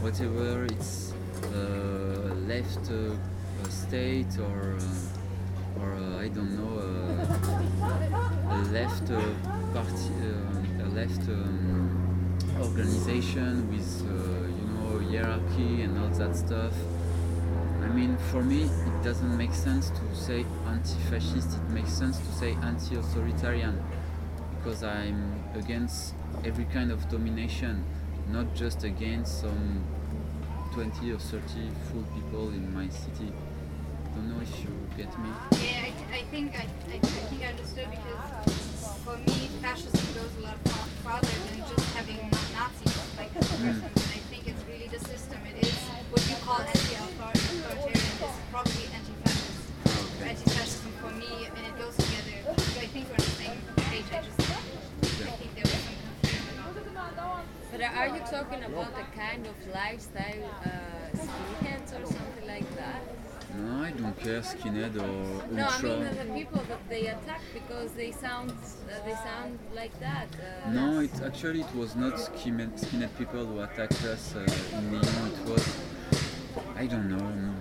whatever 0.00 0.64
it's 0.64 1.12
uh, 1.54 2.34
left 2.46 2.90
uh, 2.90 3.68
state 3.68 4.38
or 4.38 4.76
uh, 4.76 5.80
or 5.80 5.94
uh, 5.94 6.20
I 6.20 6.28
don't 6.28 6.52
know 6.58 6.72
a 8.50 8.58
left 8.72 9.06
party, 9.72 10.10
a 10.82 10.88
left. 10.94 11.28
Um, 11.28 11.87
organization 12.60 13.68
with 13.70 14.02
uh, 14.02 14.46
you 14.58 14.66
know 14.72 14.98
hierarchy 15.10 15.82
and 15.82 15.98
all 15.98 16.08
that 16.18 16.36
stuff. 16.36 16.72
I 17.82 17.88
mean, 17.88 18.16
for 18.30 18.42
me, 18.42 18.64
it 18.64 19.02
doesn't 19.02 19.36
make 19.36 19.54
sense 19.54 19.90
to 19.90 20.14
say 20.14 20.44
anti-fascist. 20.66 21.56
It 21.56 21.70
makes 21.70 21.92
sense 21.92 22.18
to 22.18 22.32
say 22.32 22.52
anti-authoritarian 22.62 23.82
because 24.58 24.82
I'm 24.82 25.42
against 25.54 26.14
every 26.44 26.64
kind 26.66 26.90
of 26.90 27.08
domination, 27.08 27.84
not 28.28 28.54
just 28.54 28.84
against 28.84 29.40
some 29.40 29.82
20 30.72 31.12
or 31.12 31.18
30 31.18 31.42
full 31.90 32.02
people 32.14 32.48
in 32.50 32.72
my 32.74 32.88
city. 32.88 33.32
Don't 34.14 34.28
know 34.28 34.42
if 34.42 34.60
you 34.60 34.70
get 34.96 35.18
me. 35.18 35.28
Yeah, 35.52 35.86
I, 35.86 36.18
I 36.18 36.22
think 36.24 36.54
I, 36.54 36.66
I, 36.92 36.96
I 36.96 36.98
think 36.98 37.42
I 37.42 37.46
understood 37.46 37.88
because 37.90 38.47
are 57.86 58.08
you 58.08 58.20
talking 58.30 58.64
about 58.64 58.92
a 58.98 59.16
kind 59.16 59.46
of 59.46 59.54
lifestyle 59.72 60.50
uh, 60.64 61.16
skinheads 61.16 61.90
or 61.92 62.06
something 62.06 62.46
like 62.46 62.76
that? 62.76 63.02
No, 63.56 63.82
I 63.82 63.90
don't 63.90 64.18
care, 64.20 64.40
skinhead 64.40 64.94
or 64.96 65.52
No, 65.52 65.66
I 65.66 65.82
mean 65.82 66.16
the 66.16 66.34
people 66.34 66.62
that 66.68 66.88
they 66.88 67.06
attack 67.06 67.40
because 67.54 67.92
they 67.92 68.10
sound 68.10 68.50
uh, 68.52 69.06
they 69.06 69.14
sound 69.14 69.58
like 69.74 69.98
that. 70.00 70.28
Uh, 70.34 70.70
No, 70.70 71.00
it 71.00 71.10
actually 71.24 71.60
it 71.60 71.74
was 71.74 71.96
not 71.96 72.14
skinhead, 72.14 72.78
skinhead 72.80 73.16
people 73.16 73.46
who 73.46 73.60
attacked 73.60 74.04
us 74.04 74.34
uh, 74.36 74.78
in 74.78 74.92
Lyon. 74.92 75.32
It 75.32 75.48
was 75.48 75.64
I 76.76 76.86
don't 76.86 77.08
know. 77.08 77.28
No. 77.28 77.54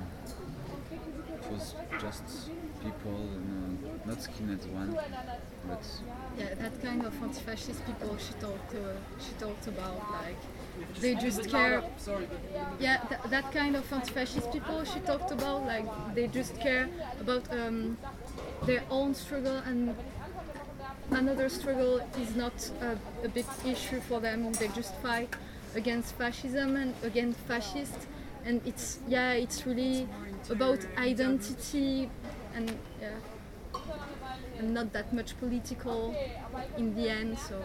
It 1.36 1.52
was 1.52 1.76
just 2.02 2.50
people, 2.84 3.20
no, 3.50 3.78
not 4.06 4.18
skinhead 4.20 4.66
one, 4.74 4.98
but 5.68 5.84
Yeah, 6.38 6.54
that 6.56 6.82
kind 6.82 7.04
of 7.06 7.14
anti-fascist 7.24 7.86
people 7.86 8.18
she 8.18 8.34
talked 8.34 8.74
uh, 8.76 8.96
she 9.20 9.34
talked 9.40 9.68
about 9.68 10.02
like 10.12 10.38
they 11.02 11.16
just 11.16 11.50
care. 11.50 11.84
Yeah, 12.80 12.98
th- 13.10 13.22
that 13.30 13.52
kind 13.52 13.76
of 13.76 13.92
anti-fascist 13.92 14.52
people 14.52 14.84
she 14.84 15.00
talked 15.00 15.32
about 15.32 15.66
like 15.66 15.86
they 16.14 16.28
just 16.28 16.60
care 16.60 16.90
about 17.20 17.44
um, 17.52 17.98
their 18.64 18.84
own 18.90 19.14
struggle 19.16 19.58
and 19.66 19.96
another 21.12 21.50
struggle 21.50 22.02
is 22.18 22.36
not 22.36 22.70
a, 22.82 22.98
a 23.26 23.30
big 23.30 23.46
issue 23.66 24.00
for 24.02 24.20
them. 24.20 24.52
They 24.54 24.68
just 24.68 24.96
fight 24.96 25.30
against 25.76 26.16
fascism 26.16 26.76
and 26.76 26.94
against 27.04 27.40
fascists, 27.42 28.06
and 28.46 28.62
it's 28.66 29.00
yeah, 29.08 29.32
it's 29.34 29.66
really 29.66 30.08
about 30.50 30.86
identity 30.98 32.10
and 32.58 32.76
yeah 33.00 33.10
and 34.58 34.74
not 34.74 34.92
that 34.92 35.14
much 35.14 35.38
political 35.38 36.16
in 36.78 36.96
the 36.96 37.10
end. 37.10 37.38
So 37.38 37.62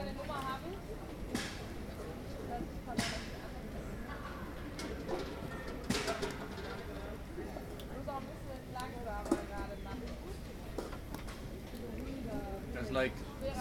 Does 12.75 12.91
like 12.91 13.13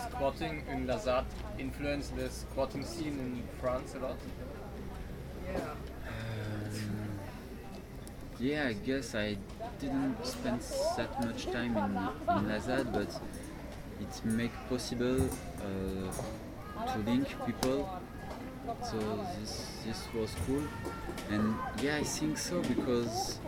squatting 0.10 0.64
in 0.70 0.88
la 0.88 0.98
ZAD 0.98 1.26
influence 1.58 2.10
the 2.10 2.30
squatting 2.30 2.84
scene 2.86 3.18
in 3.20 3.44
France 3.62 3.96
a 3.96 4.00
lot? 4.00 4.18
Yeah. 5.46 5.60
um, 6.08 7.20
yeah, 8.40 8.68
I 8.68 8.74
guess 8.74 9.16
I 9.16 9.38
didn't 9.82 10.24
spend 10.24 10.62
that 10.96 11.26
much 11.26 11.48
time 11.48 11.76
in, 11.76 12.38
in 12.38 12.50
la 12.50 12.60
ZAD, 12.60 12.94
but 12.94 13.10
it 14.00 14.26
make 14.26 14.52
possible 14.70 15.28
uh, 15.60 16.94
to 16.94 17.00
link 17.06 17.28
people. 17.48 17.90
So 18.84 18.98
this 19.40 19.72
this 19.86 20.08
was 20.14 20.30
cool, 20.46 20.62
and 21.32 21.56
yeah, 21.82 21.98
I 21.98 22.04
think 22.04 22.38
so 22.38 22.62
because 22.62 23.40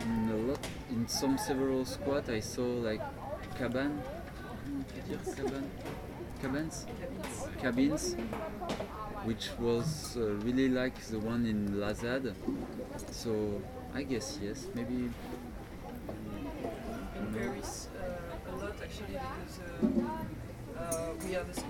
in 0.00 0.30
a 0.32 0.36
lot 0.48 0.58
in 0.90 1.06
some 1.06 1.36
several 1.36 1.84
squat 1.84 2.30
I 2.30 2.40
saw 2.40 2.64
like 2.64 3.02
caban, 3.58 4.00
caban, 5.36 5.64
cabins, 6.40 6.86
cabins, 7.60 8.16
which 9.24 9.50
was 9.60 10.16
uh, 10.16 10.32
really 10.46 10.70
like 10.70 10.98
the 11.12 11.18
one 11.18 11.44
in 11.44 11.78
la 11.78 11.92
ZAD. 11.92 12.34
So 13.12 13.60
I 13.94 14.04
guess 14.04 14.38
yes, 14.42 14.68
maybe. 14.74 15.10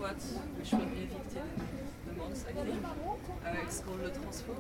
We 0.01 0.07
squat 0.07 0.23
which 0.59 0.73
will 0.73 0.87
be 0.87 1.03
evicted 1.03 1.43
the 2.07 2.13
month 2.17 2.45
I 2.49 2.53
think. 2.53 2.85
Uh, 2.85 3.65
it's 3.65 3.81
called 3.81 4.01
Le 4.03 4.11
Transfo 4.11 4.57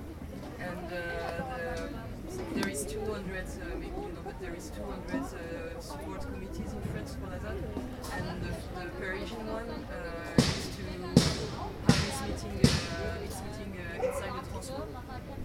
and 0.59 0.86
uh, 0.93 1.88
the, 2.28 2.61
there 2.61 2.68
is 2.68 2.84
200, 2.84 3.09
uh, 3.16 3.74
maybe 3.74 3.86
you 3.86 4.12
know, 4.12 4.20
but 4.24 4.38
there 4.41 4.55
is 4.55 4.70
200 4.70 5.22
uh, 5.22 5.80
support 5.80 6.20
committees 6.20 6.72
in 6.72 6.80
France 6.93 7.16
for 7.20 7.30
that 7.30 7.57
and 8.16 8.43
the, 8.43 8.53
the 8.80 8.91
Parisian 9.01 9.47
one 9.47 10.60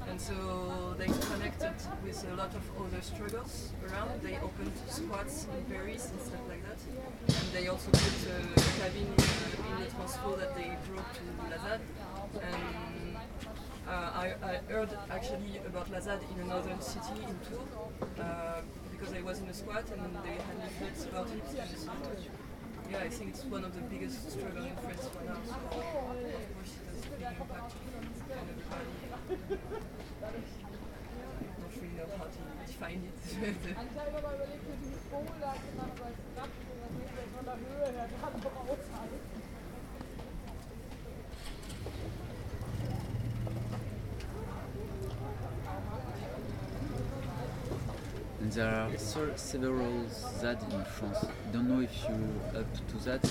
And 0.09 0.21
so 0.21 0.95
they 0.97 1.07
connected 1.07 1.73
with 2.03 2.25
a 2.31 2.35
lot 2.35 2.53
of 2.55 2.63
other 2.79 3.01
struggles 3.01 3.71
around. 3.85 4.21
They 4.21 4.37
opened 4.37 4.71
squats 4.87 5.47
in 5.51 5.63
Paris 5.65 6.09
and 6.11 6.21
stuff 6.21 6.41
like 6.47 6.63
that. 6.63 6.79
And 7.27 7.53
they 7.53 7.67
also 7.67 7.91
put 7.91 8.01
a 8.01 8.61
cabin 8.79 9.07
uh, 9.17 9.77
in, 9.77 9.83
the 9.83 9.91
transport 9.91 10.39
that 10.39 10.55
they 10.55 10.77
drove 10.87 11.05
to 11.17 11.21
la 11.49 11.57
ZAD. 11.57 11.81
And 12.41 13.17
uh, 13.87 13.91
I, 13.91 14.33
I, 14.41 14.71
heard 14.71 14.89
actually 15.09 15.59
about 15.67 15.91
la 15.91 15.99
ZAD 15.99 16.21
in 16.33 16.43
another 16.43 16.75
city 16.79 17.21
in 17.27 17.35
Tours 17.45 18.19
uh, 18.19 18.61
because 18.91 19.13
I 19.13 19.21
was 19.21 19.39
in 19.39 19.47
a 19.47 19.53
squat 19.53 19.83
and 19.91 20.15
they 20.23 20.37
had 20.47 20.55
leaflets 20.63 21.05
about 21.05 21.27
it. 21.27 21.43
yeah, 22.91 22.99
I 22.99 23.09
think 23.09 23.31
it's 23.31 23.43
one 23.45 23.63
of 23.65 23.75
the 23.75 23.81
biggest 23.81 24.31
struggles 24.31 24.65
in 24.65 24.75
France 24.77 25.09
right 25.15 25.27
now. 25.27 25.37
So 25.45 25.55
of 25.55 25.69
course, 25.71 26.71
it 26.77 26.87
has 26.87 27.05
a 27.05 27.09
big 27.09 27.27
impact 27.27 27.73
on 27.73 28.05
everybody. 28.31 29.04
Really 29.27 29.39
know 31.97 32.05
how 32.17 32.25
to 32.25 32.39
define 32.67 33.01
it. 33.03 33.17
And 48.41 48.51
there 48.51 48.69
are 48.69 48.97
several 49.37 50.07
ZAD 50.09 50.61
in 50.71 50.85
France. 50.85 51.25
Don't 51.51 51.67
know 51.67 51.81
if 51.81 52.03
you 52.03 52.59
up 52.59 52.87
to 52.89 52.97
that. 53.05 53.23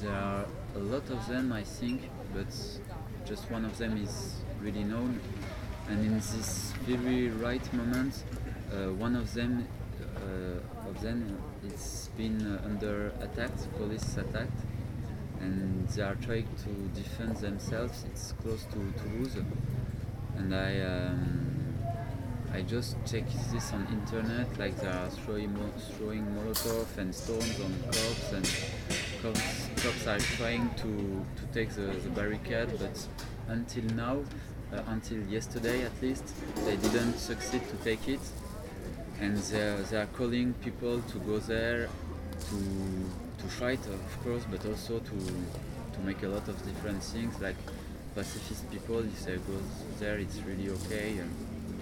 There 0.00 0.12
are 0.12 0.44
a 0.76 0.78
lot 0.78 1.10
of 1.10 1.26
them, 1.26 1.52
I 1.52 1.64
think, 1.64 2.08
but 2.32 2.46
just 3.26 3.50
one 3.50 3.64
of 3.64 3.76
them 3.76 3.96
is 4.02 4.44
really 4.60 4.84
known. 4.84 5.20
And 5.88 6.04
in 6.04 6.14
this 6.14 6.72
very 6.86 7.28
right 7.28 7.72
moment, 7.72 8.22
uh, 8.72 8.92
one 8.92 9.16
of 9.16 9.32
them, 9.34 9.66
uh, 10.16 10.88
of 10.88 11.00
them, 11.00 11.38
it's 11.64 12.08
been 12.16 12.40
uh, 12.46 12.64
under 12.64 13.12
attack, 13.20 13.50
police 13.76 14.16
attacked, 14.16 14.60
and 15.40 15.88
they 15.88 16.02
are 16.02 16.14
trying 16.16 16.48
to 16.64 17.00
defend 17.00 17.36
themselves. 17.36 18.04
It's 18.10 18.32
close 18.42 18.64
to 18.64 18.92
Toulouse, 19.02 19.36
and 20.36 20.54
I. 20.54 20.80
Um, 20.80 21.60
I 22.52 22.62
just 22.62 22.96
checked 23.06 23.32
this 23.52 23.72
on 23.72 23.86
internet, 23.92 24.58
like 24.58 24.76
they 24.80 24.88
are 24.88 25.08
throwing, 25.08 25.56
throwing 25.96 26.26
Molotov 26.34 26.98
and 26.98 27.14
stones 27.14 27.60
on 27.60 27.72
cops, 27.84 28.32
and 28.32 28.44
cops, 29.22 29.68
cops 29.76 30.06
are 30.08 30.18
trying 30.36 30.68
to, 30.78 31.24
to 31.36 31.46
take 31.54 31.70
the, 31.70 31.82
the 31.82 32.10
barricade, 32.10 32.70
but 32.80 33.06
until 33.46 33.84
now, 33.94 34.24
uh, 34.72 34.82
until 34.88 35.18
yesterday 35.28 35.82
at 35.82 36.02
least, 36.02 36.24
they 36.64 36.76
didn't 36.76 37.18
succeed 37.18 37.62
to 37.68 37.76
take 37.84 38.08
it, 38.08 38.20
and 39.20 39.36
they 39.36 39.60
are, 39.60 39.82
they 39.82 39.96
are 39.96 40.06
calling 40.06 40.54
people 40.54 41.00
to 41.02 41.18
go 41.18 41.38
there 41.38 41.88
to 42.48 42.56
to 43.38 43.46
fight, 43.46 43.80
of 43.86 44.24
course, 44.24 44.44
but 44.50 44.64
also 44.66 44.98
to 44.98 45.18
to 45.94 46.00
make 46.04 46.22
a 46.22 46.28
lot 46.28 46.46
of 46.48 46.56
different 46.64 47.02
things, 47.02 47.40
like 47.40 47.56
pacifist 48.14 48.70
people. 48.70 49.00
If 49.00 49.24
they 49.24 49.36
go 49.36 49.58
there, 49.98 50.18
it's 50.18 50.38
really 50.42 50.68
okay. 50.70 51.18
And, 51.18 51.30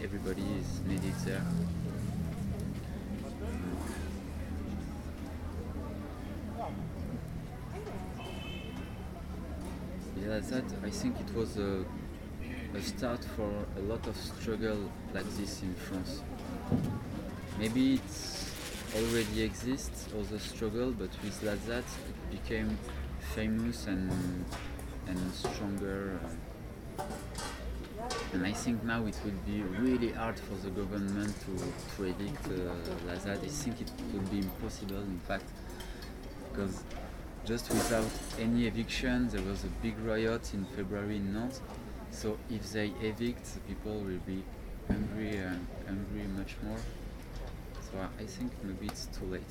everybody 0.03 0.43
is 0.61 0.80
needed 0.86 1.14
there. 1.24 1.43
Yeah, 10.20 10.39
that 10.39 10.64
I 10.84 10.91
think 10.91 11.16
it 11.20 11.34
was 11.34 11.57
a, 11.57 11.84
a 12.75 12.83
start 12.83 13.25
for 13.37 13.51
a 13.77 13.81
lot 13.83 14.07
of 14.07 14.16
struggle 14.16 14.91
like 15.14 15.29
this 15.37 15.62
in 15.62 15.75
France. 15.75 16.23
Maybe 17.59 17.95
it 17.95 18.01
already 18.97 19.43
exists, 19.43 20.09
all 20.14 20.23
the 20.23 20.39
struggle, 20.39 20.93
but 20.93 21.11
with 21.25 21.43
la 21.43 21.57
ZAD 21.57 21.85
it 22.09 22.31
became 22.31 22.79
famous 23.35 23.87
and 23.87 24.11
and 25.07 25.35
stronger. 25.35 26.19
And 28.33 28.47
I 28.47 28.53
think 28.53 28.85
now 28.85 29.07
it 29.07 29.16
will 29.25 29.41
be 29.47 29.62
really 29.62 30.12
hard 30.12 30.39
for 30.39 30.55
the 30.57 30.71
government 30.71 31.35
to, 31.45 32.05
evict 32.05 32.47
uh, 32.47 33.07
la 33.07 33.16
ZAD. 33.16 33.39
I 33.43 33.49
think 33.49 33.81
it 33.81 33.91
will 34.12 34.29
be 34.31 34.39
impossible, 34.39 34.99
in 34.99 35.21
fact, 35.27 35.47
because 36.51 36.83
just 37.45 37.71
without 37.71 38.11
any 38.39 38.66
eviction, 38.66 39.29
there 39.29 39.43
was 39.43 39.64
a 39.64 39.69
big 39.83 39.99
riot 40.01 40.53
in 40.53 40.64
February 40.77 41.16
in 41.16 41.33
Nantes. 41.33 41.62
So 42.11 42.36
if 42.50 42.72
they 42.72 42.92
evict, 43.00 43.44
the 43.54 43.61
people 43.61 44.00
will 44.00 44.20
be 44.26 44.42
angry 44.90 45.36
and 45.36 45.66
angry 45.88 46.26
much 46.36 46.56
more. 46.62 46.78
So 47.80 47.98
I 47.98 48.24
think 48.24 48.52
maybe 48.62 48.86
it's 48.86 49.06
too 49.06 49.26
late. 49.26 49.42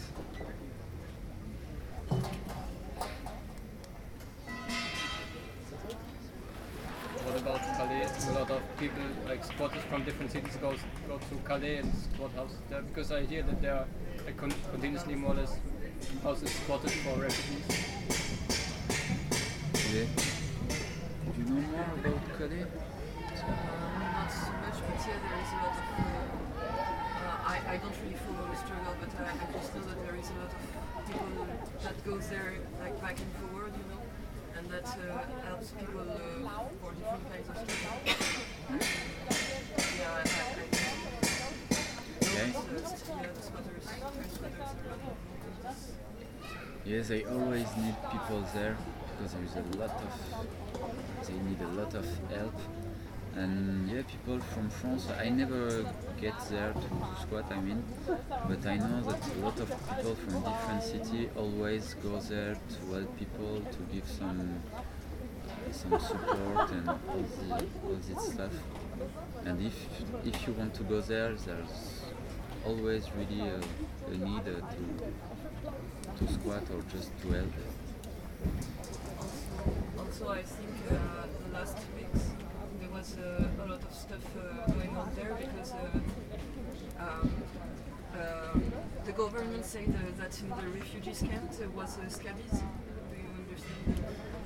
What 7.26 7.38
about 7.42 7.60
Calais? 7.78 8.08
A 8.30 8.34
lot 8.40 8.52
of 8.52 8.62
people, 8.80 9.04
like 9.28 9.44
squatters 9.44 9.84
from 9.90 10.04
different 10.04 10.32
cities, 10.32 10.56
go 10.62 10.74
go 11.08 11.18
to 11.18 11.36
Calais 11.46 11.78
and 11.78 11.94
squat 11.96 12.32
houses 12.36 12.58
there 12.70 12.82
because 12.82 13.12
I 13.12 13.26
hear 13.26 13.44
that 13.44 13.62
there 13.62 13.76
are 13.76 13.86
like, 14.26 14.38
con- 14.38 14.54
continuously 14.72 15.16
more 15.16 15.32
or 15.32 15.36
less 15.36 15.58
houses 16.24 16.52
squatted 16.52 16.92
for 16.92 17.20
refugees. 17.22 17.66
Yeah. 19.94 20.27
Do 22.38 22.44
you 22.44 22.50
know 22.50 22.58
more 22.58 22.70
about 22.70 23.50
Calais? 23.50 24.14
not 24.14 24.30
so 24.30 24.52
much, 24.62 24.78
but 24.86 24.98
yeah, 25.10 25.18
there 25.26 25.42
is 25.42 25.50
a 25.50 25.58
lot 25.58 25.74
of. 25.74 25.86
Uh, 25.90 26.62
uh, 26.62 27.50
I, 27.50 27.58
I 27.66 27.78
don't 27.82 27.98
really 28.06 28.14
follow 28.14 28.46
the 28.46 28.58
struggle, 28.62 28.94
but 29.02 29.10
I, 29.26 29.34
I 29.34 29.46
just 29.58 29.74
know 29.74 29.82
that 29.82 29.98
there 30.06 30.16
is 30.22 30.30
a 30.30 30.38
lot 30.38 30.54
of 30.54 30.62
people 31.10 31.48
that 31.82 31.98
goes 32.06 32.28
there 32.30 32.54
like 32.80 33.02
back 33.02 33.18
and 33.18 33.32
forward, 33.42 33.74
you 33.74 33.86
know, 33.90 34.02
and 34.54 34.70
that 34.70 34.86
uh, 34.86 35.18
helps 35.50 35.72
people 35.82 36.06
uh, 36.06 36.62
for 36.78 36.94
different 36.94 37.26
kinds 37.26 37.50
of 37.50 37.58
struggle. 37.58 38.06
Yeah, 39.98 40.14
I, 40.14 40.22
I, 40.22 40.22
I 40.22 40.78
Okay. 42.22 42.54
uh, 42.54 42.62
st- 42.86 43.18
yeah, 43.18 43.34
the 43.34 43.42
squatters, 43.42 43.82
French 43.82 44.30
squatters 44.30 44.62
are 44.62 44.86
running 44.94 45.18
into 45.34 45.50
this. 45.66 45.82
Yes, 46.86 47.08
they 47.08 47.24
always 47.26 47.66
need 47.82 47.96
people 48.12 48.46
there 48.54 48.78
because 49.18 49.34
there 49.34 49.44
is 49.44 49.56
a 49.56 49.78
lot 49.78 49.90
of 49.90 51.28
they 51.28 51.34
need 51.34 51.62
a 51.62 51.68
lot 51.68 51.94
of 51.96 52.06
help. 52.30 52.54
And 53.36 53.90
yeah, 53.90 54.02
people 54.02 54.40
from 54.40 54.70
France. 54.70 55.08
I 55.20 55.30
never 55.30 55.86
get 56.20 56.34
there 56.50 56.74
to, 56.74 57.22
squat. 57.22 57.46
I 57.52 57.60
mean, 57.62 57.84
but 58.08 58.66
I 58.66 58.78
know 58.78 59.02
that 59.04 59.22
a 59.36 59.40
lot 59.46 59.60
of 59.60 59.70
people 59.70 60.16
from 60.16 60.42
different 60.42 60.84
city 60.84 61.30
always 61.36 61.96
go 62.02 62.20
there 62.20 62.56
to 62.56 62.94
help 62.94 63.18
people 63.20 63.62
to 63.72 63.94
give 63.94 64.08
some 64.08 64.62
some 65.72 66.00
support 66.00 66.72
and 66.72 66.90
all 66.90 67.26
the 67.38 67.54
all 67.86 68.00
this 68.08 68.34
stuff. 68.34 68.54
And 69.46 69.66
if 69.66 69.76
if 70.26 70.48
you 70.48 70.54
want 70.54 70.74
to 70.76 70.84
go 70.84 71.02
there, 71.02 71.34
there's 71.34 72.02
always 72.66 73.04
really 73.12 73.42
a, 73.48 73.60
a 74.12 74.18
need 74.18 74.48
uh, 74.48 74.62
to 74.74 76.26
to 76.26 76.34
squat 76.34 76.64
or 76.74 76.82
just 76.92 77.12
to 77.22 77.32
help. 77.34 77.54
Also, 80.08 80.30
I 80.30 80.42
think 80.42 80.70
uh, 80.90 80.96
the 81.44 81.50
last 81.54 81.78
weeks 81.98 82.30
there 82.80 82.90
was 82.90 83.18
uh, 83.18 83.44
a 83.64 83.66
lot 83.68 83.84
of 83.84 83.94
stuff 83.94 84.24
uh, 84.38 84.66
going 84.72 84.96
on 84.96 85.12
there 85.18 85.38
because 85.38 85.74
uh, 85.74 86.00
um, 87.04 87.30
um, 88.16 88.72
the 89.06 89.12
government 89.12 89.66
said 89.66 89.90
uh, 89.90 89.98
that 90.22 90.40
in 90.40 90.48
the 90.50 90.68
refugees 90.80 91.20
camp 91.20 91.52
there 91.60 91.68
was 91.70 91.98
uh, 91.98 92.08
scabies. 92.08 92.52
Do 92.52 92.58
you 93.20 93.28
understand? 93.38 94.00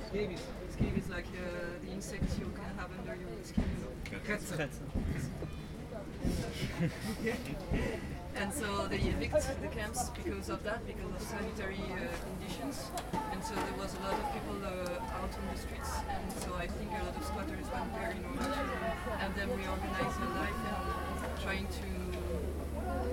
Scabies. 0.08 0.40
Scabies 0.72 1.08
like 1.08 1.26
uh, 1.26 1.38
the 1.84 1.92
insects 1.92 2.36
you 2.40 2.50
can 2.56 2.76
have 2.76 2.90
under 2.98 3.14
your 3.14 3.30
skin. 3.44 3.64
You 4.10 4.18
know? 7.78 7.88
and 8.36 8.52
so 8.52 8.86
they 8.88 8.98
evict 8.98 9.62
the 9.62 9.68
camps 9.68 10.10
because 10.10 10.48
of 10.48 10.62
that, 10.64 10.86
because 10.86 11.10
of 11.14 11.22
sanitary 11.22 11.76
uh, 11.92 12.08
conditions. 12.24 12.90
And 13.32 13.42
so 13.44 13.54
there 13.54 13.76
was 13.78 13.94
a 13.94 14.00
lot 14.02 14.14
of 14.14 14.32
people 14.32 14.56
uh, 14.64 15.18
out 15.20 15.32
on 15.32 15.44
the 15.52 15.58
streets. 15.58 15.90
And 16.08 16.32
so 16.32 16.54
I 16.54 16.66
think 16.66 16.90
a 16.90 17.04
lot 17.04 17.16
of 17.16 17.24
squatters 17.24 17.66
went 17.72 17.92
there 17.94 18.10
in 18.10 18.24
order 18.24 18.42
to 18.42 19.10
have 19.20 19.34
them 19.36 19.50
reorganize 19.50 20.16
their 20.18 20.34
life 20.40 20.60
and 20.68 21.42
trying 21.42 21.66
to 21.66 22.02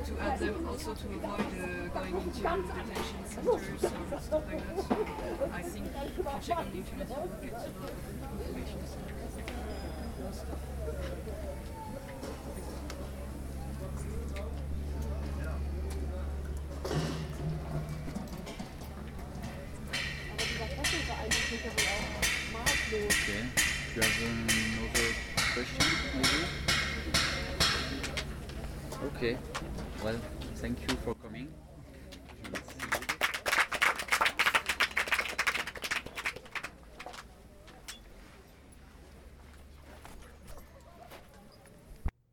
to 0.05 0.15
help 0.15 0.39
them 0.39 0.67
also 0.67 0.93
to 0.93 1.07
avoid 1.07 1.39
uh, 1.39 1.87
going 1.99 2.15
into 2.15 2.39
detention 2.39 3.19
centers 3.25 3.83
or 3.83 4.19
stuff 4.19 4.43
like 4.47 4.75
that. 4.75 4.83
So 4.87 4.95
I 5.53 5.61
think 5.61 5.85
if 5.87 6.17
you 6.17 6.23
check 6.41 6.57
on 6.57 6.71
the 6.71 6.77
internet, 6.77 7.09
you 7.09 7.15
will 7.15 7.27
get 7.41 7.51
a 7.51 7.55
lot 7.55 7.89
of 7.89 8.01
information. 8.39 8.79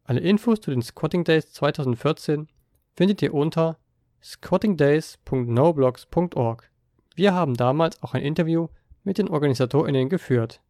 Alle 0.08 0.20
Infos 0.20 0.60
zu 0.60 0.70
den 0.70 0.82
Squatting 0.82 1.24
Days 1.24 1.52
2014 1.52 2.46
findet 2.94 3.22
ihr 3.22 3.34
unter 3.34 3.76
squattingdays.noblogs.org. 4.22 6.70
Wir 7.16 7.34
haben 7.34 7.54
damals 7.54 8.00
auch 8.04 8.14
ein 8.14 8.22
Interview 8.22 8.68
mit 9.02 9.18
den 9.18 9.28
OrganisatorInnen 9.28 10.08
geführt. 10.08 10.60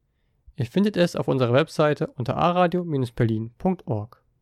Ihr 0.57 0.64
findet 0.64 0.97
es 0.97 1.16
auf 1.16 1.28
unserer 1.28 1.53
Webseite 1.53 2.07
unter 2.16 2.39
aradio-berlin.org. 2.39 4.22